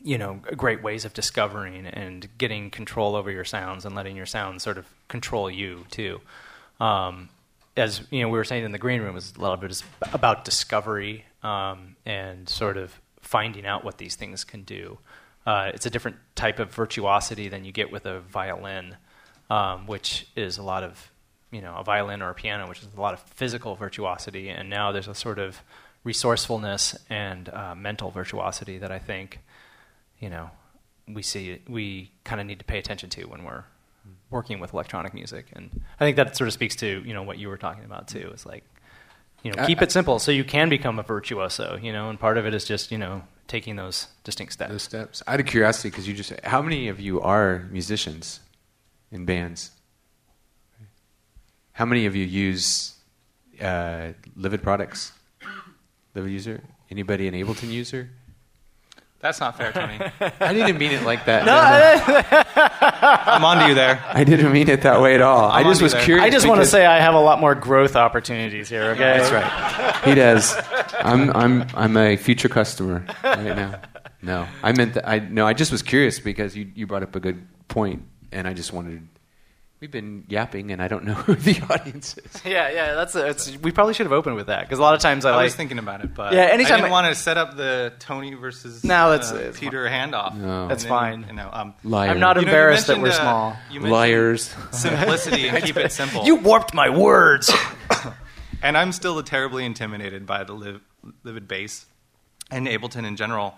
you 0.03 0.17
know 0.17 0.39
great 0.55 0.83
ways 0.83 1.05
of 1.05 1.13
discovering 1.13 1.85
and 1.85 2.27
getting 2.37 2.69
control 2.69 3.15
over 3.15 3.31
your 3.31 3.45
sounds 3.45 3.85
and 3.85 3.95
letting 3.95 4.15
your 4.15 4.25
sounds 4.25 4.63
sort 4.63 4.77
of 4.77 4.85
control 5.07 5.49
you 5.49 5.85
too. 5.89 6.21
Um, 6.79 7.29
as 7.77 8.01
you 8.09 8.21
know, 8.21 8.29
we 8.29 8.37
were 8.37 8.43
saying 8.43 8.63
in 8.63 8.71
the 8.71 8.77
green 8.77 9.01
room, 9.01 9.17
is 9.17 9.33
a 9.37 9.41
lot 9.41 9.53
of 9.53 9.63
it 9.63 9.71
is 9.71 9.83
about 10.13 10.45
discovery 10.45 11.25
um, 11.43 11.95
and 12.05 12.47
sort 12.47 12.77
of 12.77 12.99
finding 13.21 13.65
out 13.65 13.83
what 13.83 13.97
these 13.97 14.15
things 14.15 14.43
can 14.43 14.63
do. 14.63 14.97
Uh, 15.45 15.71
it's 15.73 15.85
a 15.85 15.89
different 15.89 16.17
type 16.35 16.59
of 16.59 16.73
virtuosity 16.73 17.49
than 17.49 17.65
you 17.65 17.71
get 17.71 17.91
with 17.91 18.05
a 18.05 18.19
violin, 18.21 18.95
um, 19.49 19.85
which 19.87 20.27
is 20.35 20.57
a 20.57 20.63
lot 20.63 20.83
of 20.83 21.11
you 21.51 21.61
know 21.61 21.75
a 21.75 21.83
violin 21.83 22.21
or 22.21 22.29
a 22.29 22.33
piano, 22.33 22.67
which 22.67 22.81
is 22.81 22.87
a 22.95 23.01
lot 23.01 23.13
of 23.13 23.19
physical 23.21 23.75
virtuosity, 23.75 24.49
and 24.49 24.69
now 24.69 24.91
there's 24.91 25.07
a 25.07 25.15
sort 25.15 25.39
of 25.39 25.61
resourcefulness 26.03 26.95
and 27.09 27.49
uh, 27.49 27.75
mental 27.75 28.11
virtuosity 28.11 28.77
that 28.77 28.91
I 28.91 28.99
think 28.99 29.39
you 30.19 30.29
know 30.29 30.49
we 31.07 31.21
see 31.21 31.61
we 31.67 32.11
kind 32.23 32.41
of 32.41 32.47
need 32.47 32.59
to 32.59 32.65
pay 32.65 32.79
attention 32.79 33.09
to 33.09 33.25
when 33.25 33.43
we're 33.43 33.63
working 34.29 34.59
with 34.59 34.73
electronic 34.73 35.13
music 35.13 35.47
and 35.53 35.81
i 35.99 36.05
think 36.05 36.15
that 36.17 36.35
sort 36.35 36.47
of 36.47 36.53
speaks 36.53 36.75
to 36.75 37.01
you 37.05 37.13
know 37.13 37.23
what 37.23 37.37
you 37.37 37.47
were 37.47 37.57
talking 37.57 37.83
about 37.83 38.07
too 38.07 38.29
it's 38.33 38.45
like 38.45 38.63
you 39.43 39.51
know 39.51 39.61
I- 39.61 39.65
keep 39.67 39.81
it 39.81 39.91
simple 39.91 40.19
so 40.19 40.31
you 40.31 40.43
can 40.43 40.69
become 40.69 40.99
a 40.99 41.03
virtuoso 41.03 41.77
you 41.81 41.93
know 41.93 42.09
and 42.09 42.19
part 42.19 42.37
of 42.37 42.45
it 42.45 42.53
is 42.53 42.65
just 42.65 42.91
you 42.91 42.97
know 42.97 43.23
taking 43.47 43.75
those 43.75 44.07
distinct 44.23 44.53
steps. 44.53 44.71
Those 44.71 44.83
steps. 44.83 45.23
Out 45.27 45.39
of 45.39 45.45
curiosity, 45.45 45.89
because 45.89 46.07
you 46.07 46.13
just, 46.13 46.33
how 46.43 46.61
many 46.61 46.87
of 46.87 46.99
you 46.99 47.21
are 47.21 47.67
musicians 47.71 48.39
in 49.11 49.25
bands? 49.25 49.71
How 51.73 51.85
many 51.85 52.05
of 52.05 52.15
you 52.15 52.25
use 52.25 52.95
uh, 53.61 54.13
Livid 54.35 54.63
products? 54.63 55.11
Livid 56.13 56.31
user? 56.31 56.61
Anybody 56.89 57.27
an 57.27 57.33
Ableton 57.33 57.71
user? 57.71 58.09
That's 59.25 59.39
not 59.39 59.57
fair, 59.57 59.71
Tony. 59.71 59.97
I 60.39 60.53
didn't 60.53 60.77
mean 60.77 60.91
it 60.91 61.01
like 61.01 61.25
that. 61.25 61.47
No, 61.47 61.55
I'm 63.33 63.43
on 63.43 63.57
to 63.57 63.69
you 63.69 63.73
there. 63.73 63.99
I 64.07 64.23
didn't 64.23 64.53
mean 64.53 64.69
it 64.69 64.83
that 64.83 65.01
way 65.01 65.15
at 65.15 65.21
all. 65.23 65.49
i 65.49 65.61
I'm 65.61 65.65
just 65.65 65.81
was 65.81 65.93
there. 65.93 66.03
curious. 66.03 66.23
I 66.23 66.29
just 66.29 66.47
want 66.47 66.61
to 66.61 66.67
say 66.67 66.85
I 66.85 66.99
have 66.99 67.15
a 67.15 67.19
lot 67.19 67.39
more 67.39 67.55
growth 67.55 67.95
opportunities 67.95 68.69
here. 68.69 68.91
Okay, 68.91 68.99
That's 68.99 69.31
right. 69.31 70.05
He 70.07 70.13
does. 70.13 70.55
I'm 70.99 71.35
I'm 71.35 71.65
I'm 71.73 71.97
a 71.97 72.17
future 72.17 72.49
customer 72.49 73.03
right 73.23 73.55
now. 73.55 73.81
No, 74.21 74.47
I 74.61 74.73
meant 74.73 74.93
that. 74.93 75.09
I 75.09 75.17
no. 75.17 75.47
I 75.47 75.53
just 75.53 75.71
was 75.71 75.81
curious 75.81 76.19
because 76.19 76.55
you 76.55 76.71
you 76.75 76.85
brought 76.85 77.01
up 77.01 77.15
a 77.15 77.19
good 77.19 77.47
point, 77.67 78.03
and 78.31 78.47
I 78.47 78.53
just 78.53 78.73
wanted. 78.73 79.07
We've 79.85 79.91
been 79.91 80.23
yapping, 80.27 80.71
and 80.71 80.81
I 80.81 80.87
don't 80.87 81.03
know 81.03 81.13
who 81.13 81.35
the 81.35 81.61
audience 81.71 82.17
is. 82.17 82.41
Yeah, 82.43 82.71
yeah. 82.71 82.95
That's 82.95 83.13
a, 83.13 83.27
it's, 83.27 83.55
we 83.57 83.71
probably 83.71 83.93
should 83.93 84.07
have 84.07 84.13
opened 84.13 84.35
with 84.35 84.47
that 84.47 84.61
because 84.61 84.79
a 84.79 84.81
lot 84.81 84.95
of 84.95 84.99
times 84.99 85.25
I, 85.25 85.29
I 85.29 85.35
like. 85.35 85.43
was 85.43 85.55
thinking 85.55 85.77
about 85.77 86.03
it, 86.03 86.15
but 86.15 86.33
Yeah, 86.33 86.45
anytime 86.45 86.73
I 86.73 86.77
didn't 86.77 86.87
I- 86.87 86.91
want 86.91 87.15
to 87.15 87.21
set 87.21 87.37
up 87.37 87.55
the 87.55 87.93
Tony 87.99 88.33
versus 88.33 88.83
No, 88.83 89.11
that's 89.11 89.31
uh, 89.31 89.35
it's 89.35 89.59
Peter 89.59 89.87
handoff. 89.87 90.35
No. 90.35 90.67
That's 90.67 90.85
then, 90.85 90.89
fine. 90.89 91.25
You 91.27 91.33
know, 91.33 91.51
um, 91.53 91.75
Liar. 91.83 92.09
I'm 92.09 92.19
not 92.19 92.37
you 92.37 92.41
know, 92.41 92.47
embarrassed 92.47 92.87
that 92.87 92.99
we're 92.99 93.09
uh, 93.09 93.11
small. 93.11 93.57
you 93.69 93.79
Liars. 93.81 94.55
Simplicity 94.71 95.49
and 95.49 95.63
keep 95.63 95.77
it 95.77 95.91
simple. 95.91 96.25
You 96.25 96.37
warped 96.37 96.73
my 96.73 96.89
words. 96.89 97.53
and 98.63 98.75
I'm 98.75 98.91
still 98.91 99.21
terribly 99.21 99.65
intimidated 99.65 100.25
by 100.25 100.45
the 100.45 100.53
live, 100.53 100.81
Livid 101.23 101.47
Base 101.47 101.85
and 102.49 102.65
Ableton 102.65 103.05
in 103.05 103.17
general, 103.17 103.53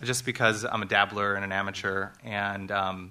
just 0.00 0.24
because 0.24 0.64
I'm 0.64 0.82
a 0.82 0.86
dabbler 0.86 1.34
and 1.34 1.44
an 1.44 1.50
amateur, 1.50 2.10
and 2.22 2.70
um, 2.70 3.10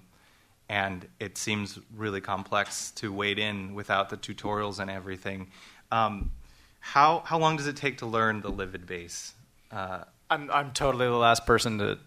and 0.72 1.06
it 1.20 1.38
seems 1.38 1.78
really 1.98 2.22
complex 2.22 2.92
to 2.92 3.12
wade 3.12 3.38
in 3.40 3.74
without 3.76 4.10
the 4.10 4.16
tutorials 4.16 4.80
and 4.80 4.90
everything. 4.90 5.52
Um, 5.92 6.32
how 6.80 7.24
how 7.26 7.38
long 7.38 7.58
does 7.58 7.68
it 7.68 7.76
take 7.76 7.98
to 7.98 8.06
learn 8.06 8.40
the 8.42 8.50
Livid 8.50 8.86
Base? 8.88 9.34
Uh, 9.70 10.06
I'm 10.30 10.50
I'm 10.50 10.72
totally 10.72 11.06
the 11.08 11.12
last 11.28 11.46
person 11.46 11.78
to, 11.80 11.98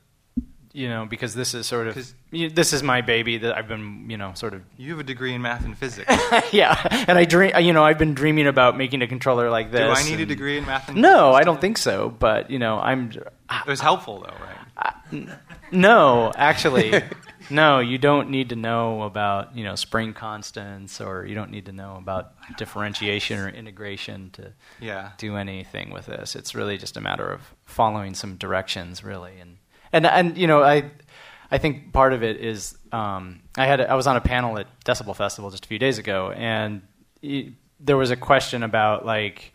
you 0.72 0.88
know, 0.88 1.04
because 1.04 1.34
this 1.34 1.52
is 1.52 1.66
sort 1.66 1.88
of 1.88 2.12
you- 2.30 2.48
this 2.48 2.72
is 2.72 2.82
my 2.82 3.02
baby 3.02 3.36
that 3.38 3.54
I've 3.56 3.68
been, 3.68 4.08
you 4.08 4.16
know, 4.16 4.32
sort 4.34 4.54
of 4.54 4.62
you 4.78 4.92
have 4.92 5.00
a 5.00 5.04
degree 5.04 5.34
in 5.34 5.42
math 5.42 5.64
and 5.66 5.76
physics. 5.76 6.10
yeah, 6.52 7.04
and 7.06 7.18
I 7.18 7.24
dream, 7.26 7.52
you 7.60 7.74
know, 7.74 7.84
I've 7.84 7.98
been 7.98 8.14
dreaming 8.14 8.46
about 8.46 8.76
making 8.78 9.02
a 9.02 9.06
controller 9.06 9.50
like 9.50 9.70
this. 9.72 9.80
Do 9.98 10.04
I 10.06 10.10
need 10.10 10.20
a 10.22 10.26
degree 10.26 10.56
in 10.56 10.64
math 10.64 10.88
and 10.88 10.96
No? 11.02 11.34
I 11.34 11.42
don't 11.44 11.60
think 11.60 11.76
so. 11.76 12.08
But 12.08 12.50
you 12.50 12.58
know, 12.58 12.78
I'm 12.80 13.10
It 13.12 13.66
was 13.66 13.80
helpful 13.80 14.20
though, 14.26 14.36
right? 14.46 15.28
no, 15.70 16.32
actually, 16.34 17.02
no. 17.50 17.78
You 17.78 17.98
don't 17.98 18.30
need 18.30 18.48
to 18.50 18.56
know 18.56 19.02
about 19.02 19.56
you 19.56 19.64
know 19.64 19.74
spring 19.76 20.12
constants, 20.12 21.00
or 21.00 21.24
you 21.26 21.34
don't 21.34 21.50
need 21.50 21.66
to 21.66 21.72
know 21.72 21.96
about 21.96 22.32
differentiation 22.58 23.38
or 23.38 23.48
integration 23.48 24.30
to 24.32 24.52
Yeah. 24.80 25.10
do 25.18 25.36
anything 25.36 25.90
with 25.90 26.06
this. 26.06 26.36
It's 26.36 26.54
really 26.54 26.78
just 26.78 26.96
a 26.96 27.00
matter 27.00 27.30
of 27.30 27.40
following 27.64 28.14
some 28.14 28.36
directions, 28.36 29.02
really. 29.04 29.38
And 29.40 29.56
and 29.92 30.06
and 30.06 30.36
you 30.38 30.46
know, 30.46 30.62
I 30.62 30.90
I 31.50 31.58
think 31.58 31.92
part 31.92 32.12
of 32.12 32.22
it 32.22 32.36
is 32.38 32.76
um, 32.92 33.40
I 33.56 33.66
had 33.66 33.80
I 33.80 33.94
was 33.94 34.06
on 34.06 34.16
a 34.16 34.20
panel 34.20 34.58
at 34.58 34.66
Decibel 34.84 35.14
Festival 35.16 35.50
just 35.50 35.64
a 35.64 35.68
few 35.68 35.78
days 35.78 35.98
ago, 35.98 36.32
and 36.36 36.82
y 37.22 37.52
there 37.80 37.96
was 37.96 38.10
a 38.10 38.16
question 38.16 38.62
about 38.62 39.04
like 39.06 39.52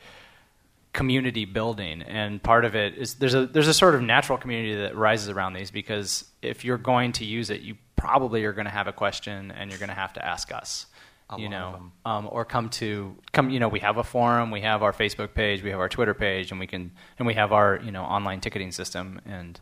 community 0.94 1.46
building 1.46 2.02
and 2.02 2.42
part 2.42 2.66
of 2.66 2.76
it 2.76 2.98
is 2.98 3.16
there's 3.16 3.36
a 3.36 3.46
there's 3.46 3.68
a 3.68 3.74
sort 3.74 3.94
of 3.94 4.02
natural 4.02 4.38
community 4.38 4.76
that 4.76 4.96
rises 4.96 5.30
around 5.30 5.54
these 5.54 5.70
because 5.70 6.26
if 6.42 6.66
you're 6.66 6.80
going 6.80 7.12
to 7.12 7.24
use 7.24 7.52
it 7.52 7.62
you 7.62 7.76
probably 7.96 8.44
are 8.44 8.54
going 8.54 8.66
to 8.66 8.72
have 8.72 8.88
a 8.88 8.94
question 8.94 9.52
and 9.52 9.70
you're 9.70 9.80
going 9.80 9.90
to 9.90 9.96
have 9.96 10.14
to 10.14 10.26
ask 10.26 10.52
us 10.52 10.88
A 11.30 11.40
you 11.40 11.48
know 11.48 11.92
um, 12.06 12.28
or 12.32 12.44
come 12.44 12.70
to 12.70 13.16
come 13.34 13.52
you 13.52 13.60
know 13.60 13.68
we 13.68 13.80
have 13.82 13.98
a 13.98 14.04
forum 14.04 14.50
we 14.50 14.62
have 14.62 14.82
our 14.82 14.92
facebook 14.92 15.36
page 15.36 15.62
we 15.62 15.70
have 15.70 15.80
our 15.80 15.90
twitter 15.90 16.16
page 16.16 16.50
and 16.50 16.60
we 16.60 16.66
can 16.66 16.92
and 17.20 17.28
we 17.28 17.36
have 17.36 17.52
our 17.52 17.80
you 17.84 17.92
know 17.92 18.04
online 18.04 18.42
ticketing 18.42 18.72
system 18.72 19.22
and 19.26 19.62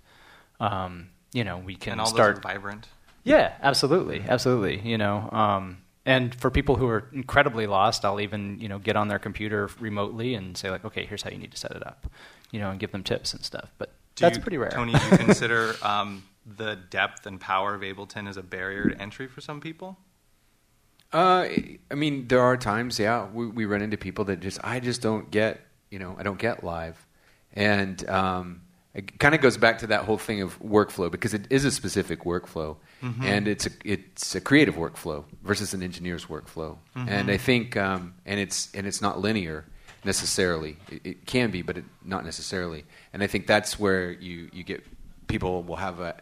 um, 0.62 1.10
you 1.34 1.44
know 1.44 1.58
we 1.58 1.76
can 1.76 1.94
and 1.94 2.02
all 2.02 2.08
start 2.08 2.36
those 2.38 2.46
are 2.46 2.54
vibrant. 2.54 2.88
yeah, 3.24 3.54
absolutely, 3.62 4.24
absolutely. 4.28 4.80
You 4.80 4.98
know, 4.98 5.30
um, 5.32 5.80
and 6.08 6.34
for 6.34 6.50
people 6.50 6.76
who 6.78 6.88
are 6.88 7.08
incredibly 7.14 7.68
lost, 7.68 8.04
I'll 8.04 8.20
even 8.20 8.60
you 8.60 8.68
know 8.68 8.80
get 8.80 8.96
on 8.96 9.08
their 9.10 9.20
computer 9.20 9.70
remotely 9.80 10.34
and 10.34 10.58
say 10.58 10.72
like, 10.72 10.84
okay, 10.86 11.06
here's 11.06 11.22
how 11.22 11.30
you 11.30 11.38
need 11.38 11.52
to 11.52 11.58
set 11.58 11.72
it 11.74 11.86
up, 11.86 12.08
you 12.52 12.60
know, 12.60 12.72
and 12.72 12.80
give 12.80 12.92
them 12.92 13.04
tips 13.04 13.34
and 13.36 13.44
stuff. 13.46 13.72
But 13.78 13.90
Do 14.16 14.22
that's 14.24 14.38
you- 14.38 14.42
pretty 14.42 14.58
rare. 14.58 14.72
Tony, 14.72 14.94
do 14.94 15.06
you 15.12 15.18
consider 15.28 15.76
um, 15.84 16.24
the 16.58 16.76
depth 16.90 17.26
and 17.28 17.40
power 17.40 17.76
of 17.76 17.82
Ableton 17.82 18.28
as 18.28 18.38
a 18.38 18.42
barrier 18.44 18.90
to 18.90 19.00
entry 19.02 19.28
for 19.28 19.42
some 19.42 19.60
people? 19.62 19.98
Uh, 21.14 21.48
I 21.92 21.96
mean, 21.96 22.28
there 22.28 22.42
are 22.42 22.58
times, 22.58 23.00
yeah, 23.00 23.28
we, 23.32 23.48
we 23.48 23.66
run 23.66 23.82
into 23.82 23.96
people 23.98 24.26
that 24.26 24.40
just, 24.42 24.60
I 24.64 24.80
just 24.82 25.02
don't 25.02 25.32
get, 25.32 25.62
you 25.90 26.00
know, 26.00 26.16
I 26.20 26.24
don't 26.24 26.38
get 26.40 26.64
live. 26.66 27.06
And 27.54 28.08
um, 28.10 28.62
it 28.98 29.20
kind 29.20 29.36
of 29.36 29.42
goes 29.42 29.58
back 29.58 29.78
to 29.80 29.88
that 29.88 30.06
whole 30.06 30.18
thing 30.18 30.42
of 30.42 30.60
workflow 30.60 31.10
because 31.10 31.34
it 31.34 31.46
is 31.50 31.64
a 31.66 31.72
specific 31.72 32.24
workflow. 32.24 32.76
Mm-hmm. 33.04 33.24
And 33.24 33.48
it's 33.48 33.68
a, 33.68 33.70
it's 33.86 34.36
a 34.36 34.42
creative 34.42 34.76
workflow 34.76 35.24
versus 35.44 35.74
an 35.74 35.84
engineer's 35.84 36.26
workflow. 36.26 36.78
And 36.96 37.10
I 37.10 37.36
mm-hmm. 37.36 37.46
think, 37.46 37.78
um, 37.78 38.16
and, 38.26 38.40
it's, 38.40 38.74
and 38.74 38.88
it's 38.88 39.02
not 39.02 39.22
linear 39.22 39.66
necessarily. 40.04 40.78
It, 40.90 41.02
it 41.06 41.26
can 41.28 41.52
be, 41.52 41.62
but 41.62 41.78
it, 41.78 41.86
not 42.04 42.26
necessarily. 42.26 42.86
And 43.14 43.22
I 43.22 43.28
think 43.28 43.46
that's 43.46 43.80
where 43.80 44.12
you, 44.12 44.50
you 44.52 44.64
get 44.64 44.84
people 45.28 45.62
will 45.62 45.76
have 45.76 46.00
a, 46.00 46.16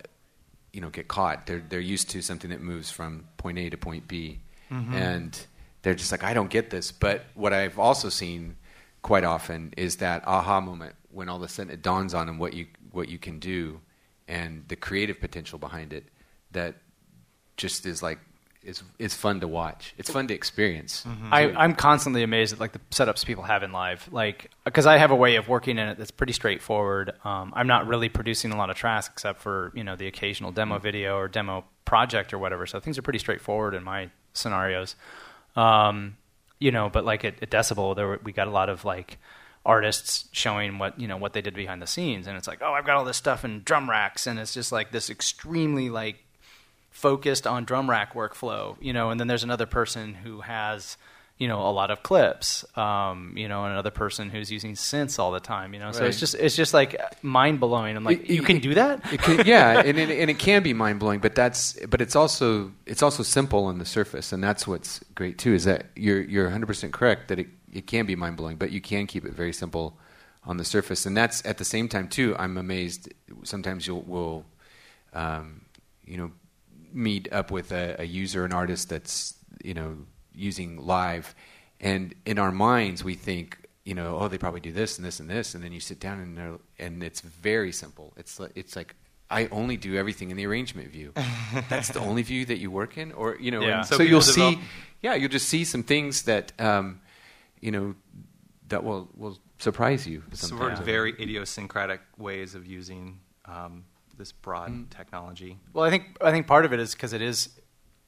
you 0.76 0.82
know 0.82 0.90
get 0.90 1.08
caught. 1.08 1.48
They're 1.48 1.64
they're 1.70 1.80
used 1.80 2.10
to 2.10 2.22
something 2.22 2.50
that 2.50 2.62
moves 2.62 2.92
from 2.92 3.30
point 3.38 3.58
A 3.58 3.70
to 3.70 3.78
point 3.78 4.10
B, 4.10 4.40
mm-hmm. 4.70 4.94
and 4.94 5.46
they're 5.82 5.96
just 5.96 6.12
like, 6.12 6.22
I 6.22 6.34
don't 6.34 6.50
get 6.50 6.70
this. 6.70 6.92
But 6.92 7.24
what 7.34 7.54
I've 7.54 7.80
also 7.80 8.10
seen 8.10 8.58
quite 9.02 9.24
often 9.24 9.74
is 9.78 9.98
that 9.98 10.28
aha 10.28 10.60
moment 10.60 10.96
when 11.16 11.30
all 11.30 11.38
of 11.38 11.42
a 11.42 11.48
sudden 11.48 11.72
it 11.72 11.82
dawns 11.82 12.14
on 12.14 12.28
them 12.28 12.38
what 12.38 12.54
you 12.54 12.68
what 12.92 13.10
you 13.10 13.18
can 13.18 13.40
do, 13.40 13.80
and 14.28 14.66
the 14.68 14.76
creative 14.76 15.20
potential 15.20 15.58
behind 15.58 15.94
it. 15.94 16.06
That 16.52 16.76
just 17.58 17.86
is 17.86 18.04
like 18.04 18.20
it's 18.66 18.84
it's 19.00 19.14
fun 19.14 19.40
to 19.42 19.48
watch. 19.48 19.94
It's 19.98 20.10
fun 20.10 20.28
to 20.28 20.34
experience. 20.34 21.06
I, 21.32 21.52
I'm 21.52 21.76
constantly 21.76 22.24
amazed 22.24 22.54
at 22.54 22.60
like 22.60 22.72
the 22.72 22.80
setups 22.92 23.26
people 23.26 23.44
have 23.44 23.64
in 23.64 23.72
live, 23.72 24.10
like 24.12 24.52
because 24.66 24.86
I 24.86 24.98
have 24.98 25.12
a 25.12 25.16
way 25.16 25.36
of 25.36 25.48
working 25.48 25.78
in 25.78 25.88
it 25.88 25.98
that's 25.98 26.12
pretty 26.12 26.34
straightforward. 26.34 27.14
Um, 27.24 27.54
I'm 27.56 27.68
not 27.68 27.88
really 27.88 28.10
producing 28.10 28.52
a 28.52 28.58
lot 28.58 28.70
of 28.70 28.76
tracks 28.76 29.08
except 29.08 29.40
for 29.40 29.72
you 29.76 29.84
know 29.84 29.96
the 29.96 30.08
occasional 30.08 30.52
demo 30.52 30.80
video 30.80 31.18
or 31.18 31.28
demo 31.28 31.66
project 31.86 32.34
or 32.34 32.40
whatever. 32.40 32.66
So 32.66 32.80
things 32.80 32.98
are 32.98 33.04
pretty 33.04 33.20
straightforward 33.20 33.74
in 33.76 33.84
my 33.84 34.10
scenarios. 34.34 34.96
Um, 35.56 36.18
you 36.60 36.72
know, 36.72 36.90
but 36.90 37.06
like 37.06 37.24
at, 37.24 37.42
at 37.44 37.50
Decibel, 37.52 37.96
there 37.96 38.08
were, 38.08 38.20
we 38.24 38.32
got 38.32 38.48
a 38.48 38.52
lot 38.52 38.70
of 38.70 38.84
like 38.84 39.20
artists 39.66 40.30
showing 40.32 40.78
what 40.78 41.00
you 41.00 41.08
know 41.08 41.18
what 41.18 41.34
they 41.34 41.42
did 41.42 41.54
behind 41.56 41.82
the 41.82 41.88
scenes, 41.88 42.28
and 42.28 42.38
it's 42.38 42.48
like, 42.48 42.60
oh, 42.62 42.74
I've 42.74 42.86
got 42.86 42.98
all 42.98 43.06
this 43.06 43.18
stuff 43.18 43.44
in 43.44 43.64
drum 43.64 43.90
racks, 43.90 44.28
and 44.28 44.40
it's 44.40 44.54
just 44.54 44.72
like 44.72 44.92
this 44.92 45.10
extremely 45.10 45.90
like 45.90 46.18
focused 46.92 47.46
on 47.46 47.66
drum 47.66 47.90
rack 47.90 48.14
workflow, 48.14 48.78
you 48.80 48.94
know, 48.94 49.10
and 49.10 49.20
then 49.20 49.28
there's 49.28 49.44
another 49.44 49.66
person 49.66 50.14
who 50.14 50.40
has, 50.42 50.96
you 51.38 51.48
know, 51.48 51.60
a 51.68 51.72
lot 51.72 51.92
of 51.92 52.02
clips, 52.04 52.64
um, 52.78 53.34
you 53.36 53.50
know, 53.50 53.64
and 53.66 53.74
another 53.74 53.92
person 53.92 54.30
who's 54.30 54.50
using 54.50 54.74
synths 54.76 55.20
all 55.20 55.32
the 55.32 55.42
time, 55.42 55.74
you 55.74 55.80
know. 55.82 55.92
So 55.92 56.06
it's 56.06 56.20
just 56.20 56.36
it's 56.36 56.56
just 56.56 56.74
like 56.74 56.96
mind 57.22 57.60
blowing. 57.60 57.98
I'm 57.98 58.04
like, 58.06 58.22
It- 58.22 58.30
you 58.30 58.42
it- 58.44 58.46
can 58.46 58.60
do 58.60 58.76
that? 58.76 59.12
It 59.12 59.22
can, 59.22 59.46
yeah, 59.46 59.82
and 59.86 59.98
it, 60.00 60.10
and 60.10 60.30
it 60.30 60.40
can 60.40 60.64
be 60.64 60.74
mind 60.74 61.00
blowing, 61.00 61.20
but 61.20 61.36
that's 61.36 61.74
but 61.90 62.00
it's 62.02 62.16
also 62.16 62.72
it's 62.86 63.04
also 63.04 63.24
simple 63.24 63.66
on 63.66 63.80
the 63.80 63.86
surface, 63.86 64.32
and 64.32 64.42
that's 64.44 64.66
what's 64.66 65.02
great 65.16 65.38
too. 65.38 65.54
Is 65.54 65.66
that 65.66 65.88
you're 65.98 66.22
you're 66.22 66.46
100 66.46 66.66
percent 66.66 66.94
correct 66.94 67.28
that 67.28 67.40
it 67.40 67.48
it 67.76 67.88
can 67.88 68.06
be 68.06 68.16
mind 68.16 68.38
blowing, 68.38 68.56
but 68.56 68.72
you 68.72 68.80
can 68.82 69.06
keep 69.06 69.26
it 69.26 69.34
very 69.34 69.54
simple 69.54 69.98
on 70.46 70.58
the 70.58 70.64
surface, 70.64 71.06
and 71.06 71.16
that's 71.16 71.46
at 71.46 71.58
the 71.58 71.66
same 71.66 71.90
time 71.90 72.08
too. 72.08 72.36
I'm 72.40 72.58
amazed. 72.58 73.14
Sometimes 73.44 73.86
you'll 73.86 74.04
will, 74.04 74.46
um, 75.14 75.66
you 76.06 76.18
know, 76.18 76.32
meet 76.94 77.32
up 77.34 77.52
with 77.52 77.72
a, 77.72 77.96
a 78.00 78.06
user, 78.06 78.46
an 78.46 78.54
artist 78.54 78.90
that's 78.90 79.36
you 79.64 79.74
know 79.74 79.98
using 80.34 80.78
live, 80.86 81.36
and 81.82 82.16
in 82.26 82.40
our 82.40 82.52
minds 82.52 83.04
we 83.04 83.14
think 83.14 83.68
you 83.84 83.94
know 83.94 84.18
oh 84.20 84.28
they 84.28 84.38
probably 84.38 84.62
do 84.62 84.72
this 84.72 84.98
and 84.98 85.06
this 85.06 85.20
and 85.20 85.30
this, 85.30 85.54
and 85.54 85.64
then 85.64 85.74
you 85.74 85.82
sit 85.82 86.00
down 86.00 86.20
and 86.20 86.60
and 86.80 87.04
it's 87.04 87.20
very 87.20 87.74
simple. 87.74 88.14
It's 88.16 88.40
li- 88.40 88.56
it's 88.56 88.76
like 88.76 88.96
I 89.30 89.48
only 89.48 89.76
do 89.76 89.96
everything 89.96 90.32
in 90.32 90.38
the 90.38 90.46
arrangement 90.46 90.90
view. 90.90 91.12
That's 91.70 91.90
the 91.90 92.00
only 92.00 92.22
view 92.22 92.46
that 92.46 92.58
you 92.58 92.70
work 92.72 92.98
in, 92.98 93.12
or 93.12 93.36
you 93.38 93.52
know. 93.52 93.62
Yeah. 93.62 93.82
So 93.82 93.98
so 93.98 94.04
you'll 94.04 94.22
see, 94.22 94.60
yeah, 95.02 95.16
you'll 95.16 95.30
just 95.30 95.50
see 95.50 95.66
some 95.66 95.84
things 95.84 96.24
that 96.24 96.54
um, 96.60 97.02
you 97.66 97.72
know 97.72 97.96
that 98.70 98.84
will 98.84 99.10
will 99.16 99.38
surprise 99.60 100.06
you. 100.08 100.24
Sort 100.34 100.74
of 100.74 100.80
very 100.86 101.12
idiosyncratic 101.20 102.02
ways 102.18 102.56
of 102.56 102.66
using 102.66 103.20
um, 103.46 103.84
this 104.18 104.32
broad 104.32 104.70
Mm. 104.72 104.90
technology. 104.90 105.58
Well, 105.74 105.86
I 105.86 105.90
think 105.90 106.04
I 106.22 106.32
think 106.32 106.48
part 106.48 106.66
of 106.66 106.72
it 106.74 106.80
is 106.80 106.94
because 106.96 107.14
it 107.14 107.22
is 107.22 107.50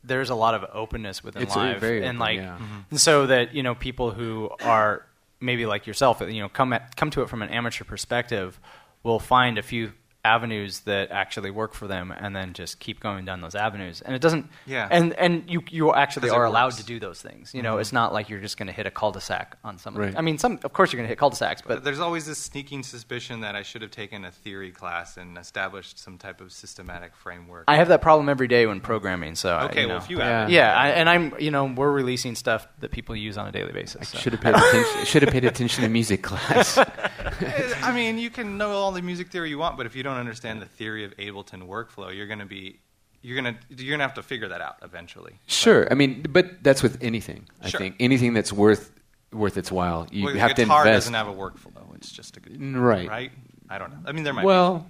there's 0.04 0.30
a 0.30 0.36
lot 0.36 0.54
of 0.56 0.62
openness 0.74 1.24
within 1.24 1.42
It's 1.44 1.56
live, 1.56 1.82
very 1.82 1.98
and 1.98 2.18
open, 2.18 2.20
like, 2.20 2.38
yeah. 2.38 2.58
and 2.92 3.00
so 3.02 3.26
that 3.28 3.54
you 3.56 3.64
know 3.64 3.76
people 3.76 4.12
who 4.12 4.50
are 4.64 5.06
maybe 5.40 5.66
like 5.66 5.86
yourself, 5.88 6.22
you 6.22 6.42
know, 6.42 6.50
come 6.50 6.74
at, 6.74 6.96
come 6.96 7.10
to 7.12 7.22
it 7.24 7.30
from 7.30 7.42
an 7.42 7.50
amateur 7.50 7.84
perspective, 7.84 8.60
will 9.04 9.20
find 9.20 9.58
a 9.58 9.64
few 9.64 9.92
avenues 10.36 10.82
that 10.82 11.12
actually 11.12 11.52
work 11.52 11.74
for 11.74 11.88
them, 11.88 12.12
and 12.24 12.36
then 12.36 12.54
just 12.54 12.80
keep 12.80 13.00
going 13.00 13.24
down 13.26 13.42
those 13.42 13.56
avenues. 13.56 14.02
And 14.02 14.14
it 14.16 14.22
doesn't. 14.22 14.46
Yeah. 14.66 14.88
And 14.92 15.14
and 15.14 15.50
you 15.50 15.64
you 15.70 15.94
actually 15.94 16.28
'Cause 16.30 16.36
it 16.36 16.40
are 16.40 16.46
allowed 16.46 16.74
to 16.74 16.84
do 16.84 17.00
those 17.00 17.22
things. 17.22 17.54
You 17.54 17.62
know, 17.64 17.74
mm-hmm. 17.74 17.82
it's 17.82 17.94
not 17.94 18.14
like 18.14 18.30
you're 18.30 18.42
just 18.42 18.58
going 18.58 18.68
to 18.68 18.74
hit 18.74 18.86
a 18.86 18.92
cul-de-sac 18.92 19.58
on 19.64 19.78
something. 19.78 20.02
Right. 20.02 20.16
I 20.18 20.22
mean, 20.22 20.38
some 20.38 20.60
of 20.64 20.74
course 20.74 20.92
you're 20.92 20.98
going 20.98 21.08
to 21.08 21.14
hit 21.16 21.18
cul-de-sacs, 21.20 21.62
But 21.62 21.76
but 21.76 21.84
there's 21.86 22.00
always 22.00 22.26
this 22.26 22.40
sneaking 22.40 22.84
suspicion 22.84 23.42
that 23.42 23.56
I 23.56 23.64
should 23.64 23.82
have 23.82 23.92
taken 23.92 24.26
a 24.26 24.32
theory 24.32 24.72
class 24.72 25.18
and 25.18 25.38
established 25.38 26.00
some 26.00 26.18
type 26.18 26.42
of 26.42 26.52
systematic 26.52 27.16
framework. 27.16 27.64
I 27.68 27.76
have 27.78 27.88
that 27.90 28.02
problem 28.02 28.28
every 28.30 28.48
day 28.48 28.66
when 28.66 28.80
programming. 28.82 29.36
So 29.36 29.56
I- 29.56 29.66
okay, 29.66 29.82
you 29.84 29.88
well, 29.88 29.98
if 29.98 30.10
you 30.10 30.18
Yeah. 30.18 30.40
have 30.40 30.50
it. 30.50 30.54
Yeah, 30.54 30.76
I, 30.76 30.88
and 30.90 31.08
I'm, 31.10 31.34
you 31.40 31.52
know, 31.52 31.66
we're 31.66 31.92
releasing 31.92 32.36
stuff 32.36 32.68
that 32.80 32.92
people 32.92 33.16
use 33.16 33.38
on 33.38 33.48
a 33.48 33.52
daily 33.52 33.72
basis. 33.72 34.10
so. 34.10 34.18
Should 34.18 34.34
have 34.34 34.42
paid 34.42 34.56
attention. 34.56 35.06
Should 35.12 35.22
have 35.24 35.32
paid 35.32 35.46
attention 35.46 35.84
to 35.84 35.90
music 35.90 36.22
class. 36.24 36.78
I 37.82 37.92
mean, 37.94 38.18
you 38.18 38.30
can 38.30 38.58
know 38.58 38.72
all 38.72 38.92
the 38.92 39.02
music 39.02 39.30
theory 39.30 39.50
you 39.50 39.58
want, 39.58 39.78
but 39.78 39.86
if 39.86 39.96
you 39.96 40.04
don't 40.04 40.17
understand 40.18 40.62
the 40.62 40.66
theory 40.66 41.04
of 41.04 41.16
Ableton 41.18 41.68
workflow, 41.68 42.16
you're 42.16 42.28
going 42.28 42.40
to 42.40 42.46
be 42.46 42.80
you're 43.22 43.42
going 43.42 43.56
to 43.56 43.84
you're 43.84 43.90
going 43.92 44.00
to 44.00 44.06
have 44.06 44.14
to 44.16 44.24
figure 44.24 44.48
that 44.50 44.62
out 44.62 44.78
eventually. 44.82 45.34
Sure, 45.48 45.88
I 45.92 45.96
mean, 45.96 46.24
but 46.30 46.64
that's 46.64 46.84
with 46.84 46.98
anything. 47.04 47.48
I 47.62 47.70
Sure. 47.70 47.80
think 47.80 47.96
anything 48.00 48.34
that's 48.34 48.54
worth 48.54 48.92
worth 49.34 49.58
its 49.58 49.72
while, 49.72 50.08
you 50.12 50.26
well, 50.26 50.36
have 50.36 50.56
to 50.56 50.62
invest. 50.62 50.68
guitar 50.68 50.88
invest. 50.88 50.96
doesn't 51.08 51.14
have 51.14 51.28
a 51.28 51.34
workflow; 51.34 51.96
it's 51.96 52.12
just 52.12 52.38
a 52.38 52.40
guitar, 52.40 52.82
right. 52.82 53.08
right? 53.10 53.32
I 53.70 53.78
don't 53.78 53.92
know. 53.92 54.00
I 54.06 54.12
mean, 54.14 54.24
there 54.24 54.34
might. 54.34 54.46
Well, 54.46 54.90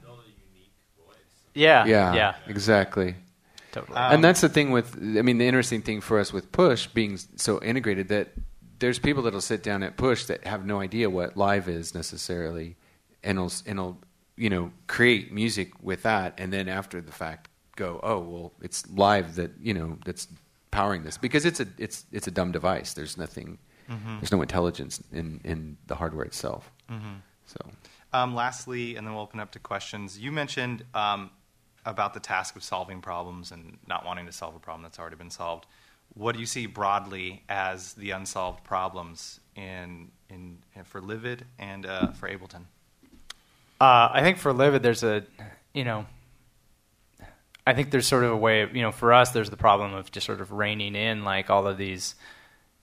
Yeah, 1.53 1.85
yeah, 1.85 2.13
yeah, 2.13 2.35
exactly. 2.47 3.15
totally. 3.71 3.97
Um, 3.97 4.15
and 4.15 4.23
that's 4.23 4.41
the 4.41 4.49
thing 4.49 4.71
with. 4.71 4.95
I 4.95 5.21
mean, 5.23 5.39
the 5.39 5.47
interesting 5.47 5.81
thing 5.81 6.01
for 6.01 6.19
us 6.19 6.31
with 6.31 6.51
Push 6.51 6.87
being 6.87 7.17
so 7.35 7.61
integrated 7.63 8.09
that 8.09 8.29
there's 8.79 8.99
people 8.99 9.23
that'll 9.23 9.41
sit 9.41 9.63
down 9.63 9.81
at 9.81 9.97
Push 9.97 10.25
that 10.25 10.45
have 10.45 10.65
no 10.65 10.79
idea 10.79 11.09
what 11.09 11.35
live 11.35 11.67
is 11.67 11.95
necessarily, 11.95 12.75
and 13.23 13.39
will 13.39 13.51
and 13.65 13.79
will 13.79 13.97
you 14.37 14.49
know 14.49 14.71
create 14.87 15.31
music 15.31 15.71
with 15.81 16.03
that, 16.03 16.33
and 16.37 16.53
then 16.53 16.69
after 16.69 17.01
the 17.01 17.11
fact 17.11 17.49
go, 17.75 17.99
oh 18.03 18.19
well, 18.19 18.53
it's 18.61 18.89
live 18.91 19.35
that 19.35 19.51
you 19.61 19.73
know 19.73 19.97
that's 20.05 20.27
powering 20.71 21.03
this 21.03 21.17
because 21.17 21.45
it's 21.45 21.59
a 21.59 21.67
it's 21.77 22.05
it's 22.11 22.27
a 22.27 22.31
dumb 22.31 22.51
device. 22.51 22.93
There's 22.93 23.17
nothing. 23.17 23.57
Mm-hmm. 23.89 24.17
There's 24.19 24.31
no 24.31 24.41
intelligence 24.41 25.01
in 25.11 25.41
in 25.43 25.77
the 25.87 25.95
hardware 25.95 26.25
itself. 26.25 26.71
So 27.45 27.59
Um, 28.13 28.35
lastly, 28.35 28.95
and 28.95 29.05
then 29.05 29.13
we'll 29.13 29.23
open 29.23 29.39
up 29.39 29.51
to 29.51 29.59
questions. 29.59 30.17
You 30.17 30.31
mentioned 30.31 30.83
um, 30.93 31.29
about 31.85 32.13
the 32.13 32.19
task 32.19 32.55
of 32.55 32.63
solving 32.63 33.01
problems 33.01 33.51
and 33.51 33.77
not 33.87 34.05
wanting 34.05 34.25
to 34.25 34.31
solve 34.31 34.55
a 34.55 34.59
problem 34.59 34.83
that's 34.83 34.99
already 34.99 35.15
been 35.15 35.29
solved. 35.29 35.65
What 36.13 36.33
do 36.33 36.39
you 36.39 36.45
see 36.45 36.65
broadly 36.65 37.43
as 37.49 37.93
the 37.93 38.11
unsolved 38.11 38.63
problems 38.63 39.39
in, 39.55 40.11
in, 40.29 40.59
for 40.83 41.01
Livid 41.01 41.45
and 41.59 41.85
uh, 41.85 42.11
for 42.11 42.29
Ableton? 42.29 42.65
Uh, 43.79 44.09
I 44.11 44.21
think 44.21 44.37
for 44.37 44.53
Livid, 44.53 44.81
there's 44.81 45.03
a, 45.03 45.23
you 45.73 45.83
know, 45.83 46.05
I 47.65 47.73
think 47.73 47.91
there's 47.91 48.07
sort 48.07 48.23
of 48.23 48.31
a 48.31 48.37
way 48.37 48.67
you 48.73 48.81
know, 48.81 48.91
for 48.91 49.13
us, 49.13 49.31
there's 49.31 49.49
the 49.49 49.57
problem 49.57 49.93
of 49.93 50.11
just 50.11 50.25
sort 50.25 50.41
of 50.41 50.51
reining 50.51 50.95
in 50.95 51.23
like 51.23 51.49
all 51.49 51.67
of 51.67 51.77
these, 51.77 52.15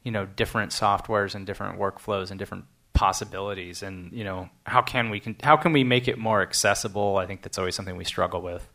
you 0.02 0.12
know, 0.12 0.26
different 0.26 0.72
softwares 0.72 1.34
and 1.34 1.46
different 1.46 1.78
workflows 1.78 2.30
and 2.30 2.38
different 2.38 2.66
possibilities. 2.92 3.82
And, 3.82 4.12
you 4.12 4.22
know, 4.22 4.50
how 4.64 4.82
can 4.82 5.10
we, 5.10 5.20
con- 5.20 5.36
how 5.42 5.56
can 5.56 5.72
we 5.72 5.82
make 5.82 6.06
it 6.06 6.18
more 6.18 6.42
accessible? 6.42 7.16
I 7.16 7.26
think 7.26 7.42
that's 7.42 7.58
always 7.58 7.74
something 7.74 7.96
we 7.96 8.04
struggle 8.04 8.40
with. 8.40 8.70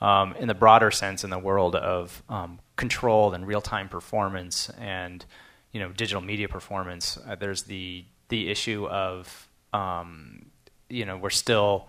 Um, 0.00 0.34
in 0.38 0.46
the 0.46 0.54
broader 0.54 0.92
sense, 0.92 1.24
in 1.24 1.30
the 1.30 1.40
world 1.40 1.74
of 1.74 2.22
um, 2.28 2.60
control 2.76 3.34
and 3.34 3.44
real-time 3.46 3.88
performance 3.88 4.70
and, 4.78 5.24
you 5.72 5.80
know, 5.80 5.90
digital 5.90 6.22
media 6.22 6.48
performance, 6.48 7.18
uh, 7.28 7.34
there's 7.34 7.64
the, 7.64 8.04
the 8.28 8.48
issue 8.48 8.86
of, 8.86 9.48
um, 9.72 10.46
you 10.88 11.04
know, 11.04 11.16
we're 11.16 11.30
still, 11.30 11.88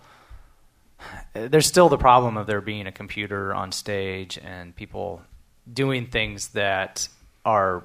there's 1.32 1.66
still 1.66 1.88
the 1.88 1.98
problem 1.98 2.36
of 2.36 2.46
there 2.46 2.60
being 2.60 2.86
a 2.86 2.92
computer 2.92 3.54
on 3.54 3.72
stage 3.72 4.38
and 4.38 4.74
people 4.74 5.22
doing 5.72 6.06
things 6.06 6.48
that 6.48 7.08
are 7.44 7.84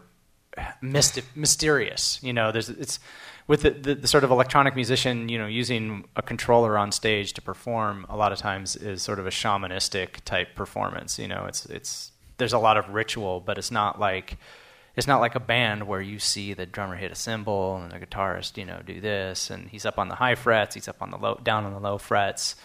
mysti- 0.82 1.24
mysterious. 1.36 2.20
You 2.22 2.34
know, 2.34 2.52
there's 2.52 2.70
it's 2.70 3.00
with 3.48 3.62
the, 3.62 3.72
the, 3.72 3.96
the 3.96 4.08
sort 4.08 4.24
of 4.24 4.32
electronic 4.32 4.76
musician, 4.76 5.30
you 5.30 5.38
know, 5.38 5.46
using 5.46 6.06
a 6.16 6.22
controller 6.22 6.78
on 6.78 6.92
stage 6.92 7.34
to 7.34 7.42
perform 7.42 8.06
a 8.10 8.18
lot 8.18 8.32
of 8.32 8.40
times 8.40 8.76
is 8.76 9.02
sort 9.02 9.20
of 9.20 9.28
a 9.28 9.30
shamanistic 9.30 10.22
type 10.26 10.56
performance. 10.56 11.20
You 11.20 11.28
know, 11.28 11.46
it's 11.48 11.66
it's 11.68 12.12
there's 12.38 12.54
a 12.54 12.60
lot 12.60 12.78
of 12.78 12.90
ritual, 12.90 13.40
but 13.40 13.58
it's 13.58 13.72
not 13.72 14.00
like 14.00 14.38
it's 14.96 15.08
not 15.08 15.20
like 15.20 15.36
a 15.36 15.40
band 15.40 15.88
where 15.88 16.02
you 16.02 16.20
see 16.20 16.54
the 16.54 16.66
drummer 16.66 16.96
hit 16.96 17.12
a 17.12 17.16
cymbal 17.16 17.78
and 17.78 17.92
the 17.92 18.00
guitarist, 18.00 18.58
you 18.58 18.66
know, 18.66 18.82
do 18.86 19.02
this, 19.02 19.50
and 19.50 19.70
he's 19.70 19.86
up 19.86 20.00
on 20.00 20.08
the 20.08 20.16
high 20.16 20.36
frets, 20.36 20.76
he's 20.76 20.88
up 20.88 21.02
on 21.02 21.12
the 21.12 21.18
low, 21.18 21.40
down 21.44 21.66
on 21.66 21.74
the 21.74 21.80
low 21.80 21.98
frets. 21.98 22.56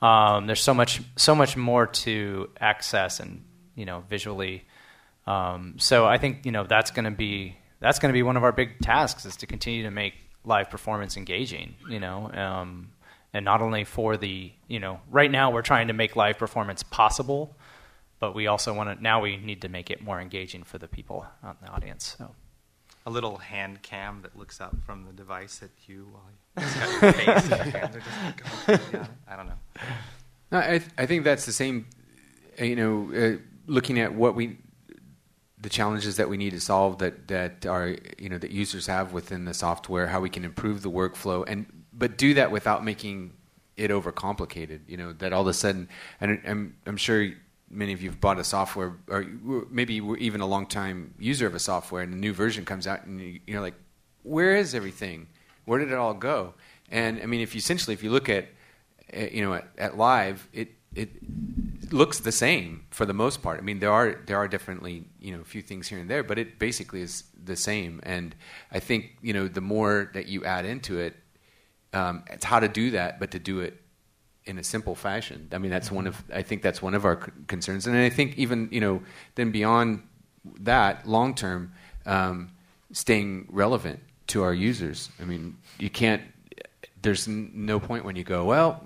Um, 0.00 0.46
there's 0.46 0.62
so 0.62 0.74
much, 0.74 1.02
so 1.16 1.34
much 1.34 1.56
more 1.56 1.86
to 1.86 2.50
access 2.60 3.20
and 3.20 3.44
you 3.74 3.84
know 3.84 4.04
visually. 4.08 4.64
Um, 5.26 5.74
so 5.78 6.06
I 6.06 6.18
think 6.18 6.46
you 6.46 6.52
know 6.52 6.64
that's 6.64 6.90
going 6.90 7.04
to 7.04 7.10
be 7.10 7.56
that's 7.80 7.98
going 7.98 8.10
to 8.10 8.14
be 8.14 8.22
one 8.22 8.36
of 8.36 8.44
our 8.44 8.52
big 8.52 8.78
tasks 8.80 9.24
is 9.24 9.36
to 9.36 9.46
continue 9.46 9.82
to 9.84 9.90
make 9.90 10.14
live 10.44 10.70
performance 10.70 11.16
engaging. 11.16 11.74
You 11.88 12.00
know, 12.00 12.30
um, 12.32 12.92
and 13.32 13.44
not 13.44 13.62
only 13.62 13.84
for 13.84 14.16
the 14.16 14.52
you 14.68 14.80
know 14.80 15.00
right 15.10 15.30
now 15.30 15.50
we're 15.50 15.62
trying 15.62 15.88
to 15.88 15.94
make 15.94 16.16
live 16.16 16.38
performance 16.38 16.82
possible, 16.82 17.56
but 18.18 18.34
we 18.34 18.46
also 18.46 18.72
want 18.72 18.96
to 18.96 19.02
now 19.02 19.20
we 19.20 19.36
need 19.36 19.62
to 19.62 19.68
make 19.68 19.90
it 19.90 20.02
more 20.02 20.20
engaging 20.20 20.62
for 20.62 20.78
the 20.78 20.88
people 20.88 21.26
out 21.42 21.56
in 21.60 21.66
the 21.66 21.72
audience. 21.72 22.16
So. 22.18 22.34
A 23.06 23.10
little 23.10 23.36
hand 23.36 23.82
cam 23.82 24.22
that 24.22 24.36
looks 24.38 24.62
up 24.62 24.74
from 24.86 25.04
the 25.04 25.12
device 25.12 25.62
at 25.62 25.70
you 25.86 26.08
while 26.10 26.24
you 26.30 26.38
your 27.02 27.12
face 27.12 27.44
in 27.44 27.50
your 27.50 27.58
hands 27.64 27.96
are 27.96 28.00
just 28.00 28.22
like 28.24 28.66
going 28.66 28.78
crazy. 28.78 29.06
I 29.28 29.36
don't 29.36 29.46
know. 29.46 29.58
No, 30.50 30.58
I, 30.58 30.80
I 30.96 31.06
think 31.06 31.24
that's 31.24 31.46
the 31.46 31.52
same. 31.52 31.86
You 32.58 32.76
know, 32.76 33.10
uh, 33.14 33.38
looking 33.66 33.98
at 33.98 34.14
what 34.14 34.34
we, 34.34 34.56
the 35.60 35.68
challenges 35.68 36.16
that 36.16 36.28
we 36.28 36.36
need 36.36 36.50
to 36.50 36.60
solve 36.60 36.98
that 36.98 37.28
that 37.28 37.66
are 37.66 37.96
you 38.18 38.28
know 38.28 38.38
that 38.38 38.52
users 38.52 38.86
have 38.86 39.12
within 39.12 39.44
the 39.44 39.54
software, 39.54 40.06
how 40.06 40.20
we 40.20 40.30
can 40.30 40.44
improve 40.44 40.82
the 40.82 40.90
workflow, 40.90 41.44
and 41.46 41.66
but 41.92 42.16
do 42.16 42.34
that 42.34 42.50
without 42.50 42.84
making 42.84 43.32
it 43.76 43.90
overcomplicated. 43.90 44.80
You 44.86 44.96
know, 44.96 45.12
that 45.14 45.32
all 45.32 45.42
of 45.42 45.48
a 45.48 45.52
sudden, 45.52 45.88
and 46.20 46.40
I'm 46.46 46.76
I'm 46.86 46.96
sure 46.96 47.32
many 47.74 47.92
of 47.92 48.00
you 48.02 48.10
have 48.10 48.20
bought 48.20 48.38
a 48.38 48.44
software, 48.44 48.96
or 49.08 49.26
maybe 49.70 49.94
you 49.94 50.04
were 50.04 50.16
even 50.18 50.40
a 50.40 50.46
long 50.46 50.66
time 50.66 51.14
user 51.18 51.46
of 51.46 51.54
a 51.54 51.58
software, 51.58 52.02
and 52.02 52.14
a 52.14 52.16
new 52.16 52.32
version 52.32 52.64
comes 52.64 52.86
out, 52.86 53.04
and 53.04 53.20
you, 53.20 53.40
you're 53.46 53.60
like, 53.60 53.74
where 54.22 54.56
is 54.56 54.74
everything? 54.74 55.28
Where 55.64 55.78
did 55.78 55.90
it 55.90 55.98
all 55.98 56.14
go? 56.14 56.54
And 56.90 57.20
I 57.22 57.26
mean, 57.26 57.40
if 57.40 57.54
you 57.54 57.58
essentially, 57.58 57.94
if 57.94 58.02
you 58.02 58.10
look 58.10 58.28
at 58.28 58.48
uh, 59.14 59.26
you 59.30 59.42
know 59.42 59.54
at, 59.54 59.66
at 59.76 59.96
live 59.96 60.48
it 60.52 60.72
it 60.94 61.10
looks 61.92 62.20
the 62.20 62.32
same 62.32 62.84
for 62.90 63.04
the 63.04 63.12
most 63.12 63.42
part 63.42 63.58
i 63.58 63.62
mean 63.62 63.78
there 63.78 63.92
are 63.92 64.20
there 64.26 64.38
are 64.38 64.48
definitely 64.48 65.04
you 65.20 65.32
know 65.32 65.40
a 65.40 65.44
few 65.44 65.60
things 65.60 65.88
here 65.88 65.98
and 65.98 66.08
there 66.08 66.22
but 66.22 66.38
it 66.38 66.58
basically 66.58 67.02
is 67.02 67.24
the 67.44 67.54
same 67.54 68.00
and 68.04 68.34
i 68.72 68.80
think 68.80 69.16
you 69.20 69.32
know 69.32 69.46
the 69.46 69.60
more 69.60 70.10
that 70.14 70.26
you 70.26 70.44
add 70.44 70.64
into 70.64 70.98
it 70.98 71.14
um, 71.92 72.24
it's 72.30 72.44
how 72.44 72.58
to 72.58 72.66
do 72.66 72.90
that 72.92 73.20
but 73.20 73.30
to 73.30 73.38
do 73.38 73.60
it 73.60 73.80
in 74.46 74.58
a 74.58 74.62
simple 74.64 74.94
fashion. 74.94 75.48
I 75.52 75.58
mean 75.58 75.70
that's 75.70 75.90
one 75.90 76.06
of 76.06 76.22
i 76.32 76.42
think 76.42 76.60
that's 76.62 76.82
one 76.82 76.94
of 76.94 77.04
our 77.04 77.18
c- 77.24 77.30
concerns. 77.46 77.86
And 77.86 77.96
i 77.96 78.10
think 78.10 78.36
even 78.38 78.68
you 78.70 78.80
know 78.80 79.02
then 79.36 79.50
beyond 79.50 80.02
that 80.60 81.06
long 81.08 81.34
term 81.34 81.72
um, 82.06 82.50
staying 82.92 83.46
relevant 83.50 84.00
to 84.28 84.42
our 84.42 84.52
users. 84.54 85.10
I 85.20 85.24
mean 85.24 85.56
you 85.78 85.88
can't 85.90 86.22
there's 87.02 87.26
n- 87.28 87.50
no 87.54 87.80
point 87.80 88.04
when 88.04 88.16
you 88.16 88.24
go 88.24 88.44
well 88.44 88.82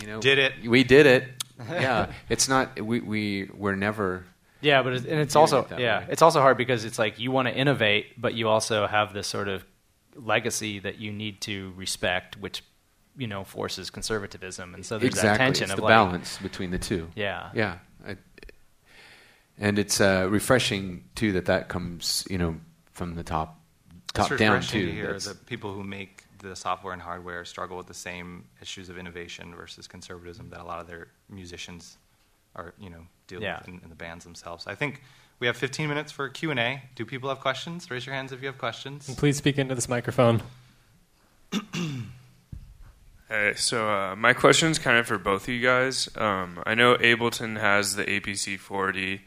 you 0.00 0.06
know 0.06 0.20
Did 0.20 0.38
it. 0.38 0.52
we 0.66 0.84
did 0.84 1.06
it. 1.06 1.24
Yeah. 1.70 2.12
It's 2.28 2.48
not 2.48 2.80
we 2.80 3.00
we 3.00 3.50
we're 3.54 3.74
never 3.76 4.24
Yeah, 4.60 4.82
but 4.84 4.92
it's, 4.92 5.06
and 5.06 5.18
it's 5.20 5.34
also 5.36 5.64
it 5.70 5.78
yeah, 5.80 6.00
way. 6.00 6.06
it's 6.10 6.22
also 6.22 6.40
hard 6.40 6.56
because 6.56 6.84
it's 6.84 6.98
like 6.98 7.18
you 7.18 7.30
want 7.32 7.48
to 7.48 7.54
innovate, 7.54 8.20
but 8.20 8.34
you 8.34 8.48
also 8.48 8.86
have 8.86 9.12
this 9.12 9.26
sort 9.26 9.48
of 9.48 9.64
legacy 10.14 10.78
that 10.80 10.98
you 10.98 11.12
need 11.12 11.40
to 11.42 11.72
respect, 11.76 12.36
which 12.36 12.62
you 13.18 13.26
know 13.26 13.44
forces 13.44 13.90
conservatism, 13.90 14.74
and 14.74 14.86
so 14.86 14.96
there's 14.98 15.14
exactly 15.14 15.28
that 15.30 15.38
tension 15.38 15.64
it's 15.64 15.72
of 15.72 15.76
the 15.76 15.82
like, 15.82 15.90
balance 15.90 16.38
between 16.38 16.70
the 16.70 16.78
two 16.78 17.08
Yeah, 17.14 17.50
yeah 17.54 17.78
I, 18.06 18.16
and 19.58 19.78
it's 19.78 20.00
uh, 20.00 20.26
refreshing 20.30 21.04
too 21.14 21.32
that 21.32 21.46
that 21.46 21.68
comes 21.68 22.26
you 22.30 22.38
know 22.38 22.56
from 22.92 23.14
the 23.14 23.24
top 23.24 23.60
top 24.14 24.30
it's 24.30 24.38
down 24.38 24.54
refreshing 24.54 24.80
too 24.80 24.86
to 24.86 24.92
hear 24.92 25.02
That's- 25.06 25.24
that 25.26 25.46
people 25.46 25.72
who 25.74 25.82
make 25.82 26.24
the 26.38 26.54
software 26.54 26.92
and 26.92 27.02
hardware 27.02 27.44
struggle 27.44 27.76
with 27.76 27.88
the 27.88 27.94
same 27.94 28.44
issues 28.62 28.88
of 28.88 28.96
innovation 28.96 29.54
versus 29.56 29.88
conservatism 29.88 30.50
that 30.50 30.60
a 30.60 30.64
lot 30.64 30.80
of 30.80 30.86
their 30.86 31.08
musicians 31.28 31.98
are, 32.54 32.74
you 32.78 32.88
know, 32.90 33.00
deal 33.26 33.42
Yeah. 33.42 33.58
with 33.58 33.66
in, 33.68 33.80
in 33.82 33.88
the 33.88 33.96
bands 33.96 34.24
themselves. 34.24 34.68
I 34.68 34.76
think 34.76 35.02
we 35.40 35.48
have 35.48 35.56
15 35.56 35.88
minutes 35.88 36.12
for 36.12 36.28
Q 36.28 36.52
and 36.52 36.60
A. 36.60 36.80
Do 36.94 37.04
people 37.04 37.28
have 37.28 37.40
questions? 37.40 37.90
Raise 37.90 38.06
your 38.06 38.14
hands 38.14 38.30
if 38.30 38.40
you 38.40 38.46
have 38.46 38.56
questions. 38.58 39.08
And 39.08 39.16
please 39.18 39.36
speak 39.36 39.58
into 39.58 39.74
this 39.74 39.88
microphone. 39.88 40.40
Hey, 43.28 43.52
so 43.56 43.90
uh, 43.90 44.16
my 44.16 44.32
question 44.32 44.70
is 44.70 44.78
kind 44.78 44.96
of 44.96 45.06
for 45.06 45.18
both 45.18 45.42
of 45.42 45.48
you 45.50 45.60
guys. 45.60 46.08
Um, 46.16 46.62
I 46.64 46.74
know 46.74 46.96
Ableton 46.96 47.60
has 47.60 47.94
the 47.94 48.04
APC 48.04 48.58
40, 48.58 49.20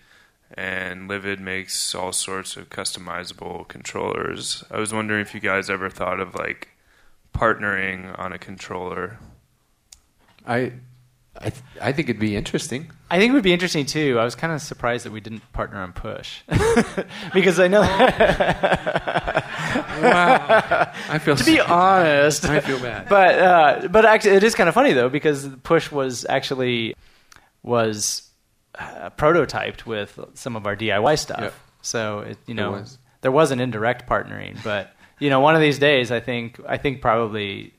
and 0.55 1.07
Livid 1.07 1.39
makes 1.39 1.93
all 1.93 2.11
sorts 2.11 2.57
of 2.57 2.69
customizable 2.69 3.67
controllers. 3.67 4.63
I 4.71 4.79
was 4.79 4.91
wondering 4.91 5.21
if 5.21 5.35
you 5.35 5.39
guys 5.39 5.69
ever 5.69 5.87
thought 5.87 6.19
of 6.19 6.33
like 6.33 6.69
partnering 7.31 8.17
on 8.17 8.33
a 8.33 8.39
controller. 8.39 9.19
I 10.47 10.73
I, 11.37 11.49
th- 11.49 11.63
I 11.79 11.91
think 11.91 12.09
it'd 12.09 12.19
be 12.19 12.35
interesting. 12.35 12.91
I 13.09 13.19
think 13.19 13.29
it 13.31 13.33
would 13.33 13.43
be 13.43 13.53
interesting 13.53 13.85
too. 13.85 14.17
I 14.19 14.25
was 14.25 14.35
kind 14.35 14.51
of 14.51 14.61
surprised 14.61 15.05
that 15.05 15.11
we 15.11 15.21
didn't 15.21 15.49
partner 15.53 15.79
on 15.79 15.93
Push 15.93 16.41
because 17.33 17.59
I 17.59 17.67
know. 17.67 17.81
Wow. 19.75 20.91
I 21.09 21.19
feel 21.19 21.35
to 21.35 21.43
be 21.43 21.57
so- 21.57 21.65
honest, 21.65 22.45
I 22.45 22.59
feel 22.59 22.79
bad. 22.79 23.07
but 23.09 23.39
uh, 23.39 23.87
but 23.89 24.05
actually, 24.05 24.35
it 24.35 24.43
is 24.43 24.55
kind 24.55 24.67
of 24.69 24.75
funny 24.75 24.93
though 24.93 25.09
because 25.09 25.47
Push 25.63 25.91
was 25.91 26.25
actually 26.27 26.95
was 27.63 28.29
uh, 28.75 29.09
prototyped 29.17 29.85
with 29.85 30.19
some 30.33 30.55
of 30.55 30.65
our 30.65 30.75
DIY 30.75 31.17
stuff. 31.19 31.39
Yep. 31.41 31.53
So 31.81 32.19
it, 32.19 32.37
you 32.47 32.53
It 32.53 32.55
know 32.57 32.71
was. 32.71 32.97
there 33.21 33.31
was 33.31 33.51
an 33.51 33.59
indirect 33.59 34.07
partnering, 34.09 34.61
but 34.63 34.93
you 35.19 35.29
know 35.29 35.39
one 35.39 35.55
of 35.55 35.61
these 35.61 35.79
days, 35.79 36.11
I 36.11 36.19
think 36.19 36.59
I 36.67 36.77
think 36.77 37.01
probably. 37.01 37.73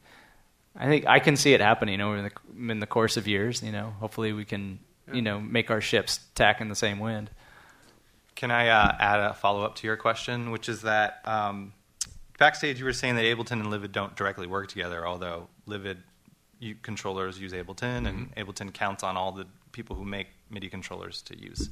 I 0.74 0.86
think 0.86 1.06
I 1.06 1.18
can 1.18 1.36
see 1.36 1.52
it 1.52 1.60
happening 1.60 2.00
over 2.00 2.22
the 2.22 2.30
in 2.72 2.80
the 2.80 2.86
course 2.86 3.18
of 3.18 3.28
years. 3.28 3.62
You 3.62 3.72
know, 3.72 3.92
hopefully 4.00 4.32
we 4.32 4.46
can, 4.46 4.78
you 5.12 5.20
know, 5.20 5.38
make 5.38 5.70
our 5.70 5.82
ships 5.82 6.18
tack 6.34 6.62
in 6.62 6.68
the 6.70 6.74
same 6.74 6.98
wind. 6.98 7.28
Can 8.36 8.50
I 8.50 8.68
uh, 8.68 8.96
add 8.98 9.20
a 9.20 9.34
follow 9.34 9.64
up 9.64 9.74
to 9.76 9.86
your 9.86 9.98
question, 9.98 10.50
which 10.50 10.70
is 10.70 10.80
that 10.82 11.20
um, 11.26 11.74
backstage 12.42 12.80
you 12.80 12.84
were 12.84 12.92
saying 12.92 13.14
that 13.14 13.22
Ableton 13.22 13.52
and 13.52 13.70
Livid 13.70 13.92
don't 13.92 14.16
directly 14.16 14.48
work 14.48 14.66
together, 14.66 15.06
although 15.06 15.46
Livid 15.64 15.98
you, 16.58 16.74
controllers 16.82 17.38
use 17.38 17.52
Ableton, 17.52 18.08
and 18.08 18.34
Ableton 18.34 18.72
counts 18.72 19.04
on 19.04 19.16
all 19.16 19.30
the 19.30 19.46
people 19.70 19.94
who 19.94 20.04
make 20.04 20.26
MIDI 20.50 20.68
controllers 20.68 21.22
to 21.22 21.38
use 21.38 21.70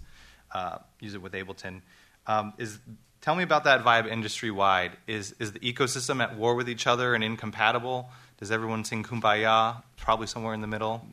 uh, 0.53 0.79
use 1.01 1.15
it 1.15 1.23
with 1.23 1.33
Ableton. 1.33 1.81
Um, 2.29 2.53
is 2.57 2.79
tell 3.21 3.35
me 3.35 3.43
about 3.43 3.65
that 3.65 3.83
vibe 3.83 4.07
industry 4.09 4.53
wide. 4.53 4.93
Is 5.09 5.35
is 5.41 5.51
the 5.51 5.59
ecosystem 5.59 6.23
at 6.23 6.37
war 6.37 6.55
with 6.55 6.69
each 6.69 6.87
other 6.87 7.17
and 7.17 7.25
incompatible? 7.25 8.09
Does 8.39 8.53
everyone 8.53 8.85
sing 8.85 9.03
Kumbaya? 9.03 9.83
Probably 9.97 10.29
somewhere 10.29 10.55
in 10.55 10.61
the 10.61 10.69
middle. 10.69 11.05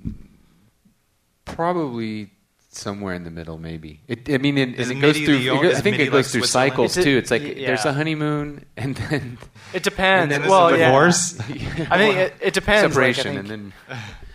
Probably 1.45 2.29
somewhere 2.77 3.13
in 3.15 3.23
the 3.23 3.31
middle, 3.31 3.57
maybe. 3.57 4.01
It, 4.07 4.29
I 4.31 4.37
mean, 4.37 4.57
it, 4.57 4.79
Is 4.79 4.89
and 4.89 4.99
it 4.99 5.01
goes 5.01 5.17
through. 5.17 5.37
the 5.39 5.47
it 5.55 5.61
goes- 5.61 5.75
I 5.75 5.81
think 5.81 5.99
it 5.99 6.05
goes 6.11 6.25
like 6.25 6.31
through 6.31 6.43
cycles 6.43 6.95
it- 6.97 7.03
too. 7.03 7.17
It's 7.17 7.31
like 7.31 7.41
y- 7.43 7.53
there's 7.57 7.85
a 7.85 7.93
honeymoon, 7.93 8.65
and 8.77 8.95
then 8.95 9.37
It 9.73 9.83
depends. 9.83 10.33
And 10.33 10.43
then 10.43 10.49
well, 10.49 10.67
there's 10.67 10.79
a 10.79 10.83
yeah. 10.83 10.87
divorce. 10.87 11.39
I 11.91 11.97
mean, 11.97 12.17
it, 12.17 12.33
it 12.41 12.53
depends. 12.53 12.83
like, 12.83 13.15
separation, 13.15 13.23
think- 13.23 13.39
and 13.39 13.47
then 13.49 13.73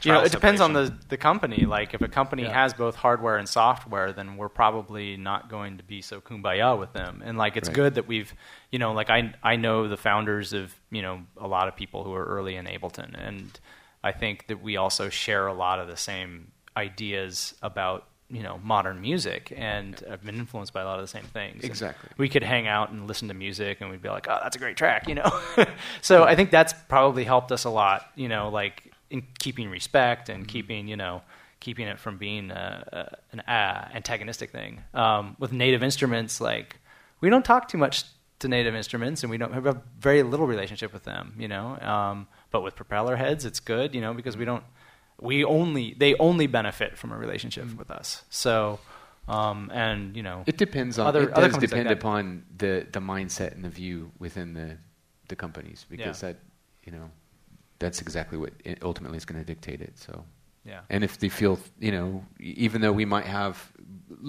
you 0.02 0.10
know, 0.10 0.16
Trial 0.16 0.26
it 0.26 0.32
depends 0.32 0.60
on 0.60 0.72
the, 0.72 0.92
the 1.10 1.16
company. 1.16 1.64
Like, 1.64 1.94
if 1.94 2.00
a 2.02 2.08
company 2.08 2.42
Yeah. 2.42 2.52
has 2.52 2.74
both 2.74 2.96
hardware 2.96 3.36
and 3.36 3.48
software, 3.48 4.12
then 4.12 4.36
we're 4.36 4.48
probably 4.48 5.16
not 5.16 5.48
going 5.48 5.78
to 5.78 5.84
be 5.84 6.02
so 6.02 6.20
kumbaya 6.20 6.76
with 6.76 6.92
them. 6.92 7.22
And 7.24 7.38
like, 7.38 7.56
it's 7.56 7.68
Right. 7.68 7.76
good 7.76 7.94
that 7.94 8.08
we've, 8.08 8.34
you 8.72 8.80
know, 8.80 8.92
like 8.94 9.10
I 9.10 9.32
I 9.44 9.54
know 9.56 9.86
the 9.86 9.96
founders 9.96 10.52
of 10.52 10.74
you 10.90 11.02
know 11.02 11.20
a 11.36 11.46
lot 11.46 11.68
of 11.68 11.76
people 11.76 12.02
who 12.02 12.12
are 12.14 12.24
early 12.24 12.56
in 12.56 12.66
Ableton, 12.66 13.14
and 13.16 13.58
I 14.02 14.10
think 14.10 14.48
that 14.48 14.60
we 14.60 14.76
also 14.76 15.08
share 15.08 15.46
a 15.46 15.54
lot 15.54 15.78
of 15.78 15.86
the 15.86 15.96
same 15.96 16.50
ideas 16.76 17.54
about 17.62 18.08
you 18.32 18.42
know 18.42 18.58
modern 18.64 19.00
music, 19.00 19.52
and 19.54 20.02
I've 20.10 20.24
been 20.24 20.36
influenced 20.36 20.72
by 20.72 20.80
a 20.80 20.84
lot 20.84 20.98
of 20.98 21.04
the 21.04 21.08
same 21.08 21.24
things. 21.24 21.56
And 21.62 21.64
Exactly. 21.64 22.08
we 22.16 22.28
could 22.28 22.42
hang 22.42 22.66
out 22.66 22.90
and 22.90 23.06
listen 23.06 23.28
to 23.28 23.34
music, 23.34 23.80
and 23.80 23.90
we'd 23.90 24.02
be 24.02 24.08
like, 24.08 24.26
"Oh, 24.28 24.38
that's 24.42 24.56
a 24.56 24.58
great 24.58 24.76
track," 24.76 25.06
you 25.08 25.14
know. 25.14 25.30
so 26.00 26.24
I 26.24 26.34
think 26.34 26.50
that's 26.50 26.72
probably 26.88 27.24
helped 27.24 27.52
us 27.52 27.64
a 27.64 27.70
lot, 27.70 28.06
you 28.16 28.28
know, 28.28 28.48
like 28.48 28.90
in 29.10 29.22
keeping 29.38 29.68
respect 29.68 30.28
and 30.30 30.48
keeping, 30.48 30.88
you 30.88 30.96
know, 30.96 31.22
keeping 31.60 31.86
it 31.86 32.00
from 32.00 32.16
being 32.16 32.50
uh, 32.50 32.84
uh, 32.92 33.16
an 33.32 33.40
uh, 33.40 33.88
antagonistic 33.94 34.50
thing. 34.50 34.80
Um, 34.94 35.36
with 35.38 35.52
native 35.52 35.82
instruments, 35.82 36.40
like 36.40 36.76
we 37.20 37.28
don't 37.30 37.44
talk 37.44 37.68
too 37.68 37.78
much 37.78 38.04
to 38.38 38.48
native 38.48 38.74
instruments, 38.74 39.22
and 39.22 39.30
we 39.30 39.38
don't 39.38 39.52
have 39.52 39.66
a 39.66 39.80
very 40.00 40.22
little 40.22 40.46
relationship 40.46 40.92
with 40.92 41.04
them, 41.04 41.34
you 41.38 41.48
know. 41.48 41.78
Um, 41.78 42.26
but 42.50 42.62
with 42.62 42.74
Propellerheads, 42.76 43.44
it's 43.44 43.60
good, 43.60 43.94
you 43.94 44.00
know, 44.00 44.14
because 44.14 44.36
we 44.36 44.44
don't. 44.44 44.64
We 45.22 45.44
only 45.44 45.94
they 46.02 46.14
only 46.28 46.46
benefit 46.48 46.98
from 46.98 47.12
a 47.12 47.16
relationship 47.16 47.66
with 47.80 47.90
us. 47.90 48.24
So, 48.30 48.78
um, 49.28 49.70
and 49.72 50.16
you 50.16 50.22
know, 50.22 50.42
it 50.46 50.56
depends 50.58 50.98
on. 50.98 51.06
Other- 51.06 51.28
it 51.28 51.32
other 51.32 51.42
does 51.46 51.52
companies 51.52 51.72
like 51.72 51.82
depend 51.82 51.88
that. 51.90 51.98
upon 51.98 52.44
the 52.62 52.86
the 52.96 53.00
mindset 53.00 53.52
and 53.56 53.62
the 53.64 53.70
view 53.82 54.10
within 54.18 54.54
the 54.54 54.68
the 55.28 55.36
companies 55.36 55.86
because 55.88 56.22
Yeah. 56.22 56.32
that 56.32 56.36
you 56.86 56.92
know 56.92 57.06
that's 57.78 58.00
exactly 58.02 58.36
what 58.38 58.52
ultimately 58.82 59.16
is 59.16 59.24
going 59.24 59.40
to 59.44 59.46
dictate 59.54 59.80
it. 59.80 59.98
So 59.98 60.24
yeah. 60.64 60.80
And 60.90 61.02
if 61.04 61.18
they 61.18 61.28
feel, 61.28 61.58
you 61.80 61.90
know, 61.96 62.24
even 62.38 62.80
though 62.82 62.92
we 62.92 63.04
might 63.04 63.26
have, 63.26 63.54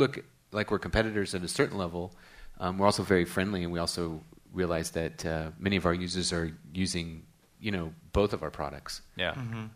look 0.01 0.23
like 0.51 0.71
we're 0.71 0.79
competitors 0.79 1.35
at 1.35 1.43
a 1.43 1.47
certain 1.47 1.77
level, 1.77 2.15
um, 2.59 2.77
we're 2.79 2.87
also 2.87 3.03
very 3.03 3.25
friendly, 3.25 3.63
and 3.63 3.71
we 3.71 3.79
also 3.79 4.23
realize 4.51 4.89
that 4.91 5.23
uh, 5.25 5.51
many 5.59 5.75
of 5.75 5.85
our 5.85 5.93
users 5.93 6.33
are 6.33 6.49
using, 6.73 7.23
you 7.59 7.71
know, 7.71 7.93
both 8.13 8.33
of 8.33 8.41
our 8.41 8.49
products, 8.51 9.01
Yeah. 9.15 9.31
um, 9.33 9.71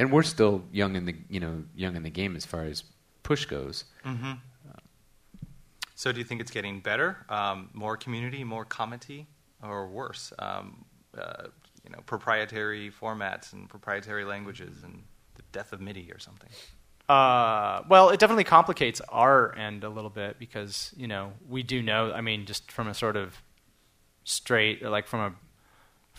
and 0.00 0.10
we're 0.10 0.22
still 0.22 0.64
young 0.72 0.96
in 0.96 1.04
the, 1.04 1.14
you 1.28 1.38
know, 1.38 1.62
young 1.76 1.94
in 1.94 2.02
the 2.02 2.10
game 2.10 2.34
as 2.34 2.46
far 2.46 2.64
as 2.64 2.84
push 3.22 3.44
goes. 3.44 3.84
hmm 4.02 4.32
So, 5.94 6.10
do 6.10 6.18
you 6.18 6.24
think 6.24 6.40
it's 6.40 6.50
getting 6.50 6.80
better, 6.80 7.18
um, 7.28 7.68
more 7.74 7.98
community, 7.98 8.42
more 8.42 8.64
comity, 8.64 9.26
or 9.62 9.86
worse? 9.86 10.32
Um, 10.38 10.86
uh, 11.16 11.48
you 11.84 11.90
know, 11.90 11.98
proprietary 12.06 12.90
formats 12.90 13.52
and 13.52 13.68
proprietary 13.68 14.24
languages, 14.24 14.82
and 14.82 15.02
the 15.34 15.42
death 15.52 15.74
of 15.74 15.80
MIDI 15.82 16.10
or 16.10 16.18
something. 16.18 16.48
Uh, 17.06 17.82
well, 17.88 18.08
it 18.08 18.20
definitely 18.20 18.44
complicates 18.44 19.02
our 19.10 19.54
end 19.56 19.84
a 19.84 19.90
little 19.90 20.10
bit 20.10 20.38
because 20.38 20.94
you 20.96 21.08
know 21.08 21.34
we 21.46 21.62
do 21.62 21.82
know. 21.82 22.10
I 22.12 22.22
mean, 22.22 22.46
just 22.46 22.72
from 22.72 22.88
a 22.88 22.94
sort 22.94 23.16
of 23.16 23.42
straight, 24.24 24.82
like 24.82 25.06
from 25.06 25.20
a 25.20 25.34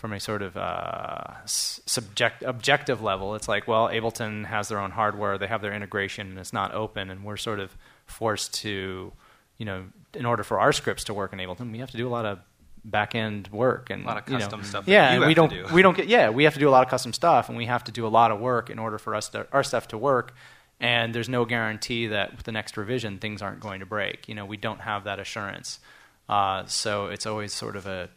from 0.01 0.13
a 0.13 0.19
sort 0.19 0.41
of 0.41 0.57
uh, 0.57 1.45
subject 1.45 2.41
objective 2.41 3.03
level, 3.03 3.35
it's 3.35 3.47
like, 3.47 3.67
well, 3.67 3.87
Ableton 3.87 4.47
has 4.47 4.67
their 4.67 4.79
own 4.79 4.89
hardware, 4.89 5.37
they 5.37 5.45
have 5.45 5.61
their 5.61 5.75
integration, 5.75 6.27
and 6.31 6.39
it's 6.39 6.51
not 6.51 6.73
open, 6.73 7.11
and 7.11 7.23
we're 7.23 7.37
sort 7.37 7.59
of 7.59 7.77
forced 8.07 8.51
to, 8.55 9.13
you 9.59 9.65
know, 9.67 9.85
in 10.15 10.25
order 10.25 10.41
for 10.43 10.59
our 10.59 10.73
scripts 10.73 11.03
to 11.03 11.13
work 11.13 11.33
in 11.33 11.37
Ableton, 11.39 11.71
we 11.71 11.77
have 11.77 11.91
to 11.91 11.97
do 11.97 12.07
a 12.07 12.09
lot 12.09 12.25
of 12.25 12.39
back 12.83 13.13
end 13.13 13.47
work 13.49 13.91
and 13.91 14.03
A 14.03 14.07
lot 14.07 14.17
of 14.17 14.27
you 14.27 14.33
know, 14.33 14.39
custom 14.39 14.63
stuff 14.63 14.85
that 14.87 14.91
Yeah, 14.91 15.27
we 15.27 15.35
don't 15.35 15.51
do. 15.51 15.67
we 15.71 15.83
don't 15.83 15.95
get 15.95 16.07
yeah 16.07 16.31
we 16.31 16.45
have 16.45 16.55
to 16.55 16.59
do 16.59 16.67
a 16.67 16.71
lot 16.71 16.83
of 16.83 16.89
custom 16.89 17.13
stuff, 17.13 17.47
and 17.47 17.55
we 17.55 17.67
have 17.67 17.83
to 17.83 17.91
do 17.91 18.07
a 18.07 18.09
lot 18.09 18.31
of 18.31 18.39
work 18.39 18.71
in 18.71 18.79
order 18.79 18.97
for 18.97 19.13
us 19.13 19.29
to, 19.29 19.45
our 19.53 19.61
stuff 19.63 19.87
to 19.89 19.99
work. 19.99 20.33
And 20.79 21.13
there's 21.13 21.29
no 21.29 21.45
guarantee 21.45 22.07
that 22.07 22.35
with 22.35 22.43
the 22.43 22.51
next 22.51 22.75
revision 22.75 23.19
things 23.19 23.43
aren't 23.43 23.59
going 23.59 23.81
to 23.81 23.85
break. 23.85 24.27
You 24.27 24.33
know, 24.33 24.45
we 24.45 24.57
don't 24.57 24.81
have 24.81 25.03
that 25.03 25.19
assurance. 25.19 25.79
Uh, 26.27 26.65
so 26.65 27.05
it's 27.05 27.27
always 27.27 27.53
sort 27.53 27.75
of 27.75 27.85
a, 27.85 28.09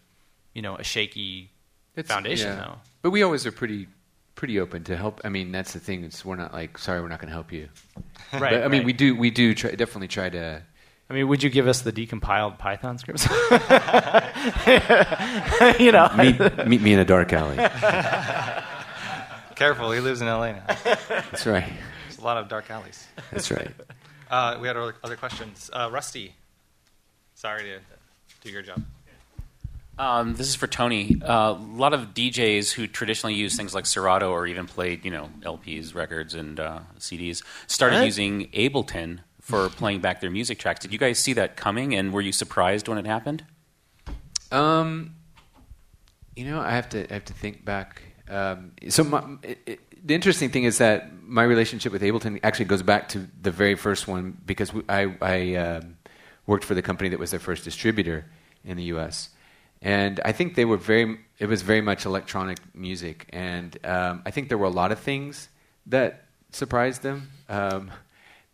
you 0.55 0.63
know, 0.63 0.77
a 0.77 0.83
shaky 0.83 1.51
It's- 1.97 2.13
foundation 2.13 2.49
yeah. 2.49 2.57
though. 2.57 2.75
But 3.03 3.11
we 3.11 3.23
always 3.23 3.45
are 3.47 3.53
pretty, 3.53 3.87
pretty 4.35 4.59
open 4.59 4.83
to 4.85 4.97
help. 4.97 5.21
I 5.25 5.29
mean, 5.29 5.53
that's 5.53 5.75
the 5.75 5.79
thing. 5.81 6.05
It's 6.05 6.25
we're 6.25 6.37
not 6.37 6.53
like, 6.55 6.79
sorry, 6.79 7.03
we're 7.03 7.09
not 7.09 7.21
going 7.21 7.29
to 7.29 7.35
help 7.35 7.53
you. 7.53 7.69
Right. 8.33 8.55
But, 8.55 8.65
I 8.65 8.69
mean, 8.69 8.81
right. 8.81 8.87
we 8.87 8.93
do, 8.93 9.15
we 9.15 9.31
do 9.31 9.55
try, 9.55 9.71
definitely 9.73 10.09
try 10.09 10.29
to. 10.29 10.61
I 11.09 11.13
mean, 11.13 11.29
would 11.29 11.45
you 11.45 11.51
give 11.51 11.69
us 11.69 11.83
the 11.83 11.93
decompiled 11.93 12.59
Python 12.59 12.99
scripts? 12.99 13.29
you 15.79 15.93
know, 15.93 16.11
Meet, 16.17 16.67
meet 16.67 16.83
me 16.83 16.95
in 16.95 16.99
a 16.99 17.05
dark 17.05 17.33
alley. 17.33 17.57
Careful, 19.55 19.93
he 19.93 20.01
lives 20.01 20.21
in 20.21 20.27
LA 20.27 20.51
now. 20.53 20.65
That's 20.67 21.47
right. 21.47 21.73
There's 22.09 22.19
a 22.19 22.25
lot 22.25 22.39
of 22.39 22.49
dark 22.49 22.69
alleys. 22.71 23.07
That's 23.31 23.53
right. 23.53 23.71
Uh, 24.29 24.59
we 24.61 24.67
had 24.67 24.77
other, 24.77 24.97
other 25.05 25.17
questions. 25.17 25.71
Uh, 25.73 25.91
Rusty, 25.93 26.35
sorry 27.35 27.63
to 27.63 27.79
do 28.43 28.51
your 28.51 28.63
job. 28.63 28.83
Um, 29.99 30.35
this 30.35 30.49
is 30.49 30.55
for 30.57 30.67
Tony. 30.67 31.21
Uh, 31.23 31.53
a 31.53 31.53
lot 31.53 31.95
of 31.95 32.15
DJs 32.15 32.73
who 32.73 32.87
traditionally 32.87 33.35
use 33.35 33.57
things 33.57 33.75
like 33.75 33.87
Serato 33.87 34.31
or 34.31 34.47
even 34.47 34.67
played, 34.67 35.05
you 35.05 35.11
know, 35.11 35.31
LPs, 35.43 35.95
records, 35.95 36.35
and 36.35 36.59
uh, 36.59 36.81
CDs 36.99 37.43
started 37.67 37.99
What? 37.99 38.07
using 38.07 38.49
Ableton 38.49 39.21
for 39.41 39.69
playing 39.77 40.01
back 40.01 40.21
their 40.21 40.31
music 40.31 40.59
tracks. 40.59 40.81
Did 40.81 40.93
you 40.93 40.99
guys 40.99 41.19
see 41.19 41.33
that 41.35 41.57
coming, 41.57 41.95
and 41.95 42.13
were 42.13 42.21
you 42.21 42.33
surprised 42.33 42.89
when 42.89 42.99
it 42.99 43.07
happened? 43.07 43.45
Um, 44.51 45.15
you 46.35 46.45
know, 46.45 46.61
I 46.61 46.71
have 46.71 46.89
to 46.91 47.09
I 47.11 47.15
have 47.15 47.25
to 47.27 47.33
think 47.33 47.65
back. 47.65 48.03
Um, 48.29 48.73
so 48.89 49.05
my, 49.05 49.23
it, 49.43 49.59
it, 49.67 49.81
the 50.07 50.15
interesting 50.15 50.51
thing 50.51 50.65
is 50.65 50.79
that 50.79 51.23
my 51.23 51.45
relationship 51.45 51.93
with 51.93 52.03
Ableton 52.03 52.41
actually 52.43 52.65
goes 52.67 52.83
back 52.83 53.09
to 53.11 53.29
the 53.41 53.51
very 53.51 53.75
first 53.75 54.09
one 54.09 54.37
because 54.45 54.73
we, 54.73 54.83
I, 54.89 55.15
I 55.21 55.55
um, 55.57 55.97
worked 56.47 56.65
for 56.65 56.75
the 56.75 56.83
company 56.83 57.11
that 57.11 57.19
was 57.19 57.31
their 57.31 57.41
first 57.41 57.65
distributor 57.65 58.27
in 58.65 58.77
the 58.77 58.85
U.S. 58.85 59.31
And 59.85 60.19
I 60.25 60.33
think 60.33 60.55
they 60.57 60.65
were 60.65 60.79
very. 60.79 61.19
It 61.39 61.47
was 61.47 61.63
very 61.63 61.81
much 61.83 62.07
electronic 62.07 62.59
music, 62.75 63.27
and 63.33 63.77
um, 63.85 64.23
I 64.25 64.31
think 64.31 64.49
there 64.49 64.57
were 64.59 64.67
a 64.67 64.71
lot 64.83 64.91
of 64.93 64.99
things 64.99 65.49
that 65.87 66.25
surprised 66.51 67.03
them. 67.03 67.31
Um, 67.49 67.91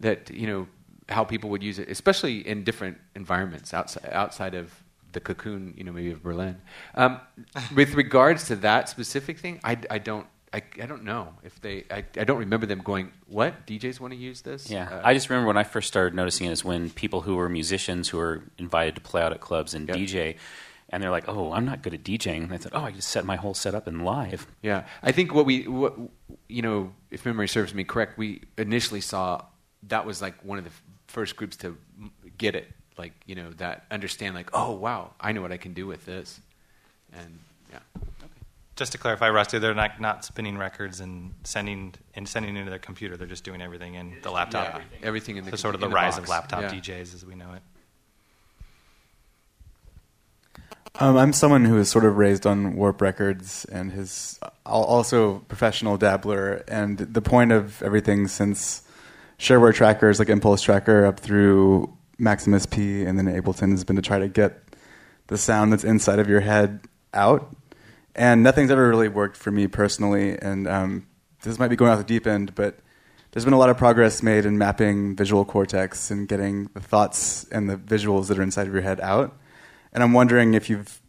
that 0.01 0.31
you 0.31 0.47
know 0.47 0.67
how 1.09 1.25
people 1.25 1.51
would 1.51 1.63
use 1.63 1.79
it, 1.79 1.89
especially 1.89 2.47
in 2.47 2.65
different 2.65 2.99
environments 3.15 3.73
outside 3.73 4.09
outside 4.13 4.55
of 4.55 4.73
the 5.13 5.21
cocoon, 5.21 5.75
you 5.77 5.85
know, 5.85 5.93
maybe 5.93 6.11
of 6.11 6.23
Berlin. 6.23 6.57
Um, 6.95 7.21
with 7.77 7.95
regards 7.95 8.47
to 8.49 8.57
that 8.57 8.89
specific 8.89 9.39
thing, 9.39 9.61
I, 9.65 9.77
I 9.91 9.99
don't. 9.99 10.27
I, 10.53 10.63
I 10.83 10.87
don't 10.87 11.05
know 11.05 11.35
if 11.45 11.61
they. 11.61 11.85
I, 11.93 12.03
I 12.17 12.25
don't 12.25 12.39
remember 12.39 12.67
them 12.67 12.81
going. 12.81 13.13
What 13.29 13.69
DJs 13.69 14.01
want 14.01 14.15
to 14.15 14.19
use 14.19 14.41
this? 14.41 14.69
Yeah, 14.69 14.89
Uh, 14.91 15.01
I 15.05 15.15
just 15.15 15.31
remember 15.31 15.47
when 15.47 15.57
I 15.57 15.63
first 15.63 15.87
started 15.87 16.13
noticing 16.15 16.49
it 16.49 16.51
is 16.53 16.65
when 16.65 16.91
people 16.91 17.21
who 17.21 17.37
were 17.37 17.49
musicians 17.49 18.09
who 18.09 18.19
were 18.19 18.43
invited 18.59 18.97
to 18.97 19.01
play 19.01 19.23
out 19.23 19.33
at 19.33 19.41
clubs 19.41 19.75
and 19.75 19.87
Yep. 19.87 19.97
DJ, 19.97 20.37
and 20.91 21.03
they're 21.03 21.11
like, 21.11 21.29
"Oh, 21.29 21.53
I'm 21.53 21.65
not 21.65 21.83
good 21.83 21.95
at 21.95 22.03
DJing." 22.05 22.45
And 22.45 22.53
I 22.53 22.59
said, 22.59 22.73
"Oh, 22.75 22.83
I 22.85 22.91
just 22.93 23.09
set 23.09 23.25
my 23.25 23.37
whole 23.37 23.55
setup 23.55 23.89
in 23.89 24.01
live." 24.05 24.47
Yeah, 24.63 24.85
I 25.03 25.13
think 25.13 25.33
what 25.35 25.47
we, 25.47 25.67
what, 25.69 25.95
you 26.49 26.63
know, 26.63 26.93
if 27.11 27.25
memory 27.25 27.49
serves 27.49 27.73
me 27.75 27.85
correct, 27.85 28.19
we 28.19 28.43
initially 28.59 29.01
saw 29.01 29.43
that 29.85 30.05
was 30.05 30.21
like 30.21 30.45
one 30.45 30.59
of 30.59 30.65
the 30.65 30.71
first 31.07 31.37
groups 31.37 31.57
to 31.59 31.77
get 32.39 32.55
it, 32.55 32.69
like 32.99 33.13
you 33.27 33.35
know, 33.35 33.51
that 33.59 33.85
understand, 33.91 34.35
like, 34.35 34.51
oh 34.53 34.73
wow, 34.73 35.13
I 35.21 35.33
know 35.33 35.43
what 35.43 35.53
I 35.53 35.57
can 35.57 35.73
do 35.73 35.87
with 35.87 36.05
this, 36.07 36.41
and 37.13 37.39
yeah, 37.73 37.79
Just 38.77 38.93
to 38.93 38.99
clarify, 38.99 39.29
Rusty, 39.31 39.59
they're 39.59 39.75
not, 39.75 40.01
not 40.01 40.25
spinning 40.25 40.57
records 40.59 41.01
and 41.01 41.35
sending 41.45 41.95
and 42.15 42.29
sending 42.29 42.57
into 42.57 42.69
their 42.71 42.79
computer. 42.81 43.17
They're 43.17 43.27
just 43.29 43.45
doing 43.45 43.61
everything 43.63 43.95
in 43.95 44.17
the 44.23 44.31
laptop. 44.31 44.77
yeah, 44.77 44.83
everything 45.07 45.37
in 45.37 45.45
the 45.45 45.51
So 45.53 45.57
sort 45.57 45.75
of 45.77 45.83
in 45.83 45.91
the 45.91 45.95
rise 45.95 46.15
box. 46.17 46.25
of 46.25 46.29
laptop 46.31 46.63
Yeah. 46.63 46.71
DJs 46.81 47.15
as 47.15 47.25
we 47.25 47.35
know 47.37 47.53
it. 47.53 47.63
Um, 50.99 51.17
I'm 51.17 51.33
someone 51.33 51.65
who 51.65 51.79
is 51.79 51.89
sort 51.89 52.05
of 52.05 52.17
raised 52.17 52.47
on 52.47 52.77
Warp 52.77 53.01
Records 53.01 53.65
and 53.67 53.93
has 53.93 54.39
also 54.67 55.39
professional 55.49 55.97
dabbler. 55.97 56.65
And 56.69 56.99
the 56.99 57.23
point 57.23 57.53
of 57.53 57.83
everything 57.83 58.29
since 58.29 58.83
shareware 59.39 59.75
trackers 59.75 60.19
like 60.19 60.29
Impulse 60.29 60.63
Tracker 60.63 61.07
up 61.07 61.21
through 61.21 61.97
Max/MSP 62.19 63.07
and 63.07 63.19
then 63.19 63.27
Ableton 63.27 63.71
has 63.71 63.85
been 63.85 63.97
to 63.97 64.03
try 64.03 64.19
to 64.19 64.29
get 64.29 64.63
the 65.29 65.39
sound 65.39 65.73
that's 65.73 65.85
inside 65.85 66.19
of 66.19 66.29
your 66.29 66.41
head 66.41 66.81
out. 67.15 67.55
And 68.15 68.43
nothing's 68.43 68.71
ever 68.71 68.89
really 68.89 69.09
worked 69.09 69.37
for 69.37 69.51
me 69.51 69.69
personally. 69.69 70.37
And 70.39 70.67
um, 70.67 71.07
this 71.43 71.59
might 71.59 71.69
be 71.69 71.77
going 71.77 71.91
off 71.91 71.99
the 71.99 72.05
deep 72.05 72.27
end, 72.27 72.55
but 72.55 72.79
there's 73.31 73.45
been 73.45 73.55
a 73.55 73.59
lot 73.59 73.71
of 73.71 73.79
progress 73.79 74.23
made 74.23 74.45
in 74.45 74.59
mapping 74.59 75.15
visual 75.15 75.45
cortex 75.45 76.11
and 76.11 76.29
getting 76.29 76.69
the 76.75 76.81
thoughts 76.81 77.45
and 77.53 77.71
the 77.71 77.77
visuals 77.77 78.27
that 78.27 78.39
are 78.39 78.43
inside 78.43 78.67
of 78.67 78.73
your 78.73 78.83
head 78.83 79.01
out. 79.01 79.37
And 79.93 80.03
I'm 80.03 80.13
wondering 80.13 80.55
if 80.55 80.71
you've 80.71 81.01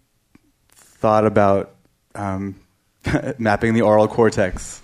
thought 0.74 1.26
about 1.26 1.76
um, 2.16 2.60
mapping 3.38 3.74
the 3.74 3.82
oral 3.82 4.08
cortex, 4.08 4.82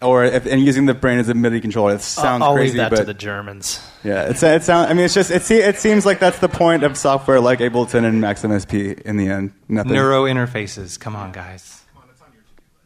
or 0.00 0.24
if, 0.24 0.46
and 0.46 0.62
using 0.62 0.86
the 0.86 0.94
brain 0.94 1.18
as 1.18 1.28
a 1.28 1.34
MIDI 1.34 1.60
controller. 1.60 1.94
It 1.94 2.00
sounds 2.00 2.42
I'll 2.42 2.54
crazy, 2.54 2.72
leave 2.72 2.76
that 2.78 2.90
but 2.90 2.96
to 2.98 3.04
the 3.04 3.14
Germans. 3.14 3.80
yeah, 4.02 4.28
it's 4.28 4.42
it 4.42 4.62
sounds. 4.62 4.90
I 4.90 4.94
mean, 4.94 5.04
it's 5.04 5.14
just 5.14 5.30
it, 5.30 5.42
se- 5.42 5.62
it 5.62 5.76
seems 5.76 6.04
like 6.06 6.18
that's 6.20 6.38
the 6.38 6.48
point 6.48 6.82
of 6.82 6.96
software 6.96 7.40
like 7.40 7.58
Ableton 7.60 8.04
and 8.04 8.20
Max/MSP. 8.20 9.02
In 9.02 9.16
the 9.16 9.28
end, 9.28 9.52
nothing. 9.68 9.92
Neuro 9.92 10.24
interfaces. 10.24 10.98
Come 10.98 11.16
on, 11.16 11.32
guys. 11.32 11.82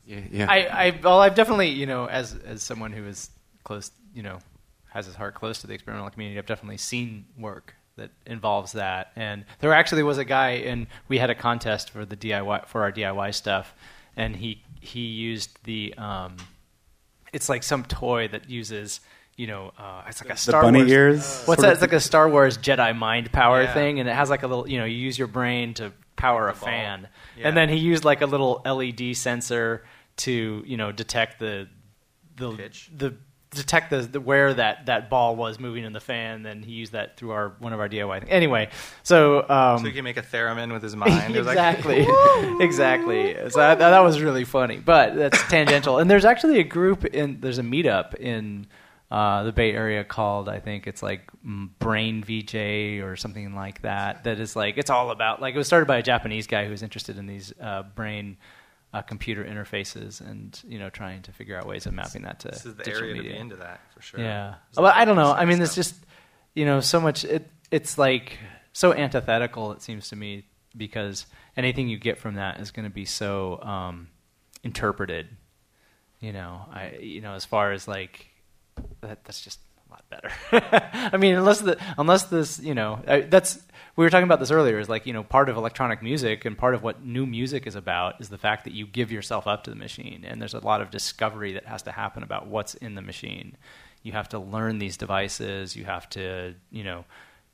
yeah, 0.07 0.21
yeah. 0.31 0.47
I, 0.49 0.87
I 0.87 1.01
well, 1.03 1.21
I've 1.21 1.35
definitely, 1.35 1.71
you 1.71 1.87
know, 1.87 2.07
as 2.07 2.35
as 2.45 2.63
someone 2.63 2.93
who 2.93 3.05
is 3.07 3.31
close, 3.65 3.91
you 4.15 4.23
know, 4.23 4.39
has 4.91 5.07
his 5.07 5.15
heart 5.15 5.35
close 5.35 5.61
to 5.61 5.67
the 5.67 5.75
experimental 5.75 6.11
community, 6.11 6.39
I've 6.39 6.47
definitely 6.47 6.79
seen 6.79 7.27
work 7.39 7.75
that 7.99 8.11
involves 8.27 8.73
that. 8.73 9.13
And 9.15 9.45
there 9.61 9.73
actually 9.73 10.03
was 10.03 10.19
a 10.19 10.25
guy, 10.25 10.51
and 10.71 10.87
we 11.09 11.19
had 11.19 11.31
a 11.31 11.35
contest 11.35 11.91
for 11.91 12.05
the 12.05 12.17
DIY 12.17 12.67
for 12.67 12.83
our 12.83 12.91
DIY 12.93 13.35
stuff, 13.35 13.75
and 14.17 14.35
he 14.37 14.63
he 14.81 15.01
used 15.01 15.59
the, 15.65 15.93
um, 15.99 16.37
it's 17.33 17.49
like 17.49 17.63
some 17.63 17.85
toy 17.85 18.29
that 18.29 18.49
uses. 18.49 19.01
You 19.37 19.47
know, 19.47 19.73
uh, 19.79 20.03
it's 20.09 20.21
like 20.25 20.33
a 20.33 20.37
Star 20.37 20.51
the 20.53 20.59
Star 20.59 20.63
bunny 20.63 20.79
Wars. 20.81 20.91
ears. 20.91 21.43
What's 21.45 21.63
that? 21.63 21.73
It's 21.75 21.81
like 21.81 21.93
a 21.93 22.01
Star 22.01 22.29
Wars 22.29 22.59
Jedi 22.59 22.97
mind 22.97 23.31
power 23.31 23.63
Yeah. 23.63 23.73
thing, 23.75 24.01
and 24.01 24.09
it 24.09 24.15
has 24.15 24.31
like 24.31 24.43
a 24.43 24.49
little. 24.49 24.69
You 24.69 24.79
know, 24.79 24.85
you 24.85 24.97
use 24.97 25.17
your 25.17 25.29
brain 25.29 25.75
to 25.75 25.93
power 26.17 26.49
a 26.49 26.53
ball. 26.55 26.63
fan, 26.69 27.07
Yeah. 27.37 27.47
and 27.47 27.57
then 27.57 27.69
he 27.69 27.77
used 27.77 28.05
like 28.05 28.21
a 28.23 28.27
little 28.27 28.61
LED 28.65 29.15
sensor 29.15 29.85
to 30.19 30.65
you 30.67 30.77
know 30.77 30.91
detect 30.91 31.39
the 31.39 31.69
the 32.35 32.51
Pitch. 32.57 32.91
the 32.97 33.15
detect 33.51 33.91
the, 33.91 34.03
the 34.03 34.21
where 34.21 34.53
that, 34.55 34.87
that 34.87 35.09
ball 35.11 35.37
was 35.37 35.59
moving 35.59 35.85
in 35.85 35.93
the 35.93 36.01
fan. 36.01 36.43
Then 36.43 36.63
he 36.63 36.73
used 36.73 36.93
that 36.93 37.17
through 37.17 37.31
our 37.31 37.55
one 37.59 37.73
of 37.73 37.81
our 37.81 37.89
DIY. 37.89 38.21
Thing. 38.21 38.31
Anyway, 38.31 38.71
so 39.03 39.49
um, 39.49 39.79
So 39.79 39.87
he 39.87 39.93
can 39.93 40.05
make 40.05 40.17
a 40.17 40.23
theremin 40.23 40.73
with 40.73 40.83
his 40.83 40.95
mind. 40.95 41.35
Was 41.35 41.47
like, 41.47 41.57
exactly, 41.77 42.07
exactly. 42.61 43.35
So 43.51 43.61
that, 43.61 43.79
that 43.79 44.01
was 44.01 44.21
really 44.21 44.45
funny, 44.45 44.79
but 44.79 45.17
that's 45.17 45.41
tangential. 45.49 45.99
And 45.99 46.11
there's 46.11 46.25
actually 46.25 46.61
a 46.61 46.65
group 46.65 47.05
in 47.05 47.41
there's 47.41 47.59
a 47.59 47.63
meetup 47.63 48.15
in 48.17 48.67
uh, 49.11 49.43
the 49.45 49.53
Bay 49.53 49.73
Area 49.73 50.05
called 50.05 50.49
I 50.49 50.61
think 50.61 50.87
it's 50.87 51.03
like 51.03 51.31
Brain 51.43 52.23
VJ 52.23 53.03
or 53.03 53.17
something 53.17 53.55
like 53.55 53.83
that. 53.83 54.25
That 54.25 54.39
is 54.41 54.55
like 54.55 54.77
it's 54.77 54.91
all 54.91 55.11
about 55.11 55.41
like 55.41 55.55
it 55.55 55.59
was 55.59 55.67
started 55.67 55.87
by 55.87 55.97
a 55.97 56.03
Japanese 56.03 56.47
guy 56.47 56.65
who 56.65 56.71
was 56.71 56.83
interested 56.83 57.17
in 57.19 57.27
these 57.27 57.53
uh, 57.61 57.85
brain. 57.95 58.37
Uh, 58.91 59.03
computer 59.03 59.45
interfaces 59.45 60.23
and 60.23 60.63
you 60.67 60.79
know 60.79 60.89
trying 60.89 61.21
to 61.21 61.31
figure 61.31 61.55
out 61.59 61.67
ways 61.67 61.85
of 61.85 61.93
mapping 61.93 62.23
that 62.23 62.41
to 62.41 62.49
this 62.49 62.65
is 62.65 62.75
the 62.75 62.85
digital 62.85 63.03
area 63.03 63.15
to 63.17 63.21
media. 63.21 63.33
be 63.35 63.39
into 63.39 63.57
that 63.57 63.81
for 63.95 64.01
sure. 64.01 64.19
Yeah. 64.19 64.55
Well, 64.79 64.87
I 64.87 65.05
don't 65.05 65.17
know. 65.17 65.31
I 65.31 65.45
mean, 65.45 65.61
it's 65.61 65.75
just 65.75 65.95
you 66.55 66.65
know 66.65 66.81
so 66.81 66.99
much. 66.99 67.23
It 67.23 67.51
it's 67.71 67.99
like 67.99 68.39
so 68.73 68.95
antithetical. 68.95 69.73
It 69.73 69.83
seems 69.83 70.09
to 70.09 70.17
me 70.17 70.45
because 70.75 71.27
anything 71.55 71.89
you 71.89 71.99
get 71.99 72.17
from 72.17 72.37
that 72.37 72.61
is 72.61 72.71
going 72.71 72.85
to 72.85 72.95
be 72.95 73.05
so 73.05 73.61
um, 73.63 74.09
interpreted. 74.63 75.29
You 76.21 76.33
know, 76.33 76.63
I 76.73 76.97
you 77.01 77.21
know 77.21 77.35
as 77.35 77.45
far 77.45 77.73
as 77.73 77.87
like 77.87 78.29
that 79.03 79.25
that's 79.25 79.43
just 79.43 79.61
a 79.87 79.91
lot 79.91 80.05
better. 80.09 80.31
I 81.13 81.17
mean, 81.19 81.35
unless 81.35 81.61
the 81.61 81.77
unless 81.99 82.25
this 82.25 82.59
you 82.59 82.75
know 82.75 83.03
I, 83.07 83.21
that's 83.21 83.61
we 83.99 84.05
were 84.05 84.11
talking 84.11 84.29
about 84.29 84.39
this 84.39 84.53
earlier. 84.53 84.79
Is 84.79 84.89
like 84.89 85.07
you 85.07 85.13
know 85.13 85.25
part 85.25 85.49
of 85.49 85.57
electronic 85.57 86.05
music 86.05 86.45
and 86.45 86.57
part 86.57 86.77
of 86.77 86.85
what 86.85 87.05
new 87.05 87.27
music 87.27 87.67
is 87.67 87.75
about 87.75 88.21
is 88.21 88.29
the 88.29 88.39
fact 88.39 88.63
that 88.63 88.73
you 88.73 88.87
give 88.87 89.11
yourself 89.11 89.49
up 89.49 89.65
to 89.65 89.71
the 89.71 89.77
machine, 89.77 90.25
and 90.25 90.41
there's 90.41 90.55
a 90.55 90.65
lot 90.65 90.81
of 90.81 90.93
discovery 90.93 91.55
that 91.55 91.67
has 91.67 91.83
to 91.83 91.91
happen 91.91 92.23
about 92.23 92.47
what's 92.47 92.75
in 92.75 92.95
the 92.95 93.03
machine. 93.03 93.57
You 94.05 94.13
have 94.13 94.29
to 94.29 94.39
learn 94.39 94.79
these 94.79 94.97
devices. 94.97 95.75
You 95.75 95.85
have 95.85 96.09
to 96.11 96.55
you 96.71 96.85
know. 96.85 97.05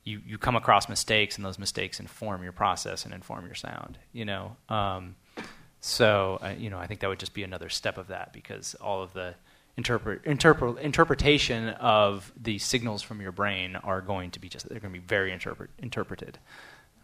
You, 0.07 0.21
you 0.27 0.37
come 0.37 0.55
across 0.55 0.87
mistakes, 0.87 1.37
and 1.37 1.47
those 1.47 1.59
mistakes 1.59 1.99
inform 1.99 2.43
your 2.43 2.53
process 2.53 3.07
and 3.07 3.15
inform 3.15 3.47
your 3.47 3.55
sound. 3.55 3.97
You 4.13 4.27
know, 4.27 4.57
um, 4.69 5.17
so 5.81 6.39
uh, 6.43 6.53
you 6.59 6.69
know, 6.69 6.79
I 6.79 6.87
think 6.87 7.01
that 7.01 7.09
would 7.09 7.19
just 7.19 7.33
be 7.33 7.43
another 7.43 7.71
step 7.71 7.97
of 7.97 8.09
that 8.09 8.35
because 8.35 8.75
all 8.83 9.03
of 9.03 9.15
the 9.15 9.35
interpret, 9.77 10.25
interpret, 10.25 10.79
interpretation 10.79 11.68
of 11.70 12.33
the 12.41 12.59
signals 12.59 13.03
from 13.03 13.20
your 13.20 13.33
brain 13.33 13.77
are 13.77 14.01
going 14.01 14.31
to 14.33 14.41
be 14.41 14.49
just 14.49 14.68
they're 14.68 14.81
going 14.81 14.93
to 14.93 15.01
be 15.01 15.05
very 15.05 15.33
interpret, 15.33 15.70
interpreted. 15.79 16.39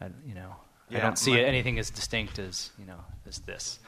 I, 0.00 0.06
you 0.26 0.34
know, 0.34 0.56
I 0.90 1.00
don't 1.00 1.18
see 1.18 1.32
my- 1.32 1.40
anything 1.40 1.78
as 1.78 1.90
distinct 1.90 2.38
as 2.38 2.70
you 2.78 2.86
know 2.86 3.00
as 3.26 3.38
this. 3.40 3.78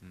Hmm. 0.00 0.10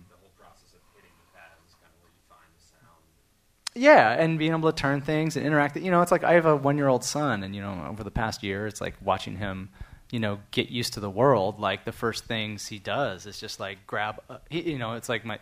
Yeah, 3.75 4.11
and 4.13 4.39
being 4.39 4.51
able 4.51 4.71
to 4.71 4.75
turn 4.75 5.01
things 5.01 5.35
and 5.35 5.45
interact. 5.45 5.75
You 5.75 5.91
know, 5.91 6.01
it's 6.01 6.11
like 6.11 6.23
I 6.23 6.33
have 6.33 6.45
a 6.45 6.55
one-year-old 6.55 7.03
son, 7.03 7.43
and 7.43 7.53
you 7.53 7.61
know, 7.61 7.85
over 7.89 8.03
the 8.03 8.11
past 8.11 8.41
year, 8.41 8.67
it's 8.67 8.79
like 8.79 8.95
watching 9.01 9.35
him, 9.37 9.69
you 10.11 10.19
know, 10.19 10.39
get 10.51 10.69
used 10.69 10.93
to 10.93 10.99
the 10.99 11.09
world. 11.09 11.59
Like 11.59 11.85
the 11.85 11.91
first 11.91 12.25
things 12.25 12.67
he 12.67 12.79
does 12.79 13.25
is 13.25 13.39
just 13.39 13.59
like 13.59 13.85
grab. 13.87 14.19
A, 14.29 14.39
he, 14.49 14.71
you 14.71 14.77
know, 14.79 14.93
it's 14.93 15.09
like 15.09 15.25
my. 15.25 15.39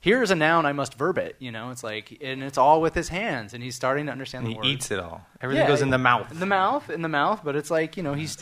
Here's 0.00 0.30
a 0.30 0.34
noun, 0.36 0.66
I 0.66 0.72
must 0.72 0.94
verb 0.94 1.18
it. 1.18 1.34
You 1.40 1.50
know, 1.50 1.70
it's 1.70 1.82
like, 1.82 2.18
and 2.22 2.42
it's 2.44 2.58
all 2.58 2.80
with 2.80 2.94
his 2.94 3.08
hands, 3.08 3.54
and 3.54 3.62
he's 3.62 3.74
starting 3.74 4.06
to 4.06 4.12
understand 4.12 4.44
And 4.44 4.52
the 4.52 4.54
he 4.54 4.58
words. 4.58 4.68
eats 4.68 4.90
it 4.92 5.00
all. 5.00 5.26
Everything 5.40 5.64
Yeah, 5.64 5.68
goes 5.68 5.82
in 5.82 5.90
the 5.90 5.98
mouth. 5.98 6.30
In 6.30 6.38
the 6.38 6.46
mouth, 6.46 6.90
in 6.90 7.02
the 7.02 7.08
mouth. 7.08 7.40
But 7.42 7.56
it's 7.56 7.70
like 7.70 7.96
you 7.96 8.02
know, 8.02 8.14
he's 8.14 8.36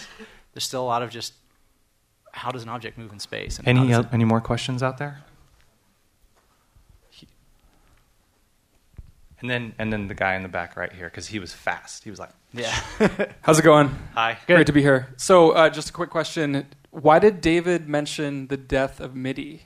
there's 0.53 0.64
still 0.64 0.83
a 0.83 0.85
lot 0.85 1.03
of 1.03 1.11
just 1.11 1.33
how 2.33 2.51
does 2.51 2.64
an 2.64 2.68
object 2.68 2.99
move 2.99 3.12
in 3.12 3.18
space? 3.20 3.61
Any 3.64 3.95
uh, 3.95 4.03
any 4.12 4.25
more 4.25 4.41
questions 4.41 4.83
out 4.83 4.99
there? 4.99 5.22
And 9.45 9.51
then 9.51 9.74
and 9.78 9.92
then 9.92 10.09
the 10.09 10.14
guy 10.14 10.36
in 10.36 10.42
the 10.42 10.49
back 10.49 10.74
right 10.74 10.90
here 10.90 11.05
because 11.11 11.26
he 11.26 11.38
was 11.38 11.53
fast. 11.53 12.03
He 12.03 12.09
was 12.09 12.18
like, 12.18 12.30
yeah. 12.55 12.74
How's 13.42 13.59
it 13.59 13.62
going? 13.62 13.90
"Hi." 14.14 14.38
Great 14.47 14.66
to 14.68 14.72
be 14.72 14.80
here. 14.80 15.09
So, 15.18 15.51
uh, 15.51 15.68
just 15.68 15.90
a 15.90 15.92
quick 15.92 16.09
question: 16.09 16.66
Why 16.90 17.18
did 17.18 17.42
David 17.42 17.86
mention 17.86 18.47
the 18.47 18.57
death 18.57 19.01
of 19.01 19.14
MIDI? 19.14 19.64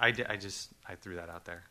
I, 0.00 0.10
di- 0.10 0.24
I 0.26 0.34
just 0.36 0.70
I 0.88 0.96
threw 0.96 1.14
that 1.14 1.28
out 1.30 1.44
there. 1.44 1.62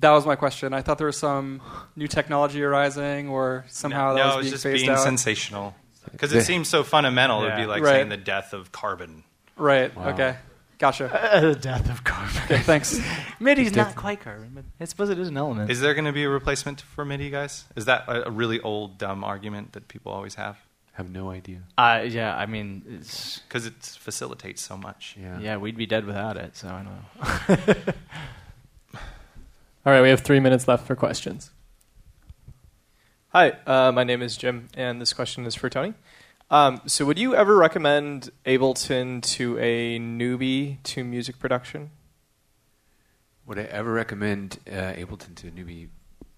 That 0.00 0.10
was 0.10 0.26
my 0.26 0.36
question. 0.36 0.74
I 0.74 0.82
thought 0.82 0.98
there 0.98 1.06
was 1.06 1.16
some 1.16 1.62
new 1.96 2.06
technology 2.06 2.62
arising, 2.62 3.30
or 3.30 3.64
somehow 3.68 4.08
no, 4.10 4.14
that 4.16 4.26
no, 4.26 4.26
was 4.26 4.34
it 4.34 4.38
was 4.38 4.44
being 4.44 4.52
just 4.52 4.62
phased 4.64 4.82
being 4.84 4.90
out. 4.90 5.02
sensational 5.02 5.74
because 6.12 6.34
it 6.34 6.44
seems 6.44 6.68
so 6.68 6.84
fundamental. 6.84 7.44
It'd 7.44 7.56
be 7.56 7.64
like 7.64 7.82
Right. 7.82 7.92
saying 7.92 8.10
the 8.10 8.18
death 8.18 8.52
of 8.52 8.72
carbon. 8.72 9.24
right. 9.56 9.96
Wow. 9.96 10.10
Okay. 10.10 10.36
Gotcha. 10.78 11.08
the 11.40 11.54
death 11.54 11.90
of 11.90 12.04
carbon. 12.04 12.42
Okay. 12.44 12.58
Thanks. 12.58 13.00
MIDI's 13.40 13.74
not 13.74 13.96
quite 13.96 14.20
carbon, 14.20 14.50
but 14.54 14.64
I 14.80 14.84
suppose 14.84 15.10
it 15.10 15.18
is 15.18 15.28
an 15.28 15.36
element. 15.36 15.70
Is 15.70 15.80
there 15.80 15.94
going 15.94 16.04
to 16.04 16.12
be 16.12 16.24
a 16.24 16.28
replacement 16.28 16.80
for 16.80 17.04
MIDI, 17.04 17.30
guys? 17.30 17.64
Is 17.76 17.84
that 17.86 18.04
a, 18.08 18.28
a 18.28 18.30
really 18.30 18.60
old 18.60 18.96
dumb 18.98 19.24
argument 19.24 19.72
that 19.72 19.88
people 19.88 20.12
always 20.12 20.36
have? 20.36 20.58
have 20.98 21.10
no 21.10 21.30
idea. 21.30 21.62
Uh, 21.78 22.04
yeah, 22.04 22.36
I 22.36 22.46
mean, 22.46 22.82
it's, 22.88 23.38
Because 23.38 23.66
it 23.66 23.74
facilitates 23.80 24.60
so 24.60 24.76
much. 24.76 25.16
Yeah. 25.18 25.38
yeah, 25.38 25.56
we'd 25.56 25.76
be 25.76 25.86
dead 25.86 26.04
without 26.04 26.36
it. 26.36 26.56
So 26.56 26.66
I 26.68 26.82
don't 26.82 27.86
know. 27.86 27.94
All 29.86 29.92
right, 29.92 30.02
we 30.02 30.08
have 30.08 30.22
three 30.22 30.40
minutes 30.40 30.66
left 30.66 30.88
for 30.88 30.96
questions. 30.96 31.52
Hi, 33.28 33.50
uh, 33.64 33.92
my 33.92 34.02
name 34.02 34.22
is 34.22 34.36
Jim, 34.36 34.68
and 34.74 35.00
this 35.00 35.12
question 35.12 35.46
is 35.46 35.54
for 35.54 35.70
Tony. 35.70 35.94
Um, 36.50 36.80
so, 36.86 37.04
would 37.04 37.18
you 37.18 37.34
ever 37.34 37.56
recommend 37.56 38.30
Ableton 38.46 39.22
to 39.36 39.58
a 39.58 39.98
newbie 39.98 40.82
to 40.84 41.04
music 41.04 41.38
production? 41.38 41.90
Would 43.46 43.58
I 43.58 43.64
ever 43.64 43.92
recommend 43.92 44.58
uh, 44.66 44.92
Ableton 44.92 45.34
to 45.36 45.48
a 45.48 45.50
newbie? 45.50 45.88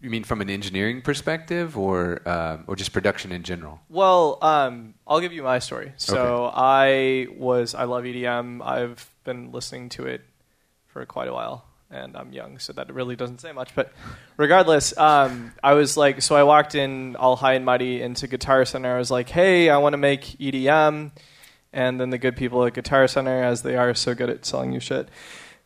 You 0.01 0.11
mean 0.11 0.25
from 0.25 0.41
an 0.41 0.51
engineering 0.51 1.03
perspective, 1.03 1.77
or 1.79 2.23
uh, 2.27 2.59
or 2.67 2.75
just 2.75 2.93
production 2.93 3.31
in 3.31 3.43
general? 3.43 3.81
Well, 3.89 4.39
um, 4.43 4.95
I'll 5.07 5.21
give 5.21 5.33
you 5.33 5.43
my 5.43 5.59
story. 5.59 5.93
So 5.97 6.51
I 6.53 7.29
was 7.37 7.75
I 7.75 7.85
love 7.85 8.05
EDM. 8.05 8.67
I've 8.67 9.09
been 9.25 9.53
listening 9.53 9.91
to 9.91 10.07
it 10.07 10.23
for 10.87 11.05
quite 11.07 11.29
a 11.29 11.33
while, 11.33 11.65
and 11.91 12.17
I'm 12.17 12.33
young, 12.33 12.59
so 12.59 12.73
that 12.75 12.93
really 12.93 13.17
doesn't 13.17 13.41
say 13.41 13.53
much. 13.53 13.75
But 13.75 13.93
regardless, 14.37 14.97
um, 14.97 15.53
I 15.63 15.75
was 15.75 15.97
like, 15.97 16.23
so 16.23 16.37
I 16.37 16.43
walked 16.45 16.75
in 16.75 17.17
all 17.17 17.37
high 17.37 17.55
and 17.55 17.65
mighty 17.65 18.01
into 18.03 18.27
Guitar 18.27 18.65
Center. 18.65 18.95
I 18.95 18.99
was 18.99 19.11
like, 19.11 19.29
hey, 19.29 19.71
I 19.71 19.79
want 19.79 19.95
to 19.95 19.99
make 19.99 20.23
EDM, 20.39 21.11
and 21.73 22.01
then 22.01 22.11
the 22.11 22.19
good 22.19 22.37
people 22.37 22.65
at 22.65 22.75
Guitar 22.75 23.09
Center, 23.09 23.43
as 23.43 23.63
they 23.63 23.77
are 23.77 23.95
so 23.95 24.15
good 24.15 24.31
at 24.31 24.45
selling 24.45 24.73
you 24.73 24.81
shit. 24.81 25.09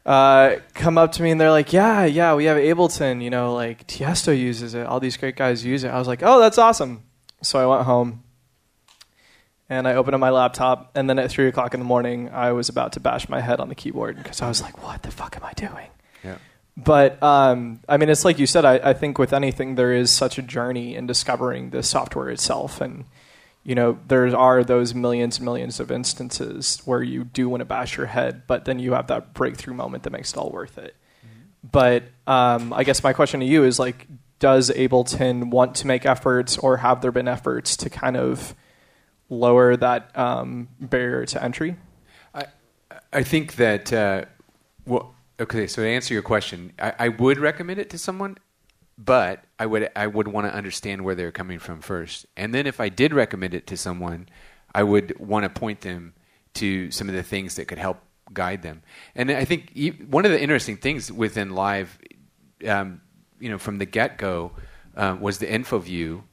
Uh, 0.06 0.56
come 0.74 0.98
up 0.98 1.12
to 1.12 1.22
me 1.22 1.30
and 1.30 1.40
they're 1.40 1.50
like, 1.50 1.72
"Yeah, 1.72 2.04
yeah, 2.04 2.34
we 2.34 2.44
have 2.44 2.58
Ableton. 2.58 3.22
You 3.22 3.30
know, 3.30 3.54
like 3.54 3.86
Tiesto 3.86 4.38
uses 4.38 4.74
it. 4.74 4.86
All 4.86 5.00
these 5.00 5.16
great 5.16 5.34
guys 5.34 5.64
use 5.64 5.82
it." 5.82 5.88
I 5.88 5.98
was 5.98 6.06
like, 6.06 6.20
"Oh, 6.22 6.40
that's 6.40 6.58
awesome." 6.58 7.04
So 7.42 7.58
I 7.58 7.74
went 7.74 7.86
home 7.86 8.22
and 9.68 9.88
I 9.88 9.94
opened 9.94 10.14
up 10.14 10.20
my 10.20 10.30
laptop. 10.30 10.90
And 10.94 11.08
then 11.08 11.18
at 11.18 11.30
three 11.30 11.48
o'clock 11.48 11.72
in 11.72 11.80
the 11.80 11.86
morning, 11.86 12.28
I 12.30 12.52
was 12.52 12.68
about 12.68 12.92
to 12.92 13.00
bash 13.00 13.30
my 13.30 13.40
head 13.40 13.60
on 13.60 13.70
the 13.70 13.74
keyboard 13.74 14.16
because 14.18 14.42
I 14.42 14.48
was 14.48 14.60
like, 14.60 14.82
"What 14.82 15.02
the 15.02 15.10
fuck 15.10 15.36
am 15.36 15.44
I 15.44 15.54
doing?" 15.54 15.88
But 16.76 17.22
um, 17.22 17.80
I 17.88 17.96
mean, 17.96 18.08
it's 18.08 18.24
like 18.24 18.38
you 18.38 18.46
said. 18.46 18.64
I, 18.64 18.74
I 18.74 18.92
think 18.94 19.18
with 19.18 19.32
anything, 19.32 19.76
there 19.76 19.92
is 19.92 20.10
such 20.10 20.38
a 20.38 20.42
journey 20.42 20.96
in 20.96 21.06
discovering 21.06 21.70
the 21.70 21.82
software 21.82 22.30
itself, 22.30 22.80
and 22.80 23.04
you 23.62 23.74
know, 23.74 23.98
there 24.08 24.36
are 24.36 24.64
those 24.64 24.94
millions 24.94 25.38
and 25.38 25.44
millions 25.44 25.78
of 25.78 25.90
instances 25.90 26.82
where 26.84 27.02
you 27.02 27.24
do 27.24 27.48
want 27.48 27.60
to 27.60 27.64
bash 27.64 27.96
your 27.96 28.06
head, 28.06 28.42
but 28.46 28.64
then 28.64 28.78
you 28.78 28.92
have 28.92 29.06
that 29.06 29.34
breakthrough 29.34 29.74
moment 29.74 30.02
that 30.02 30.10
makes 30.10 30.32
it 30.32 30.36
all 30.36 30.50
worth 30.50 30.76
it. 30.76 30.96
But 31.62 32.04
um, 32.26 32.72
I 32.72 32.84
guess 32.84 33.02
my 33.02 33.12
question 33.12 33.40
to 33.40 33.46
you 33.46 33.64
is 33.64 33.78
like, 33.78 34.06
does 34.38 34.70
Ableton 34.70 35.50
want 35.50 35.76
to 35.76 35.86
make 35.86 36.04
efforts, 36.04 36.58
or 36.58 36.78
have 36.78 37.00
there 37.00 37.12
been 37.12 37.28
efforts 37.28 37.76
to 37.78 37.90
kind 37.90 38.16
of 38.16 38.54
lower 39.30 39.76
that 39.76 40.16
um, 40.18 40.68
barrier 40.80 41.24
to 41.26 41.42
entry? 41.42 41.76
I 43.12 43.22
think 43.22 43.54
that 43.56 43.92
uh, 43.92 44.24
well, 44.86 45.13
okay. 45.40 45.66
So 45.66 45.82
to 45.82 45.88
answer 45.88 46.14
your 46.14 46.22
question, 46.22 46.72
I, 46.78 46.92
I 46.98 47.08
would 47.08 47.38
recommend 47.38 47.80
it 47.80 47.90
to 47.90 47.98
someone, 47.98 48.38
but 48.96 49.44
I 49.58 49.66
would 49.66 49.90
I 49.96 50.06
would 50.06 50.28
want 50.28 50.46
to 50.46 50.54
understand 50.54 51.04
where 51.04 51.14
they're 51.14 51.32
coming 51.32 51.58
from 51.58 51.80
first, 51.80 52.26
and 52.36 52.54
then 52.54 52.66
if 52.66 52.80
I 52.80 52.88
did 52.88 53.12
recommend 53.12 53.54
it 53.54 53.66
to 53.68 53.76
someone, 53.76 54.28
I 54.74 54.82
would 54.82 55.18
want 55.18 55.44
to 55.44 55.50
point 55.50 55.80
them 55.80 56.14
to 56.54 56.90
some 56.90 57.08
of 57.08 57.14
the 57.14 57.22
things 57.22 57.56
that 57.56 57.66
could 57.66 57.78
help 57.78 57.98
guide 58.32 58.62
them. 58.62 58.82
And 59.14 59.30
I 59.30 59.44
think 59.44 59.72
one 60.08 60.24
of 60.24 60.30
the 60.30 60.40
interesting 60.40 60.76
things 60.76 61.10
within 61.10 61.50
live, 61.50 61.98
um, 62.66 63.00
you 63.38 63.48
know, 63.50 63.58
from 63.58 63.78
the 63.78 63.86
get 63.86 64.18
go, 64.18 64.52
uh, 64.96 65.16
was 65.20 65.38
the 65.38 65.52
info 65.52 65.78
view 65.78 66.24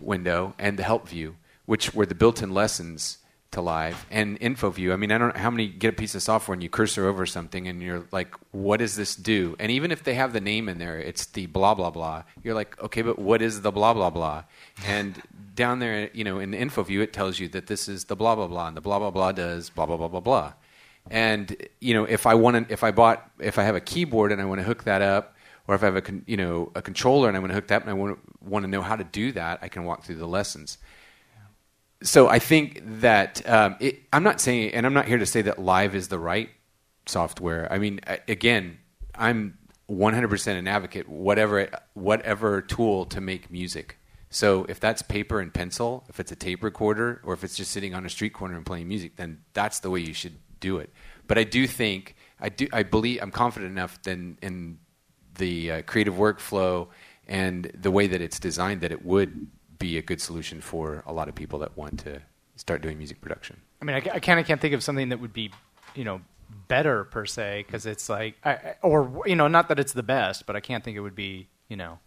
window 0.00 0.54
and 0.58 0.78
the 0.78 0.82
help 0.82 1.08
view, 1.08 1.36
which 1.66 1.94
were 1.94 2.06
the 2.06 2.14
built-in 2.14 2.52
lessons 2.52 3.18
to 3.50 3.62
live 3.62 4.06
and 4.10 4.36
info 4.40 4.68
view. 4.70 4.92
I 4.92 4.96
mean, 4.96 5.10
I 5.10 5.16
don't 5.16 5.34
know 5.34 5.40
how 5.40 5.50
many 5.50 5.68
get 5.68 5.88
a 5.88 5.96
piece 5.96 6.14
of 6.14 6.22
software 6.22 6.52
and 6.52 6.62
you 6.62 6.68
cursor 6.68 7.06
over 7.06 7.24
something 7.24 7.66
and 7.66 7.82
you're 7.82 8.04
like, 8.12 8.34
what 8.50 8.78
does 8.78 8.96
this 8.96 9.16
do? 9.16 9.56
And 9.58 9.72
even 9.72 9.90
if 9.90 10.04
they 10.04 10.14
have 10.14 10.32
the 10.32 10.40
name 10.40 10.68
in 10.68 10.78
there, 10.78 10.98
it's 10.98 11.24
the 11.26 11.46
blah 11.46 11.74
blah 11.74 11.90
blah. 11.90 12.24
You're 12.42 12.54
like, 12.54 12.80
okay, 12.82 13.02
but 13.02 13.18
what 13.18 13.40
is 13.40 13.62
the 13.62 13.72
blah 13.72 13.94
blah 13.94 14.10
blah? 14.10 14.44
And 14.86 15.22
down 15.54 15.78
there, 15.78 16.10
you 16.12 16.24
know, 16.24 16.38
in 16.38 16.50
the 16.50 16.58
info 16.58 16.82
view, 16.82 17.00
it 17.00 17.12
tells 17.12 17.38
you 17.38 17.48
that 17.48 17.66
this 17.66 17.88
is 17.88 18.04
the 18.04 18.16
blah 18.16 18.34
blah 18.34 18.48
blah, 18.48 18.68
and 18.68 18.76
the 18.76 18.82
blah 18.82 18.98
blah 18.98 19.10
blah 19.10 19.32
does 19.32 19.70
blah 19.70 19.86
blah 19.86 19.96
blah 19.96 20.08
blah 20.08 20.20
blah. 20.20 20.52
And 21.10 21.56
you 21.80 21.94
know, 21.94 22.04
if 22.04 22.26
I 22.26 22.34
want 22.34 22.68
to, 22.68 22.72
if 22.72 22.84
I 22.84 22.90
bought, 22.90 23.30
if 23.40 23.58
I 23.58 23.62
have 23.62 23.76
a 23.76 23.80
keyboard 23.80 24.30
and 24.30 24.42
I 24.42 24.44
want 24.44 24.60
to 24.60 24.64
hook 24.64 24.84
that 24.84 25.00
up, 25.00 25.36
or 25.66 25.74
if 25.74 25.82
I 25.82 25.86
have 25.86 25.96
a 25.96 26.02
con, 26.02 26.22
you 26.26 26.36
know 26.36 26.70
a 26.74 26.82
controller 26.82 27.28
and 27.28 27.36
I 27.36 27.40
want 27.40 27.50
to 27.50 27.54
hook 27.54 27.68
that 27.68 27.76
up 27.76 27.88
and 27.88 27.90
I 27.90 27.94
want 27.94 28.62
to 28.64 28.68
know 28.68 28.82
how 28.82 28.96
to 28.96 29.04
do 29.04 29.32
that, 29.32 29.60
I 29.62 29.68
can 29.68 29.84
walk 29.84 30.04
through 30.04 30.16
the 30.16 30.28
lessons. 30.28 30.76
So 32.02 32.28
I 32.28 32.38
think 32.38 32.82
that 33.00 33.48
um, 33.48 33.76
it, 33.80 34.02
I'm 34.12 34.22
not 34.22 34.40
saying, 34.40 34.72
and 34.72 34.86
I'm 34.86 34.94
not 34.94 35.06
here 35.06 35.18
to 35.18 35.26
say 35.26 35.42
that 35.42 35.58
Live 35.58 35.94
is 35.94 36.08
the 36.08 36.18
right 36.18 36.48
software. 37.06 37.70
I 37.72 37.78
mean, 37.78 38.00
again, 38.28 38.78
I'm 39.14 39.58
100% 39.90 40.58
an 40.58 40.68
advocate 40.68 41.08
whatever 41.08 41.68
whatever 41.94 42.60
tool 42.60 43.06
to 43.06 43.20
make 43.20 43.50
music. 43.50 43.98
So 44.30 44.66
if 44.68 44.78
that's 44.78 45.00
paper 45.00 45.40
and 45.40 45.52
pencil, 45.52 46.04
if 46.08 46.20
it's 46.20 46.30
a 46.30 46.36
tape 46.36 46.62
recorder, 46.62 47.20
or 47.24 47.32
if 47.32 47.42
it's 47.42 47.56
just 47.56 47.70
sitting 47.70 47.94
on 47.94 48.04
a 48.04 48.10
street 48.10 48.34
corner 48.34 48.56
and 48.56 48.66
playing 48.66 48.86
music, 48.86 49.16
then 49.16 49.40
that's 49.54 49.80
the 49.80 49.88
way 49.88 50.00
you 50.00 50.12
should 50.12 50.36
do 50.60 50.78
it. 50.78 50.92
But 51.26 51.38
I 51.38 51.44
do 51.44 51.66
think 51.66 52.14
I 52.38 52.50
do 52.50 52.68
I 52.72 52.82
believe 52.82 53.20
I'm 53.22 53.30
confident 53.30 53.72
enough 53.72 54.00
then 54.02 54.38
in 54.42 54.78
the 55.36 55.72
uh, 55.72 55.82
creative 55.82 56.14
workflow 56.14 56.88
and 57.26 57.70
the 57.74 57.90
way 57.90 58.06
that 58.06 58.20
it's 58.20 58.38
designed 58.38 58.82
that 58.82 58.92
it 58.92 59.04
would 59.04 59.48
be 59.78 59.98
a 59.98 60.02
good 60.02 60.20
solution 60.20 60.60
for 60.60 61.02
a 61.06 61.12
lot 61.12 61.28
of 61.28 61.34
people 61.34 61.58
that 61.60 61.76
want 61.76 62.00
to 62.00 62.20
start 62.56 62.82
doing 62.82 62.98
music 62.98 63.20
production. 63.20 63.60
I 63.80 63.84
mean, 63.84 63.96
I, 63.96 64.00
ca- 64.00 64.10
I 64.14 64.20
kind 64.20 64.40
of 64.40 64.46
can't 64.46 64.60
think 64.60 64.74
of 64.74 64.82
something 64.82 65.10
that 65.10 65.20
would 65.20 65.32
be, 65.32 65.50
you 65.94 66.04
know, 66.04 66.20
better 66.66 67.04
per 67.04 67.26
se 67.26 67.64
because 67.66 67.86
it's 67.86 68.08
like, 68.08 68.34
I, 68.44 68.50
I- 68.52 68.74
or 68.82 69.22
you 69.26 69.36
know, 69.36 69.48
not 69.48 69.68
that 69.68 69.78
it's 69.78 69.92
the 69.92 70.02
best, 70.02 70.46
but 70.46 70.56
I 70.56 70.60
can't 70.60 70.82
think 70.82 70.96
it 70.96 71.00
would 71.00 71.14
be, 71.14 71.48
you 71.68 71.76
know, 71.76 71.98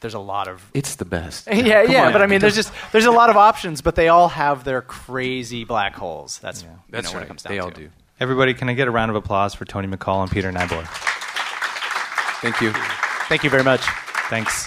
there's 0.00 0.14
a 0.14 0.18
lot 0.20 0.46
of. 0.48 0.62
It's 0.74 0.96
the 0.96 1.04
best. 1.04 1.46
yeah, 1.52 1.84
Come 1.84 1.92
yeah, 1.92 2.06
on. 2.06 2.12
but 2.12 2.22
I 2.22 2.26
mean, 2.26 2.40
there's 2.40 2.54
just 2.54 2.72
there's 2.92 3.06
a 3.06 3.10
lot 3.10 3.30
of 3.30 3.36
options, 3.36 3.80
but 3.80 3.94
they 3.96 4.08
all 4.08 4.28
have 4.28 4.62
their 4.64 4.82
crazy 4.82 5.64
black 5.64 5.94
holes. 5.94 6.38
That's 6.40 6.62
you 6.62 6.68
That's 6.90 7.06
know, 7.08 7.10
what 7.12 7.16
right. 7.18 7.24
it 7.24 7.28
comes 7.28 7.42
down 7.42 7.50
to. 7.50 7.54
They 7.54 7.58
to. 7.58 7.64
all 7.64 7.70
do. 7.70 7.90
Everybody, 8.20 8.54
can 8.54 8.68
I 8.68 8.74
get 8.74 8.88
a 8.88 8.90
round 8.90 9.10
of 9.10 9.16
applause 9.16 9.54
for 9.54 9.64
Tony 9.64 9.88
McCall 9.88 10.22
and 10.22 10.30
Peter 10.30 10.50
Nyboer? 10.52 10.86
Thank 12.40 12.60
you. 12.60 12.72
Thank 13.28 13.44
you 13.44 13.50
very 13.50 13.64
much. 13.64 13.80
Thanks. 14.28 14.66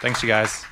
Thanks, 0.00 0.22
you 0.22 0.28
guys. 0.28 0.64